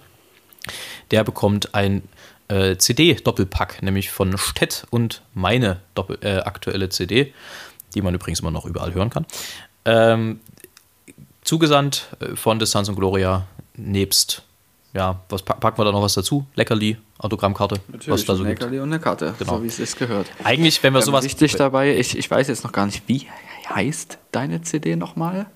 der 1.11 1.25
bekommt 1.25 1.75
ein 1.75 2.03
äh, 2.49 2.77
CD-Doppelpack, 2.77 3.83
nämlich 3.83 4.11
von 4.11 4.39
Stett 4.39 4.87
und 4.91 5.23
meine 5.35 5.81
Doppel, 5.95 6.19
äh, 6.23 6.39
aktuelle 6.39 6.89
CD 6.89 7.33
die 7.97 8.03
man 8.03 8.15
übrigens 8.15 8.41
immer 8.41 8.53
noch 8.53 8.67
überall 8.67 8.95
hören 8.95 9.11
kann. 9.11 9.27
Ähm, 9.85 10.41
zugesandt 11.43 12.09
äh, 12.21 12.37
von 12.37 12.59
Distanz 12.59 12.89
und 12.89 12.97
Gloria 12.97 13.47
nebst, 13.75 14.43
ja, 14.93 15.21
was 15.29 15.43
packen 15.43 15.79
wir 15.79 15.85
da 15.85 15.93
noch 15.93 16.03
was 16.03 16.15
dazu? 16.15 16.47
Leckerli, 16.55 16.99
Autogrammkarte, 17.19 17.81
Natürlich, 17.89 18.09
was 18.09 18.25
da 18.25 18.37
so 18.37 18.45
Leckerli 18.45 18.73
gibt. 18.73 18.83
und 18.83 18.93
eine 18.93 19.01
Karte, 19.01 19.35
genau. 19.39 19.57
so 19.57 19.63
wie 19.63 19.67
es 19.67 19.79
ist 19.79 19.99
gehört. 19.99 20.27
Eigentlich, 20.45 20.83
wenn 20.83 20.93
wir 20.93 21.01
ähm, 21.01 21.07
sowas... 21.07 21.25
Wichtig 21.25 21.57
dabei, 21.57 21.97
ich, 21.97 22.17
ich 22.17 22.31
weiß 22.31 22.49
jetzt 22.49 22.65
noch 22.65 22.73
gar 22.73 22.87
nicht, 22.87 23.03
wie 23.07 23.27
heißt 23.69 24.19
deine 24.33 24.63
CD 24.63 24.97
nochmal? 24.97 25.47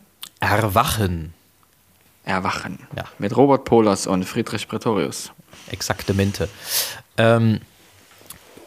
Erwachen. 0.40 1.34
Erwachen. 2.24 2.78
Ja. 2.96 3.04
Mit 3.18 3.36
Robert 3.36 3.64
Polas 3.64 4.06
und 4.06 4.24
Friedrich 4.24 4.68
Pretorius. 4.68 5.32
Exaktamente. 5.68 6.48
Ähm, 7.16 7.60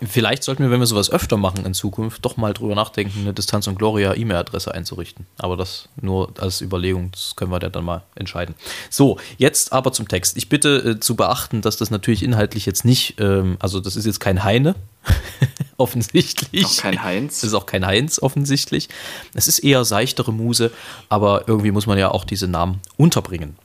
Vielleicht 0.02 0.44
sollten 0.44 0.64
wir, 0.64 0.72
wenn 0.72 0.80
wir 0.80 0.86
sowas 0.86 1.10
öfter 1.10 1.38
machen 1.38 1.66
in 1.66 1.74
Zukunft, 1.74 2.26
doch 2.26 2.36
mal 2.36 2.54
drüber 2.54 2.76
nachdenken, 2.76 3.22
eine 3.22 3.34
Distanz 3.34 3.68
und 3.68 3.78
Gloria 3.78 4.14
E-Mail-Adresse 4.14 4.74
einzurichten. 4.74 5.26
Aber 5.38 5.56
das 5.56 5.88
nur 6.02 6.34
als 6.40 6.62
Überlegung, 6.62 7.12
das 7.12 7.36
können 7.36 7.52
wir 7.52 7.60
dann 7.60 7.86
mal 7.86 8.04
entscheiden. 8.16 8.56
So, 8.90 9.18
jetzt 9.38 9.72
aber 9.72 9.92
zum 9.94 10.08
Text. 10.08 10.36
Ich 10.38 10.50
bitte 10.50 10.78
äh, 10.78 11.00
zu 11.00 11.16
beachten, 11.16 11.62
dass 11.62 11.78
das 11.78 11.90
natürlich 11.90 12.24
inhaltlich 12.24 12.66
jetzt 12.66 12.86
nicht, 12.86 13.20
ähm, 13.20 13.58
also 13.60 13.80
das 13.80 13.96
ist 13.96 14.06
jetzt 14.06 14.20
kein 14.20 14.44
Heine, 14.44 14.76
offensichtlich. 15.78 16.66
Auch 16.66 16.78
kein 16.78 17.04
Heinz. 17.04 17.38
Es 17.38 17.44
ist 17.44 17.54
auch 17.54 17.66
kein 17.66 17.86
Heinz, 17.86 18.20
offensichtlich. 18.20 18.90
Es 19.34 19.48
ist 19.48 19.60
eher 19.60 19.86
seichtere 19.86 20.34
Muse, 20.34 20.72
aber 21.10 21.48
irgendwie 21.48 21.72
muss 21.72 21.88
man 21.88 21.98
ja 21.98 22.12
auch 22.12 22.26
diese 22.26 22.48
Namen 22.48 22.82
unterbringen. 22.98 23.58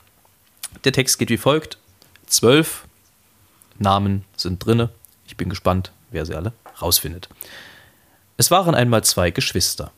Der 0.84 0.92
Text 0.92 1.18
geht 1.18 1.30
wie 1.30 1.36
folgt: 1.36 1.78
Zwölf 2.26 2.84
Namen 3.78 4.24
sind 4.36 4.64
drinne. 4.64 4.90
Ich 5.26 5.36
bin 5.36 5.48
gespannt, 5.48 5.92
wer 6.10 6.26
sie 6.26 6.34
alle 6.34 6.52
rausfindet. 6.80 7.28
Es 8.36 8.50
waren 8.50 8.74
einmal 8.74 9.04
zwei 9.04 9.30
Geschwister, 9.30 9.90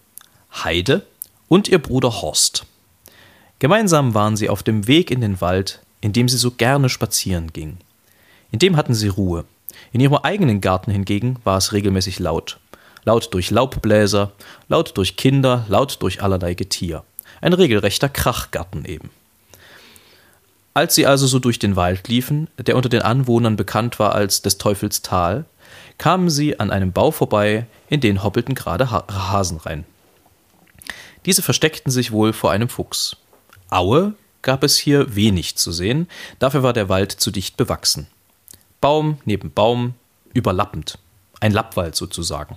Heide 0.52 1.06
und 1.48 1.68
ihr 1.68 1.78
Bruder 1.78 2.22
Horst. 2.22 2.64
Gemeinsam 3.58 4.14
waren 4.14 4.36
sie 4.36 4.48
auf 4.48 4.62
dem 4.62 4.86
Weg 4.86 5.10
in 5.10 5.20
den 5.20 5.40
Wald, 5.40 5.80
in 6.00 6.12
dem 6.12 6.28
sie 6.28 6.38
so 6.38 6.50
gerne 6.50 6.88
spazieren 6.88 7.52
gingen. 7.52 7.78
In 8.50 8.58
dem 8.58 8.76
hatten 8.76 8.94
sie 8.94 9.08
Ruhe. 9.08 9.44
In 9.92 10.00
ihrem 10.00 10.16
eigenen 10.16 10.60
Garten 10.60 10.90
hingegen 10.90 11.36
war 11.44 11.58
es 11.58 11.72
regelmäßig 11.72 12.18
laut. 12.18 12.58
Laut 13.04 13.32
durch 13.34 13.50
Laubbläser, 13.50 14.32
laut 14.68 14.96
durch 14.96 15.16
Kinder, 15.16 15.64
laut 15.68 16.02
durch 16.02 16.22
allerlei 16.22 16.54
Getier. 16.54 17.04
Ein 17.40 17.52
regelrechter 17.52 18.08
Krachgarten 18.08 18.84
eben. 18.84 19.10
Als 20.72 20.94
sie 20.94 21.06
also 21.06 21.26
so 21.26 21.38
durch 21.38 21.58
den 21.58 21.76
Wald 21.76 22.08
liefen, 22.08 22.48
der 22.58 22.76
unter 22.76 22.88
den 22.88 23.02
Anwohnern 23.02 23.56
bekannt 23.56 23.98
war 23.98 24.14
als 24.14 24.42
des 24.42 24.58
Teufels 24.58 25.02
Tal, 25.02 25.44
kamen 26.00 26.30
sie 26.30 26.58
an 26.58 26.70
einem 26.70 26.92
Bau 26.92 27.10
vorbei, 27.10 27.66
in 27.90 28.00
den 28.00 28.22
hoppelten 28.24 28.54
gerade 28.54 28.90
ha 28.90 29.04
Hasen 29.12 29.58
rein. 29.58 29.84
Diese 31.26 31.42
versteckten 31.42 31.92
sich 31.92 32.10
wohl 32.10 32.32
vor 32.32 32.50
einem 32.50 32.70
Fuchs. 32.70 33.18
Aue 33.68 34.14
gab 34.40 34.64
es 34.64 34.78
hier 34.78 35.14
wenig 35.14 35.56
zu 35.56 35.72
sehen, 35.72 36.08
dafür 36.38 36.62
war 36.62 36.72
der 36.72 36.88
Wald 36.88 37.12
zu 37.12 37.30
dicht 37.30 37.58
bewachsen. 37.58 38.06
Baum 38.80 39.18
neben 39.26 39.52
Baum, 39.52 39.92
überlappend. 40.32 40.98
Ein 41.38 41.52
Lappwald 41.52 41.94
sozusagen. 41.94 42.56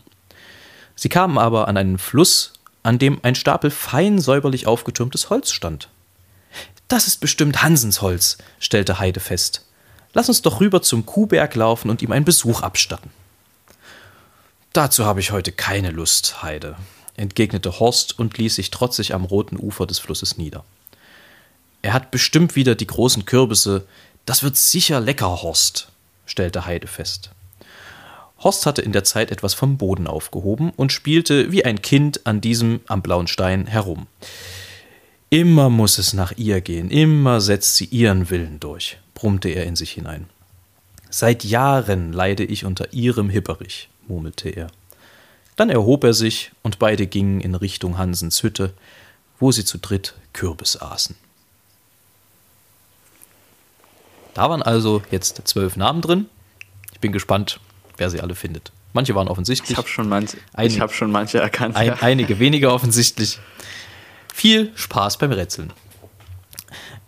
Sie 0.95 1.09
kamen 1.09 1.37
aber 1.37 1.67
an 1.67 1.75
einen 1.75 1.97
Fluss, 1.97 2.53
an 2.81 2.97
dem 2.97 3.19
ein 3.23 3.35
Stapel 3.35 3.71
fein 3.71 4.19
säuberlich 4.19 4.67
aufgetürmtes 4.67 5.29
Holz 5.29 5.51
stand. 5.51 5.89
Das 6.87 7.07
ist 7.07 7.19
bestimmt 7.19 7.61
Hansens 7.61 8.01
Holz, 8.01 8.37
stellte 8.59 8.99
Heide 8.99 9.19
fest. 9.19 9.65
Lass 10.13 10.29
uns 10.29 10.43
doch 10.43 10.61
rüber 10.61 10.81
zum 10.81 11.05
Kuhberg 11.05 11.55
laufen 11.55 11.89
und 11.89 12.01
ihm 12.01 12.13
einen 12.13 12.23
Besuch 12.23 12.61
abstatten. 12.61 13.11
Dazu 14.73 15.05
habe 15.05 15.19
ich 15.19 15.29
heute 15.29 15.51
keine 15.51 15.91
Lust, 15.91 16.41
Heide, 16.41 16.75
entgegnete 17.15 17.79
Horst 17.79 18.17
und 18.17 18.39
ließ 18.39 18.55
sich 18.55 18.71
trotzig 18.71 19.13
am 19.13 19.23
roten 19.23 19.59
Ufer 19.59 19.85
des 19.85 19.99
Flusses 19.99 20.35
nieder. 20.37 20.65
Er 21.83 21.93
hat 21.93 22.09
bestimmt 22.09 22.55
wieder 22.55 22.73
die 22.73 22.87
großen 22.87 23.25
Kürbisse. 23.25 23.85
Das 24.25 24.41
wird 24.41 24.57
sicher 24.57 24.99
lecker, 24.99 25.43
Horst, 25.43 25.89
stellte 26.25 26.65
Heide 26.65 26.87
fest. 26.87 27.29
Horst 28.39 28.65
hatte 28.65 28.81
in 28.81 28.93
der 28.93 29.03
Zeit 29.03 29.29
etwas 29.29 29.53
vom 29.53 29.77
Boden 29.77 30.07
aufgehoben 30.07 30.71
und 30.71 30.91
spielte 30.91 31.51
wie 31.51 31.63
ein 31.63 31.83
Kind 31.83 32.25
an 32.25 32.41
diesem 32.41 32.81
am 32.87 33.03
blauen 33.03 33.27
Stein 33.27 33.67
herum. 33.67 34.07
Immer 35.29 35.69
muss 35.69 35.99
es 35.99 36.13
nach 36.13 36.31
ihr 36.35 36.61
gehen, 36.61 36.89
immer 36.89 37.41
setzt 37.41 37.75
sie 37.75 37.85
ihren 37.85 38.31
Willen 38.31 38.59
durch, 38.59 38.97
brummte 39.13 39.49
er 39.49 39.65
in 39.65 39.75
sich 39.75 39.91
hinein. 39.91 40.29
Seit 41.11 41.43
Jahren 41.43 42.11
leide 42.11 42.43
ich 42.43 42.65
unter 42.65 42.91
ihrem 42.91 43.29
Hipperich 43.29 43.89
murmelte 44.07 44.49
er. 44.49 44.67
Dann 45.55 45.69
erhob 45.69 46.03
er 46.03 46.13
sich 46.13 46.51
und 46.63 46.79
beide 46.79 47.07
gingen 47.07 47.41
in 47.41 47.55
Richtung 47.55 47.97
Hansens 47.97 48.41
Hütte, 48.41 48.73
wo 49.39 49.51
sie 49.51 49.65
zu 49.65 49.77
dritt 49.77 50.15
Kürbis 50.33 50.81
aßen. 50.81 51.15
Da 54.33 54.49
waren 54.49 54.63
also 54.63 55.03
jetzt 55.11 55.41
zwölf 55.45 55.75
Namen 55.75 56.01
drin. 56.01 56.25
Ich 56.91 56.99
bin 56.99 57.11
gespannt, 57.11 57.59
wer 57.97 58.09
sie 58.09 58.21
alle 58.21 58.35
findet. 58.35 58.71
Manche 58.93 59.15
waren 59.15 59.27
offensichtlich. 59.27 59.71
Ich 59.71 59.77
habe 59.77 59.87
schon, 59.87 60.09
manche, 60.09 60.37
ich 60.61 60.79
hab 60.79 60.93
schon 60.93 61.11
manche 61.11 61.39
erkannt. 61.39 61.75
Ein, 61.75 61.87
ja. 61.87 61.97
Einige 62.01 62.39
weniger 62.39 62.73
offensichtlich. 62.73 63.39
Viel 64.33 64.71
Spaß 64.75 65.17
beim 65.17 65.31
Rätseln. 65.31 65.73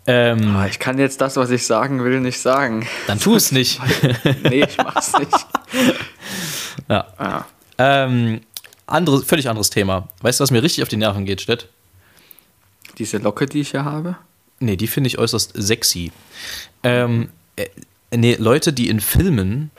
Ähm, 0.08 0.56
oh, 0.60 0.66
ich 0.68 0.78
kann 0.78 1.00
jetzt 1.00 1.22
das, 1.22 1.36
was 1.36 1.50
ich 1.50 1.66
sagen 1.66 2.04
will, 2.04 2.20
nicht 2.20 2.40
sagen. 2.40 2.88
Dann 3.08 3.20
tu 3.20 3.36
es 3.36 3.52
nicht. 3.52 3.82
nee, 4.44 4.64
ich 4.64 4.78
mach's 4.78 5.18
nicht. 5.18 5.32
Ja. 6.90 7.08
Ah. 7.18 7.46
Ähm, 7.78 8.42
andere, 8.88 9.24
völlig 9.24 9.50
anderes 9.50 9.70
Thema. 9.70 10.08
Weißt 10.22 10.40
du, 10.40 10.44
was 10.44 10.52
mir 10.52 10.64
richtig 10.64 10.84
auf 10.84 10.90
die 10.90 10.98
Nerven 10.98 11.26
geht, 11.26 11.42
Stett? 11.42 11.70
Diese 12.98 13.18
Locke, 13.18 13.46
die 13.46 13.62
ich 13.62 13.72
hier 13.72 13.86
habe? 13.86 14.18
Nee, 14.60 14.78
die 14.78 14.88
finde 14.88 15.08
ich 15.08 15.18
äußerst 15.18 15.54
sexy. 15.56 16.12
Ähm, 16.84 17.30
äh, 17.56 17.68
nee, 18.12 18.36
Leute, 18.36 18.72
die 18.72 18.90
in 18.90 19.02
Filmen 19.02 19.72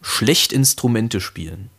schlecht 0.00 0.52
Instrumente 0.52 1.20
spielen. 1.20 1.70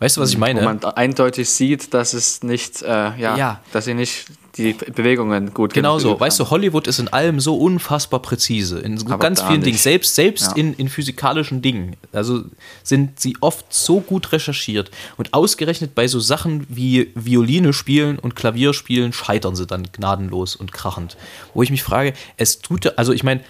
Weißt 0.00 0.16
du, 0.16 0.20
was 0.20 0.30
ich 0.30 0.38
meine? 0.38 0.60
Wo 0.60 0.64
man 0.64 0.84
eindeutig 0.84 1.48
sieht, 1.48 1.94
dass 1.94 2.12
es 2.14 2.42
nicht, 2.42 2.82
äh, 2.82 2.86
ja, 2.86 3.36
ja, 3.36 3.60
dass 3.72 3.86
sie 3.86 3.94
nicht 3.94 4.26
die 4.56 4.72
Bewegungen 4.72 5.52
gut 5.52 5.74
Genau 5.74 5.98
so. 5.98 6.18
Weißt 6.18 6.38
du, 6.38 6.50
Hollywood 6.50 6.86
ist 6.86 6.98
in 6.98 7.08
allem 7.08 7.40
so 7.40 7.56
unfassbar 7.56 8.20
präzise. 8.20 8.78
In 8.78 8.98
so 8.98 9.18
ganz 9.18 9.40
vielen 9.40 9.54
nicht. 9.54 9.66
Dingen. 9.66 9.78
Selbst, 9.78 10.14
selbst 10.14 10.48
ja. 10.48 10.56
in, 10.56 10.74
in 10.74 10.88
physikalischen 10.88 11.60
Dingen. 11.60 11.96
Also 12.12 12.44
sind 12.82 13.18
sie 13.18 13.36
oft 13.40 13.72
so 13.72 14.00
gut 14.00 14.32
recherchiert. 14.32 14.90
Und 15.16 15.34
ausgerechnet 15.34 15.94
bei 15.94 16.06
so 16.06 16.20
Sachen 16.20 16.66
wie 16.68 17.10
Violine 17.14 17.72
spielen 17.72 18.18
und 18.18 18.36
Klavier 18.36 18.74
spielen 18.74 19.12
scheitern 19.12 19.56
sie 19.56 19.66
dann 19.66 19.88
gnadenlos 19.92 20.54
und 20.54 20.72
krachend. 20.72 21.16
Wo 21.52 21.62
ich 21.62 21.70
mich 21.70 21.82
frage, 21.82 22.14
es 22.36 22.60
tut, 22.60 22.96
also 22.96 23.12
ich 23.12 23.24
meine, 23.24 23.40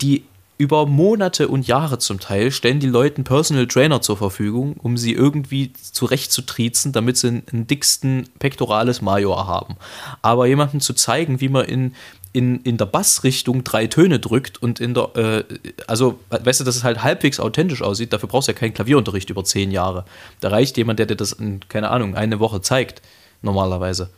die 0.00 0.24
über 0.58 0.86
Monate 0.86 1.46
und 1.46 1.68
Jahre 1.68 1.98
zum 1.98 2.18
Teil 2.18 2.50
stellen 2.50 2.80
die 2.80 2.88
Leuten 2.88 3.22
Personal 3.22 3.68
Trainer 3.68 4.00
zur 4.00 4.16
Verfügung, 4.16 4.74
um 4.74 4.96
sie 4.96 5.12
irgendwie 5.12 5.72
zurechtzutriezen, 5.72 6.92
damit 6.92 7.16
sie 7.16 7.42
einen 7.50 7.68
dicksten 7.68 8.28
Pectoralis 8.40 9.00
Major 9.00 9.46
haben. 9.46 9.76
Aber 10.20 10.46
jemandem 10.46 10.80
zu 10.80 10.94
zeigen, 10.94 11.40
wie 11.40 11.48
man 11.48 11.64
in, 11.64 11.94
in, 12.32 12.60
in 12.62 12.76
der 12.76 12.86
Bassrichtung 12.86 13.62
drei 13.62 13.86
Töne 13.86 14.18
drückt 14.18 14.60
und 14.60 14.80
in 14.80 14.94
der, 14.94 15.16
äh, 15.16 15.44
also, 15.86 16.18
weißt 16.30 16.60
du, 16.60 16.64
dass 16.64 16.74
es 16.74 16.84
halt 16.84 17.04
halbwegs 17.04 17.38
authentisch 17.38 17.80
aussieht, 17.80 18.12
dafür 18.12 18.28
brauchst 18.28 18.48
du 18.48 18.52
ja 18.52 18.58
keinen 18.58 18.74
Klavierunterricht 18.74 19.30
über 19.30 19.44
zehn 19.44 19.70
Jahre. 19.70 20.04
Da 20.40 20.48
reicht 20.48 20.76
jemand, 20.76 20.98
der 20.98 21.06
dir 21.06 21.16
das 21.16 21.32
in, 21.32 21.60
keine 21.68 21.90
Ahnung, 21.90 22.16
eine 22.16 22.40
Woche 22.40 22.60
zeigt, 22.60 23.00
normalerweise. 23.42 24.10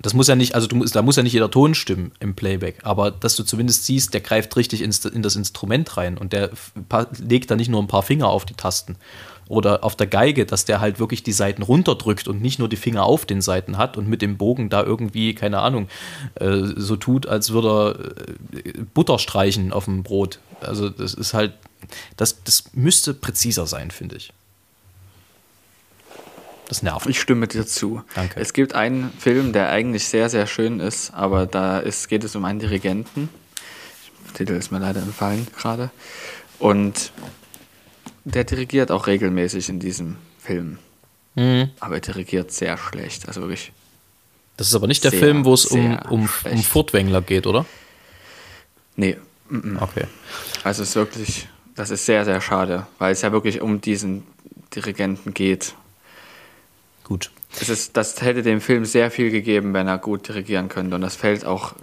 Das 0.00 0.14
muss 0.14 0.28
ja 0.28 0.36
nicht, 0.36 0.54
also 0.54 0.68
du, 0.68 0.84
da 0.84 1.02
muss 1.02 1.16
ja 1.16 1.22
nicht 1.22 1.32
jeder 1.32 1.50
Ton 1.50 1.74
stimmen 1.74 2.12
im 2.20 2.34
Playback, 2.34 2.78
aber 2.84 3.10
dass 3.10 3.34
du 3.34 3.42
zumindest 3.42 3.84
siehst, 3.84 4.14
der 4.14 4.20
greift 4.20 4.56
richtig 4.56 4.82
ins, 4.82 5.04
in 5.04 5.22
das 5.22 5.34
Instrument 5.34 5.96
rein 5.96 6.16
und 6.16 6.32
der 6.32 6.50
legt 7.18 7.50
da 7.50 7.56
nicht 7.56 7.68
nur 7.68 7.82
ein 7.82 7.88
paar 7.88 8.04
Finger 8.04 8.28
auf 8.28 8.44
die 8.44 8.54
Tasten. 8.54 8.96
Oder 9.48 9.82
auf 9.82 9.96
der 9.96 10.06
Geige, 10.06 10.44
dass 10.44 10.66
der 10.66 10.80
halt 10.80 11.00
wirklich 11.00 11.22
die 11.22 11.32
Seiten 11.32 11.62
runterdrückt 11.62 12.28
und 12.28 12.42
nicht 12.42 12.58
nur 12.58 12.68
die 12.68 12.76
Finger 12.76 13.04
auf 13.04 13.24
den 13.24 13.40
Seiten 13.40 13.78
hat 13.78 13.96
und 13.96 14.06
mit 14.06 14.20
dem 14.20 14.36
Bogen 14.36 14.68
da 14.68 14.82
irgendwie, 14.82 15.34
keine 15.34 15.60
Ahnung, 15.60 15.88
äh, 16.34 16.60
so 16.76 16.96
tut, 16.96 17.26
als 17.26 17.50
würde 17.50 18.18
er 18.52 18.58
äh, 18.58 18.72
Butter 18.92 19.18
streichen 19.18 19.72
auf 19.72 19.86
dem 19.86 20.02
Brot. 20.02 20.38
Also 20.60 20.90
das 20.90 21.14
ist 21.14 21.32
halt, 21.32 21.54
das, 22.16 22.42
das 22.44 22.64
müsste 22.74 23.14
präziser 23.14 23.66
sein, 23.66 23.90
finde 23.90 24.16
ich. 24.16 24.32
Das 26.68 26.82
nervt. 26.82 27.06
Ich 27.06 27.18
stimme 27.18 27.48
dir 27.48 27.66
zu. 27.66 28.02
Danke. 28.14 28.38
Es 28.38 28.52
gibt 28.52 28.74
einen 28.74 29.10
Film, 29.18 29.54
der 29.54 29.70
eigentlich 29.70 30.06
sehr, 30.06 30.28
sehr 30.28 30.46
schön 30.46 30.80
ist, 30.80 31.12
aber 31.14 31.46
da 31.46 31.78
ist, 31.78 32.08
geht 32.08 32.24
es 32.24 32.36
um 32.36 32.44
einen 32.44 32.58
Dirigenten. 32.58 33.30
Der 34.26 34.34
Titel 34.34 34.52
ist 34.52 34.70
mir 34.70 34.78
leider 34.78 35.00
entfallen 35.00 35.46
gerade. 35.56 35.90
Und 36.58 37.10
der 38.24 38.44
dirigiert 38.44 38.90
auch 38.90 39.06
regelmäßig 39.06 39.70
in 39.70 39.80
diesem 39.80 40.16
Film. 40.38 40.78
Mhm. 41.36 41.70
Aber 41.80 41.94
er 41.94 42.00
dirigiert 42.00 42.52
sehr 42.52 42.76
schlecht. 42.76 43.26
Also 43.28 43.40
wirklich. 43.40 43.72
Das 44.58 44.68
ist 44.68 44.74
aber 44.74 44.88
nicht 44.88 45.04
der 45.04 45.10
sehr, 45.12 45.20
Film, 45.20 45.46
wo 45.46 45.54
es 45.54 45.64
um, 45.64 45.98
um, 46.10 46.28
um 46.44 46.62
Furtwängler 46.62 47.22
geht, 47.22 47.46
oder? 47.46 47.64
Nee. 48.96 49.16
Okay. 49.80 50.04
Also 50.64 50.82
es 50.82 50.90
ist 50.90 50.96
wirklich, 50.96 51.48
das 51.74 51.88
ist 51.88 52.04
sehr, 52.04 52.26
sehr 52.26 52.42
schade, 52.42 52.86
weil 52.98 53.12
es 53.12 53.22
ja 53.22 53.32
wirklich 53.32 53.62
um 53.62 53.80
diesen 53.80 54.24
Dirigenten 54.74 55.32
geht 55.32 55.74
gut. 57.08 57.30
Das, 57.58 57.68
ist, 57.68 57.96
das 57.96 58.20
hätte 58.20 58.42
dem 58.42 58.60
Film 58.60 58.84
sehr 58.84 59.10
viel 59.10 59.30
gegeben, 59.30 59.72
wenn 59.72 59.88
er 59.88 59.98
gut 59.98 60.28
dirigieren 60.28 60.68
könnte. 60.68 60.94
Und 60.94 61.00
das 61.00 61.16
fällt 61.16 61.44
auch 61.44 61.74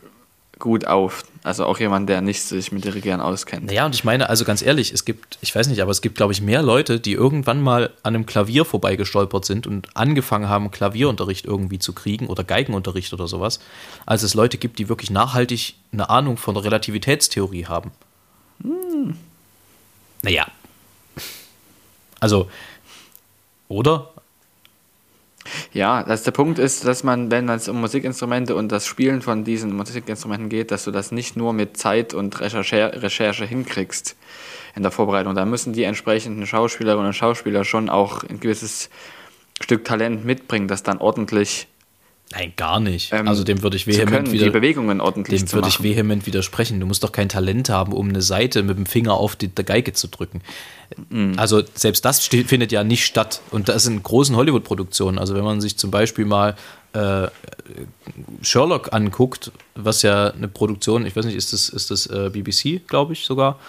gut 0.60 0.88
auf. 0.88 1.26
Also 1.44 1.66
auch 1.66 1.80
jemand, 1.80 2.08
der 2.10 2.22
nicht 2.22 2.42
sich 2.42 2.72
mit 2.72 2.86
Dirigieren 2.86 3.22
auskennt. 3.22 3.66
Naja, 3.66 3.86
und 3.86 3.94
ich 3.94 4.04
meine, 4.04 4.30
also 4.30 4.46
ganz 4.46 4.62
ehrlich, 4.62 4.94
es 4.94 5.06
gibt, 5.06 5.38
ich 5.42 5.54
weiß 5.54 5.68
nicht, 5.68 5.82
aber 5.82 5.92
es 5.92 6.02
gibt, 6.02 6.16
glaube 6.16 6.34
ich, 6.34 6.42
mehr 6.42 6.62
Leute, 6.62 7.00
die 7.00 7.14
irgendwann 7.14 7.62
mal 7.62 7.92
an 8.04 8.16
einem 8.16 8.26
Klavier 8.26 8.66
vorbeigestolpert 8.66 9.46
sind 9.46 9.68
und 9.68 9.96
angefangen 9.96 10.50
haben, 10.50 10.72
Klavierunterricht 10.72 11.46
irgendwie 11.46 11.80
zu 11.80 11.94
kriegen 11.94 12.28
oder 12.28 12.44
Geigenunterricht 12.44 13.14
oder 13.14 13.28
sowas, 13.28 13.60
als 14.06 14.24
es 14.24 14.34
Leute 14.34 14.58
gibt, 14.58 14.80
die 14.80 14.90
wirklich 14.90 15.10
nachhaltig 15.10 15.76
eine 15.92 16.10
Ahnung 16.10 16.38
von 16.38 16.56
der 16.56 16.64
Relativitätstheorie 16.64 17.66
haben. 17.66 17.92
Hm. 18.64 19.18
Naja. 20.24 20.48
Also, 22.20 22.50
oder? 23.68 24.10
Ja, 25.74 26.04
das, 26.04 26.24
der 26.24 26.32
Punkt 26.32 26.60
ist, 26.60 26.86
dass 26.86 27.04
man, 27.04 27.30
wenn 27.32 27.48
es 27.50 27.70
um 27.70 27.80
Musikinstrumente 27.80 28.56
und 28.56 28.72
das 28.72 28.86
Spielen 28.86 29.22
von 29.22 29.44
diesen 29.44 29.76
Musikinstrumenten 29.76 30.50
geht, 30.50 30.72
dass 30.72 30.86
du 30.86 30.92
das 30.92 31.12
nicht 31.12 31.38
nur 31.38 31.54
mit 31.54 31.78
Zeit 31.78 32.14
und 32.14 32.40
Recherche, 32.40 33.02
Recherche 33.02 33.46
hinkriegst 33.46 34.16
in 34.76 34.84
der 34.84 34.92
Vorbereitung. 34.92 35.36
Da 35.36 35.46
müssen 35.46 35.74
die 35.74 35.84
entsprechenden 35.84 36.46
Schauspielerinnen 36.48 37.08
und 37.08 37.14
Schauspieler 37.14 37.64
schon 37.64 37.90
auch 37.90 38.24
ein 38.24 38.40
gewisses 38.40 38.90
Stück 39.62 39.86
Talent 39.86 40.26
mitbringen, 40.26 40.68
das 40.68 40.84
dann 40.84 40.98
ordentlich 40.98 41.68
Nein, 42.32 42.54
gar 42.56 42.80
nicht. 42.80 43.14
ähm, 43.14 43.28
also 43.28 43.44
dem 43.44 43.62
würde 43.62 43.78
ich 43.78 43.86
vehement 43.86 44.32
wieder, 44.32 44.46
die 44.46 44.52
Bewegungen 44.52 45.00
ordentlich 45.00 45.44
dem 45.44 45.54
würde 45.54 45.68
ich 45.68 45.84
vehement 45.84 46.26
widersprechen. 46.26 46.80
Du 46.80 46.86
musst 46.86 47.04
doch 47.04 47.12
kein 47.12 47.30
Talent 47.30 47.70
haben, 47.70 47.94
um 47.94 48.10
eine 48.10 48.22
Seite 48.22 48.64
mit 48.64 48.78
dem 48.78 48.86
Finger 48.88 49.14
auf 49.14 49.36
die 49.36 49.54
Geige 49.54 49.94
zu 49.94 50.08
drücken. 50.08 50.42
Mhm. 51.10 51.34
Also 51.38 51.62
selbst 51.76 52.04
das 52.04 52.26
steht, 52.26 52.48
findet 52.48 52.72
ja 52.72 52.84
nicht 52.84 53.06
statt. 53.06 53.42
Und 53.52 53.70
das 53.70 53.86
in 53.86 54.02
großen 54.02 54.36
Hollywood-Produktionen. 54.36 55.20
Also 55.20 55.36
wenn 55.36 55.44
man 55.44 55.62
sich 55.62 55.78
zum 55.78 55.92
Beispiel 55.92 56.26
mal 56.26 56.56
äh, 56.94 57.28
Sherlock 58.42 58.92
anguckt, 58.92 59.52
was 59.76 60.02
ja 60.02 60.32
eine 60.32 60.48
Produktion, 60.48 61.06
ich 61.06 61.16
weiß 61.16 61.26
nicht, 61.26 61.36
ist 61.36 61.54
das, 61.54 61.70
ist 61.70 61.92
das 61.92 62.08
äh, 62.08 62.32
BBC, 62.32 62.88
glaube 62.88 63.14
ich 63.14 63.26
sogar. 63.26 63.60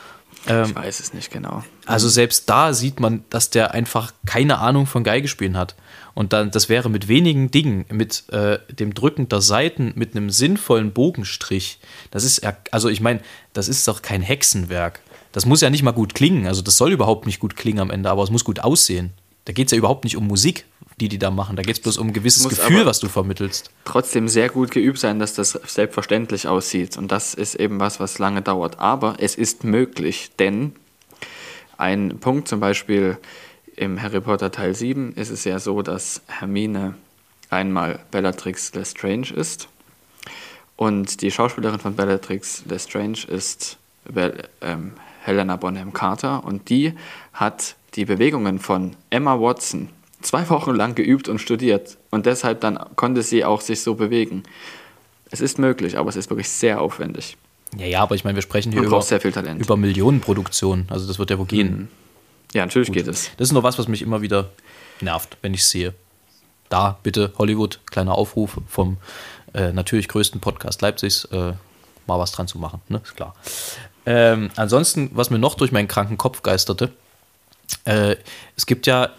ich 0.46 0.74
weiß 0.74 1.00
es 1.00 1.12
nicht 1.12 1.30
genau. 1.30 1.62
Also 1.84 2.08
selbst 2.08 2.48
da 2.48 2.72
sieht 2.72 3.00
man, 3.00 3.24
dass 3.28 3.50
der 3.50 3.74
einfach 3.74 4.12
keine 4.24 4.58
Ahnung 4.58 4.86
von 4.86 5.04
Geigespielen 5.04 5.56
hat. 5.58 5.76
Und 6.16 6.32
dann, 6.32 6.50
das 6.50 6.70
wäre 6.70 6.88
mit 6.88 7.08
wenigen 7.08 7.50
Dingen, 7.50 7.84
mit 7.92 8.24
äh, 8.32 8.58
dem 8.72 8.94
Drücken 8.94 9.28
der 9.28 9.42
Seiten, 9.42 9.92
mit 9.96 10.16
einem 10.16 10.30
sinnvollen 10.30 10.92
Bogenstrich. 10.92 11.78
Das 12.10 12.24
ist, 12.24 12.42
ja- 12.42 12.56
also 12.70 12.88
ich 12.88 13.02
meine, 13.02 13.20
das 13.52 13.68
ist 13.68 13.86
doch 13.86 14.00
kein 14.00 14.22
Hexenwerk. 14.22 15.00
Das 15.32 15.44
muss 15.44 15.60
ja 15.60 15.68
nicht 15.68 15.82
mal 15.82 15.92
gut 15.92 16.14
klingen. 16.14 16.46
Also 16.46 16.62
das 16.62 16.78
soll 16.78 16.92
überhaupt 16.92 17.26
nicht 17.26 17.38
gut 17.38 17.54
klingen 17.54 17.80
am 17.80 17.90
Ende, 17.90 18.08
aber 18.10 18.22
es 18.22 18.30
muss 18.30 18.44
gut 18.44 18.60
aussehen. 18.60 19.10
Da 19.44 19.52
geht 19.52 19.66
es 19.66 19.72
ja 19.72 19.78
überhaupt 19.78 20.04
nicht 20.04 20.16
um 20.16 20.26
Musik, 20.26 20.64
die 20.98 21.08
die 21.10 21.18
da 21.18 21.30
machen. 21.30 21.54
Da 21.54 21.62
geht 21.62 21.76
es 21.76 21.82
bloß 21.82 21.98
um 21.98 22.06
ein 22.08 22.12
gewisses 22.14 22.48
Gefühl, 22.48 22.86
was 22.86 22.98
du 22.98 23.08
vermittelst. 23.08 23.70
trotzdem 23.84 24.26
sehr 24.26 24.48
gut 24.48 24.70
geübt 24.70 24.98
sein, 24.98 25.18
dass 25.18 25.34
das 25.34 25.50
selbstverständlich 25.66 26.48
aussieht. 26.48 26.96
Und 26.96 27.12
das 27.12 27.34
ist 27.34 27.56
eben 27.56 27.78
was, 27.78 28.00
was 28.00 28.18
lange 28.18 28.40
dauert. 28.40 28.78
Aber 28.80 29.16
es 29.18 29.34
ist 29.34 29.64
möglich, 29.64 30.30
denn 30.38 30.72
ein 31.76 32.18
Punkt 32.20 32.48
zum 32.48 32.60
Beispiel 32.60 33.18
im 33.76 34.00
Harry 34.00 34.20
Potter 34.20 34.50
Teil 34.50 34.74
7 34.74 35.12
ist 35.14 35.30
es 35.30 35.44
ja 35.44 35.58
so, 35.58 35.82
dass 35.82 36.22
Hermine 36.26 36.94
einmal 37.50 38.00
Bellatrix 38.10 38.74
Lestrange 38.74 39.30
ist. 39.34 39.68
Und 40.76 41.22
die 41.22 41.30
Schauspielerin 41.30 41.78
von 41.78 41.94
Bellatrix 41.94 42.64
Lestrange 42.66 43.18
ist 43.28 43.78
ähm, 44.60 44.92
Helena 45.22 45.56
Bonham 45.56 45.92
Carter. 45.92 46.44
Und 46.44 46.68
die 46.68 46.94
hat 47.32 47.76
die 47.94 48.04
Bewegungen 48.04 48.58
von 48.58 48.96
Emma 49.10 49.38
Watson 49.40 49.90
zwei 50.22 50.48
Wochen 50.50 50.74
lang 50.74 50.94
geübt 50.94 51.28
und 51.28 51.38
studiert. 51.38 51.98
Und 52.10 52.26
deshalb 52.26 52.60
dann 52.60 52.78
konnte 52.96 53.22
sie 53.22 53.44
auch 53.44 53.60
sich 53.60 53.82
so 53.82 53.94
bewegen. 53.94 54.42
Es 55.30 55.40
ist 55.40 55.58
möglich, 55.58 55.98
aber 55.98 56.08
es 56.08 56.16
ist 56.16 56.30
wirklich 56.30 56.48
sehr 56.48 56.80
aufwendig. 56.80 57.36
Ja, 57.76 57.86
ja, 57.86 58.02
aber 58.02 58.14
ich 58.14 58.24
meine, 58.24 58.36
wir 58.36 58.42
sprechen 58.42 58.72
hier 58.72 58.82
über, 58.82 59.04
über 59.58 59.76
Millionenproduktionen. 59.76 60.86
Also 60.88 61.06
das 61.06 61.18
wird 61.18 61.30
ja 61.30 61.38
wohl 61.38 61.46
gehen. 61.46 61.88
Ja, 62.52 62.64
natürlich 62.64 62.92
geht 62.92 63.06
es. 63.06 63.30
Das 63.36 63.48
ist 63.48 63.52
nur 63.52 63.62
was, 63.62 63.78
was 63.78 63.88
mich 63.88 64.02
immer 64.02 64.22
wieder 64.22 64.50
nervt, 65.00 65.36
wenn 65.42 65.54
ich 65.54 65.64
sehe. 65.66 65.94
Da 66.68 66.98
bitte 67.02 67.32
Hollywood, 67.38 67.80
kleiner 67.86 68.14
Aufruf 68.14 68.58
vom 68.66 68.96
äh, 69.54 69.72
natürlich 69.72 70.08
größten 70.08 70.40
Podcast 70.40 70.82
Leipzigs, 70.82 71.24
äh, 71.26 71.52
mal 72.06 72.18
was 72.18 72.32
dran 72.32 72.48
zu 72.48 72.58
machen, 72.58 72.80
ne? 72.88 73.00
Ist 73.04 73.16
klar. 73.16 73.34
Ähm, 74.04 74.50
ansonsten, 74.56 75.10
was 75.14 75.30
mir 75.30 75.38
noch 75.38 75.54
durch 75.54 75.72
meinen 75.72 75.88
kranken 75.88 76.16
Kopf 76.16 76.42
geisterte, 76.42 76.92
äh, 77.84 78.16
es 78.56 78.66
gibt 78.66 78.86
ja 78.86 79.10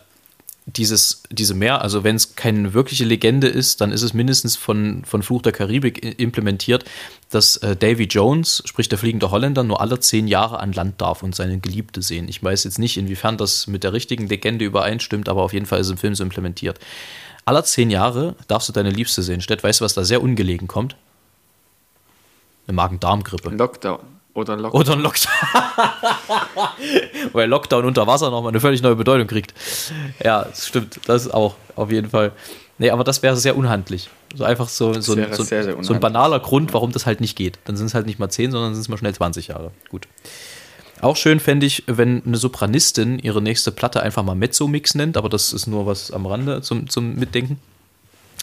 dieses, 0.66 1.24
diese 1.30 1.54
Meer, 1.54 1.82
also 1.82 2.04
wenn 2.04 2.18
es 2.18 2.36
keine 2.36 2.74
wirkliche 2.74 3.06
Legende 3.06 3.48
ist, 3.48 3.80
dann 3.80 3.92
ist 3.92 4.02
es 4.02 4.14
mindestens 4.14 4.58
von, 4.58 5.06
von 5.06 5.24
Fluch 5.24 5.42
der 5.42 5.54
Karibik 5.54 6.20
implementiert, 6.20 6.84
dass 7.30 7.58
äh, 7.58 7.76
Davy 7.76 8.06
Jones, 8.06 8.64
sprich 8.66 8.90
der 8.90 8.98
fliegende 8.98 9.32
Holländer, 9.32 9.64
nur 9.64 9.82
alle 9.82 10.00
zehn 10.00 10.28
Jahre 10.28 10.60
an 10.60 10.74
Land 10.74 11.02
darf 11.02 11.24
und 11.24 11.36
seine 11.36 11.60
Geliebte 11.60 12.02
sehen. 12.02 12.28
Ich 12.30 12.44
weiß 12.44 12.64
jetzt 12.64 12.80
nicht, 12.80 12.98
inwiefern 12.98 13.38
das 13.38 13.68
mit 13.68 13.84
der 13.84 13.94
richtigen 13.94 14.28
Legende 14.28 14.66
übereinstimmt, 14.66 15.30
aber 15.30 15.44
auf 15.44 15.54
jeden 15.54 15.66
Fall 15.66 15.80
ist 15.80 15.88
es 15.88 15.92
im 15.92 15.98
Film 15.98 16.16
so 16.16 16.24
implementiert. 16.24 16.80
Aller 17.46 17.64
zehn 17.64 17.90
Jahre 17.90 18.36
darfst 18.48 18.70
du 18.70 18.74
deine 18.74 18.90
Liebste 18.90 19.24
sehen. 19.24 19.42
Stett, 19.42 19.64
weißt 19.64 19.82
du, 19.82 19.86
was 19.86 19.94
da 19.94 20.04
sehr 20.04 20.22
ungelegen 20.22 20.68
kommt? 20.68 20.96
Eine 22.68 22.76
Magen-Darm-Grippe. 22.76 23.50
Lockdown 23.50 24.00
oder 24.34 24.56
Lockdown. 24.56 24.82
Oder 24.82 24.94
ein 24.94 25.00
Lockdown. 25.00 25.34
Weil 27.34 27.50
Lockdown 27.50 27.86
unter 27.86 28.06
Wasser 28.06 28.30
nochmal 28.30 28.52
eine 28.52 28.60
völlig 28.60 28.82
neue 28.82 28.96
Bedeutung 28.96 29.28
kriegt. 29.28 29.54
Ja, 30.24 30.44
das 30.44 30.68
stimmt. 30.68 31.00
Das 31.06 31.26
ist 31.26 31.34
auch 31.34 31.56
auf 31.76 31.92
jeden 31.92 32.10
Fall. 32.10 32.34
Nee, 32.80 32.92
aber 32.92 33.04
das 33.04 33.24
wäre 33.24 33.36
sehr 33.38 33.58
unhandlich. 33.58 34.10
So 34.36 34.44
einfach 34.44 34.70
so, 34.70 34.94
so, 34.94 35.14
ein, 35.14 35.34
so, 35.34 35.44
sehr, 35.44 35.64
sehr 35.64 35.84
so 35.84 35.94
ein 35.94 36.00
banaler 36.00 36.40
Grund, 36.40 36.74
warum 36.74 36.92
das 36.92 37.06
halt 37.06 37.22
nicht 37.22 37.36
geht. 37.36 37.58
Dann 37.66 37.76
sind 37.76 37.88
es 37.88 37.94
halt 37.94 38.06
nicht 38.06 38.20
mal 38.20 38.30
10, 38.30 38.52
sondern 38.52 38.74
sind 38.74 38.82
es 38.82 38.90
mal 38.90 38.98
schnell 38.98 39.16
20 39.16 39.48
Jahre. 39.48 39.72
Gut. 39.90 40.08
Auch 41.02 41.16
schön 41.16 41.40
fände 41.40 41.66
ich, 41.66 41.84
wenn 41.88 42.24
eine 42.26 42.38
Sopranistin 42.38 43.20
ihre 43.20 43.42
nächste 43.42 43.72
Platte 43.72 44.02
einfach 44.02 44.24
mal 44.24 44.36
Mezzo-Mix 44.36 44.96
nennt, 44.96 45.18
aber 45.18 45.30
das 45.30 45.54
ist 45.54 45.68
nur 45.68 45.86
was 45.86 46.12
am 46.12 46.26
Rande 46.26 46.62
zum, 46.62 46.90
zum 46.90 47.16
Mitdenken. 47.16 47.60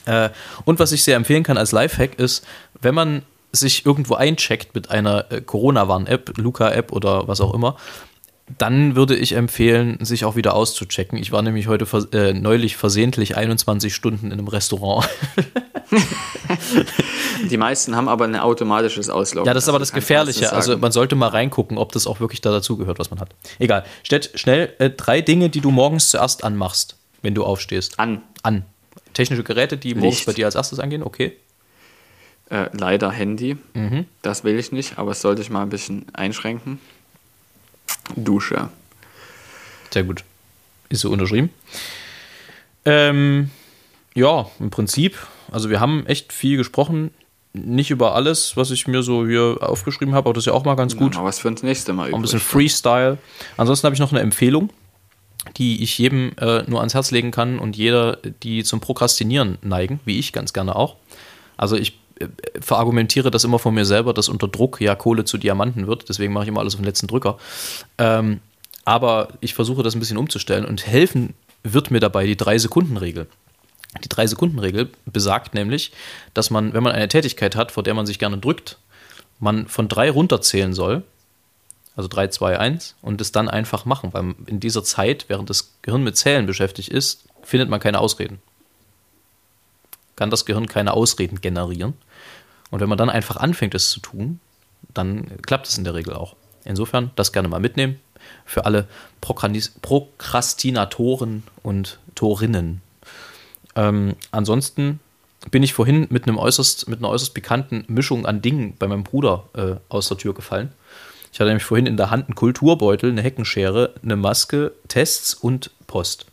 Äh, 0.06 0.30
und 0.64 0.78
was 0.78 0.92
ich 0.92 1.02
sehr 1.02 1.16
empfehlen 1.16 1.42
kann 1.42 1.56
als 1.56 1.72
Lifehack 1.72 2.18
ist, 2.18 2.44
wenn 2.80 2.94
man 2.94 3.22
sich 3.52 3.86
irgendwo 3.86 4.14
eincheckt 4.14 4.74
mit 4.74 4.90
einer 4.90 5.30
äh, 5.30 5.40
Corona-Warn-App, 5.40 6.36
Luca-App 6.38 6.92
oder 6.92 7.26
was 7.28 7.40
auch 7.40 7.54
immer, 7.54 7.76
dann 8.58 8.94
würde 8.94 9.16
ich 9.16 9.32
empfehlen, 9.32 10.04
sich 10.04 10.24
auch 10.26 10.36
wieder 10.36 10.54
auszuchecken. 10.54 11.18
Ich 11.18 11.32
war 11.32 11.40
nämlich 11.40 11.66
heute 11.66 11.86
äh, 12.12 12.34
neulich 12.34 12.76
versehentlich 12.76 13.36
21 13.36 13.94
Stunden 13.94 14.26
in 14.26 14.32
einem 14.32 14.48
Restaurant. 14.48 15.08
Die 17.50 17.56
meisten 17.56 17.96
haben 17.96 18.08
aber 18.08 18.24
ein 18.24 18.36
automatisches 18.36 19.08
Ausloggen. 19.08 19.46
Ja, 19.46 19.54
das 19.54 19.64
ist 19.64 19.68
aber 19.68 19.78
das 19.78 19.92
Gefährliche. 19.92 20.52
Also 20.52 20.76
man 20.76 20.92
sollte 20.92 21.16
mal 21.16 21.28
reingucken, 21.28 21.78
ob 21.78 21.92
das 21.92 22.06
auch 22.06 22.20
wirklich 22.20 22.42
da 22.42 22.50
dazugehört, 22.50 22.98
was 22.98 23.10
man 23.10 23.18
hat. 23.18 23.30
Egal. 23.58 23.84
Stell 24.02 24.20
schnell 24.34 24.74
äh, 24.78 24.90
drei 24.90 25.22
Dinge, 25.22 25.48
die 25.48 25.60
du 25.60 25.70
morgens 25.70 26.10
zuerst 26.10 26.44
anmachst, 26.44 26.96
wenn 27.22 27.34
du 27.34 27.44
aufstehst. 27.44 27.98
an. 27.98 28.22
An. 28.42 28.64
Technische 29.14 29.42
Geräte, 29.42 29.78
die 29.78 29.94
morgens 29.94 30.16
Licht. 30.16 30.26
bei 30.26 30.32
dir 30.34 30.44
als 30.46 30.54
erstes 30.54 30.80
angehen, 30.80 31.02
okay. 31.02 31.36
Äh, 32.50 32.68
leider 32.72 33.10
Handy. 33.10 33.56
Mhm. 33.72 34.04
Das 34.20 34.44
will 34.44 34.58
ich 34.58 34.70
nicht, 34.70 34.98
aber 34.98 35.12
das 35.12 35.22
sollte 35.22 35.40
ich 35.40 35.48
mal 35.48 35.62
ein 35.62 35.70
bisschen 35.70 36.06
einschränken. 36.12 36.78
Dusche. 38.16 38.68
Sehr 39.92 40.04
gut. 40.04 40.24
Ist 40.88 41.00
so 41.00 41.10
unterschrieben. 41.10 41.50
Ähm, 42.84 43.50
ja, 44.14 44.46
im 44.60 44.70
Prinzip, 44.70 45.16
also 45.50 45.70
wir 45.70 45.80
haben 45.80 46.06
echt 46.06 46.32
viel 46.32 46.56
gesprochen. 46.56 47.10
Nicht 47.52 47.90
über 47.90 48.14
alles, 48.14 48.56
was 48.56 48.70
ich 48.72 48.88
mir 48.88 49.02
so 49.02 49.26
hier 49.26 49.58
aufgeschrieben 49.60 50.14
habe, 50.14 50.28
aber 50.28 50.34
das 50.34 50.42
ist 50.42 50.46
ja 50.46 50.52
auch 50.52 50.64
mal 50.64 50.74
ganz 50.74 50.96
gut. 50.96 51.16
Aber 51.16 51.26
was 51.26 51.38
für 51.38 51.48
uns 51.48 51.62
nächste 51.62 51.92
Mal 51.92 52.10
Auch 52.10 52.16
ein 52.16 52.22
bisschen 52.22 52.40
übrig. 52.40 52.50
Freestyle. 52.50 53.18
Ansonsten 53.56 53.84
habe 53.86 53.94
ich 53.94 54.00
noch 54.00 54.10
eine 54.10 54.20
Empfehlung, 54.20 54.70
die 55.56 55.82
ich 55.82 55.96
jedem 55.98 56.32
äh, 56.40 56.62
nur 56.66 56.80
ans 56.80 56.94
Herz 56.94 57.12
legen 57.12 57.30
kann 57.30 57.60
und 57.60 57.76
jeder, 57.76 58.18
die 58.42 58.64
zum 58.64 58.80
Prokrastinieren 58.80 59.58
neigen, 59.62 60.00
wie 60.04 60.18
ich 60.18 60.32
ganz 60.32 60.52
gerne 60.52 60.74
auch. 60.74 60.96
Also 61.56 61.76
ich 61.76 61.98
verargumentiere 62.60 63.30
das 63.30 63.44
immer 63.44 63.58
von 63.58 63.74
mir 63.74 63.84
selber, 63.84 64.14
dass 64.14 64.28
unter 64.28 64.48
Druck 64.48 64.80
ja 64.80 64.94
Kohle 64.94 65.24
zu 65.24 65.38
Diamanten 65.38 65.86
wird. 65.86 66.08
Deswegen 66.08 66.32
mache 66.32 66.44
ich 66.44 66.48
immer 66.48 66.60
alles 66.60 66.74
auf 66.74 66.80
den 66.80 66.86
letzten 66.86 67.06
Drücker. 67.06 67.38
Ähm, 67.98 68.40
aber 68.84 69.28
ich 69.40 69.54
versuche 69.54 69.82
das 69.82 69.94
ein 69.94 70.00
bisschen 70.00 70.18
umzustellen 70.18 70.64
und 70.64 70.86
helfen 70.86 71.34
wird 71.62 71.90
mir 71.90 72.00
dabei 72.00 72.26
die 72.26 72.36
Drei-Sekunden-Regel. 72.36 73.26
Die 74.02 74.08
Drei-Sekunden-Regel 74.08 74.90
besagt 75.06 75.54
nämlich, 75.54 75.92
dass 76.34 76.50
man, 76.50 76.72
wenn 76.74 76.82
man 76.82 76.92
eine 76.92 77.08
Tätigkeit 77.08 77.56
hat, 77.56 77.72
vor 77.72 77.82
der 77.82 77.94
man 77.94 78.06
sich 78.06 78.18
gerne 78.18 78.38
drückt, 78.38 78.78
man 79.40 79.66
von 79.66 79.88
drei 79.88 80.10
runterzählen 80.10 80.74
soll, 80.74 81.02
also 81.96 82.08
3, 82.08 82.28
2, 82.28 82.58
1, 82.58 82.96
und 83.02 83.20
es 83.20 83.30
dann 83.30 83.48
einfach 83.48 83.84
machen, 83.84 84.12
weil 84.12 84.34
in 84.46 84.58
dieser 84.58 84.82
Zeit, 84.82 85.26
während 85.28 85.48
das 85.48 85.74
Gehirn 85.82 86.02
mit 86.02 86.16
Zählen 86.16 86.44
beschäftigt 86.46 86.88
ist, 86.88 87.24
findet 87.42 87.68
man 87.68 87.78
keine 87.78 88.00
Ausreden. 88.00 88.40
Kann 90.16 90.30
das 90.30 90.44
Gehirn 90.44 90.66
keine 90.66 90.94
Ausreden 90.94 91.40
generieren. 91.40 91.94
Und 92.74 92.80
wenn 92.80 92.88
man 92.88 92.98
dann 92.98 93.08
einfach 93.08 93.36
anfängt, 93.36 93.76
es 93.76 93.90
zu 93.90 94.00
tun, 94.00 94.40
dann 94.92 95.40
klappt 95.42 95.68
es 95.68 95.78
in 95.78 95.84
der 95.84 95.94
Regel 95.94 96.12
auch. 96.12 96.34
Insofern 96.64 97.12
das 97.14 97.32
gerne 97.32 97.46
mal 97.46 97.60
mitnehmen 97.60 98.00
für 98.44 98.66
alle 98.66 98.88
Prokrastinatoren 99.20 101.44
und 101.62 102.00
Torinnen. 102.16 102.80
Ähm, 103.76 104.16
ansonsten 104.32 104.98
bin 105.52 105.62
ich 105.62 105.72
vorhin 105.72 106.08
mit, 106.10 106.26
einem 106.26 106.36
äußerst, 106.36 106.88
mit 106.88 106.98
einer 106.98 107.10
äußerst 107.10 107.32
bekannten 107.32 107.84
Mischung 107.86 108.26
an 108.26 108.42
Dingen 108.42 108.74
bei 108.76 108.88
meinem 108.88 109.04
Bruder 109.04 109.44
äh, 109.54 109.76
aus 109.88 110.08
der 110.08 110.18
Tür 110.18 110.34
gefallen. 110.34 110.72
Ich 111.32 111.38
hatte 111.38 111.50
nämlich 111.50 111.62
vorhin 111.62 111.86
in 111.86 111.96
der 111.96 112.10
Hand 112.10 112.26
einen 112.26 112.34
Kulturbeutel, 112.34 113.12
eine 113.12 113.22
Heckenschere, 113.22 113.94
eine 114.02 114.16
Maske, 114.16 114.72
Tests 114.88 115.32
und 115.32 115.70
Post. 115.86 116.26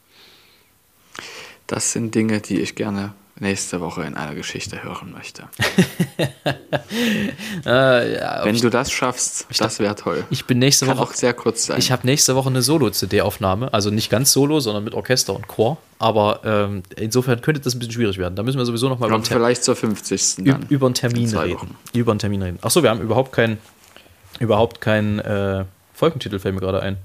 Das 1.68 1.92
sind 1.92 2.16
Dinge, 2.16 2.42
die 2.42 2.62
ich 2.62 2.74
gerne 2.74 3.14
nächste 3.42 3.82
Woche 3.82 4.04
in 4.04 4.16
einer 4.16 4.36
Geschichte 4.36 4.84
hören 4.84 5.12
möchte. 5.12 5.44
Äh, 7.66 8.14
ja, 8.20 8.46
Wenn 8.46 8.58
du 8.60 8.70
das 8.70 8.92
schaffst, 8.92 9.48
das 9.58 9.80
wäre 9.80 9.96
toll. 9.96 10.24
ich 10.30 10.46
bin 10.46 10.60
nächste 10.60 10.86
Kann 10.86 10.98
Woche. 10.98 11.10
auch 11.10 11.14
sehr 11.14 11.34
kurz 11.34 11.66
sein. 11.66 11.80
Ich 11.80 11.92
habe 11.92 12.06
nächste 12.06 12.36
Woche 12.36 12.50
eine 12.50 12.62
Solo-CD-Aufnahme, 12.62 13.74
also 13.74 13.90
nicht 13.90 14.10
ganz 14.10 14.32
Solo, 14.32 14.60
sondern 14.60 14.84
mit 14.84 14.94
Orchester 14.94 15.34
und 15.36 15.48
Chor. 15.48 15.78
Aber 16.00 16.42
ähm, 16.44 16.84
insofern 16.96 17.42
könnte 17.42 17.62
das 17.62 17.76
ein 17.76 17.80
bisschen 17.80 17.94
schwierig 17.94 18.18
werden. 18.18 18.36
Da 18.36 18.44
müssen 18.44 18.58
wir 18.58 18.66
sowieso 18.66 18.90
noch 18.90 19.00
mal 19.00 19.08
über 19.10 19.24
vielleicht 19.24 19.64
zur 19.64 19.76
50. 19.76 20.40
ü- 20.40 20.44
dann. 20.46 20.66
über 20.70 20.86
einen 20.88 20.96
Termin 20.96 21.36
reden. 21.36 21.76
Über 21.94 22.12
einen 22.12 22.20
Termin 22.20 22.42
reden. 22.42 22.60
Achso, 22.62 22.84
wir 22.84 22.90
haben 22.90 23.02
überhaupt 23.02 23.32
keinen 23.34 23.58
überhaupt 24.40 24.82
keinen 24.82 25.20
äh, 25.20 25.66
Folgentitel, 25.94 26.40
fällt 26.40 26.56
mir 26.56 26.62
gerade 26.62 26.82
ein. 26.82 26.98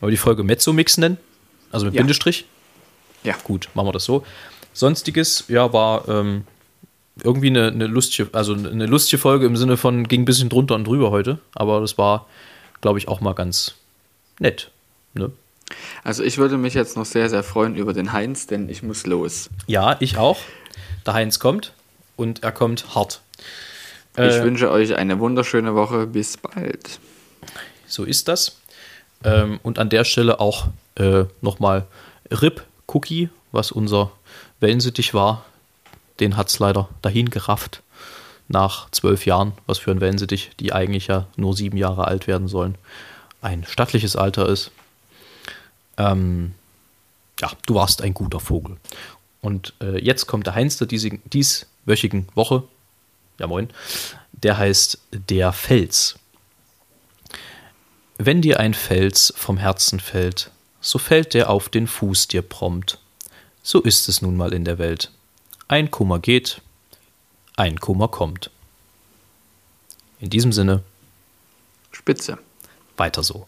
Wollen 0.00 0.08
wir 0.08 0.10
die 0.10 0.16
Folge 0.16 0.42
Mezzo-Mix 0.42 0.98
nennen? 0.98 1.16
Also 1.70 1.86
mit 1.86 1.94
Ja. 1.94 2.00
Bindestrich? 2.00 2.44
Ja. 3.22 3.34
Gut, 3.44 3.68
machen 3.74 3.86
wir 3.86 3.92
das 3.92 4.04
so. 4.04 4.24
Sonstiges, 4.72 5.44
ja, 5.48 5.72
war 5.72 6.08
ähm, 6.08 6.44
irgendwie 7.22 7.48
eine, 7.48 7.68
eine 7.68 7.86
lustige, 7.86 8.30
also 8.32 8.54
eine 8.54 8.86
lustige 8.86 9.20
Folge 9.20 9.46
im 9.46 9.56
Sinne 9.56 9.76
von 9.76 10.08
ging 10.08 10.22
ein 10.22 10.24
bisschen 10.24 10.48
drunter 10.48 10.74
und 10.74 10.86
drüber 10.86 11.10
heute, 11.10 11.38
aber 11.54 11.80
das 11.80 11.98
war, 11.98 12.26
glaube 12.80 12.98
ich, 12.98 13.08
auch 13.08 13.20
mal 13.20 13.34
ganz 13.34 13.74
nett. 14.38 14.70
Ne? 15.14 15.30
Also 16.04 16.22
ich 16.22 16.38
würde 16.38 16.56
mich 16.56 16.74
jetzt 16.74 16.96
noch 16.96 17.04
sehr, 17.04 17.28
sehr 17.28 17.42
freuen 17.42 17.76
über 17.76 17.92
den 17.92 18.12
Heinz, 18.12 18.46
denn 18.46 18.68
ich 18.68 18.82
muss 18.82 19.06
los. 19.06 19.50
Ja, 19.66 19.96
ich 20.00 20.16
auch. 20.16 20.38
Der 21.06 21.14
Heinz 21.14 21.38
kommt 21.38 21.72
und 22.16 22.42
er 22.42 22.52
kommt 22.52 22.94
hart. 22.94 23.20
Ich 24.14 24.22
Äh, 24.22 24.44
wünsche 24.44 24.70
euch 24.70 24.94
eine 24.96 25.18
wunderschöne 25.18 25.74
Woche. 25.74 26.06
Bis 26.06 26.36
bald. 26.36 26.98
So 27.86 28.04
ist 28.04 28.28
das. 28.28 28.58
Ähm, 29.24 29.58
und 29.62 29.78
an 29.78 29.88
der 29.88 30.04
Stelle 30.04 30.40
auch 30.40 30.66
äh, 30.96 31.24
nochmal 31.40 31.86
RIP 32.30 32.62
Cookie, 32.88 33.30
was 33.52 33.72
unser 33.72 34.10
Wellensittich 34.62 35.12
war. 35.12 35.44
Den 36.20 36.36
hat 36.36 36.48
es 36.48 36.58
leider 36.58 36.88
dahin 37.02 37.30
gerafft. 37.30 37.82
Nach 38.48 38.90
zwölf 38.90 39.26
Jahren, 39.26 39.52
was 39.66 39.78
für 39.78 39.90
ein 39.90 40.00
Wellensittich, 40.00 40.50
die 40.60 40.72
eigentlich 40.72 41.06
ja 41.06 41.26
nur 41.36 41.56
sieben 41.56 41.76
Jahre 41.76 42.06
alt 42.06 42.26
werden 42.26 42.48
sollen, 42.48 42.76
ein 43.40 43.64
stattliches 43.64 44.16
Alter 44.16 44.48
ist. 44.48 44.70
Ähm, 45.96 46.54
ja, 47.40 47.50
du 47.66 47.74
warst 47.74 48.02
ein 48.02 48.14
guter 48.14 48.40
Vogel. 48.40 48.76
Und 49.40 49.74
äh, 49.80 50.02
jetzt 50.02 50.26
kommt 50.26 50.46
der 50.46 50.54
Heinz 50.54 50.76
der 50.78 50.86
dieswöchigen 50.86 52.28
Woche. 52.34 52.62
Ja, 53.38 53.46
moin. 53.46 53.68
Der 54.32 54.56
heißt 54.56 55.00
Der 55.12 55.52
Fels. 55.52 56.16
Wenn 58.18 58.40
dir 58.40 58.60
ein 58.60 58.74
Fels 58.74 59.32
vom 59.36 59.56
Herzen 59.56 59.98
fällt, 59.98 60.50
so 60.80 60.98
fällt 60.98 61.34
der 61.34 61.50
auf 61.50 61.68
den 61.68 61.88
Fuß 61.88 62.28
dir 62.28 62.42
prompt. 62.42 63.01
So 63.62 63.80
ist 63.80 64.08
es 64.08 64.22
nun 64.22 64.36
mal 64.36 64.52
in 64.52 64.64
der 64.64 64.78
Welt. 64.78 65.10
Ein 65.68 65.90
Kummer 65.90 66.18
geht, 66.18 66.60
ein 67.56 67.78
Kummer 67.78 68.08
kommt. 68.08 68.50
In 70.18 70.30
diesem 70.30 70.52
Sinne, 70.52 70.82
Spitze. 71.92 72.38
weiter 72.96 73.22
so. 73.22 73.46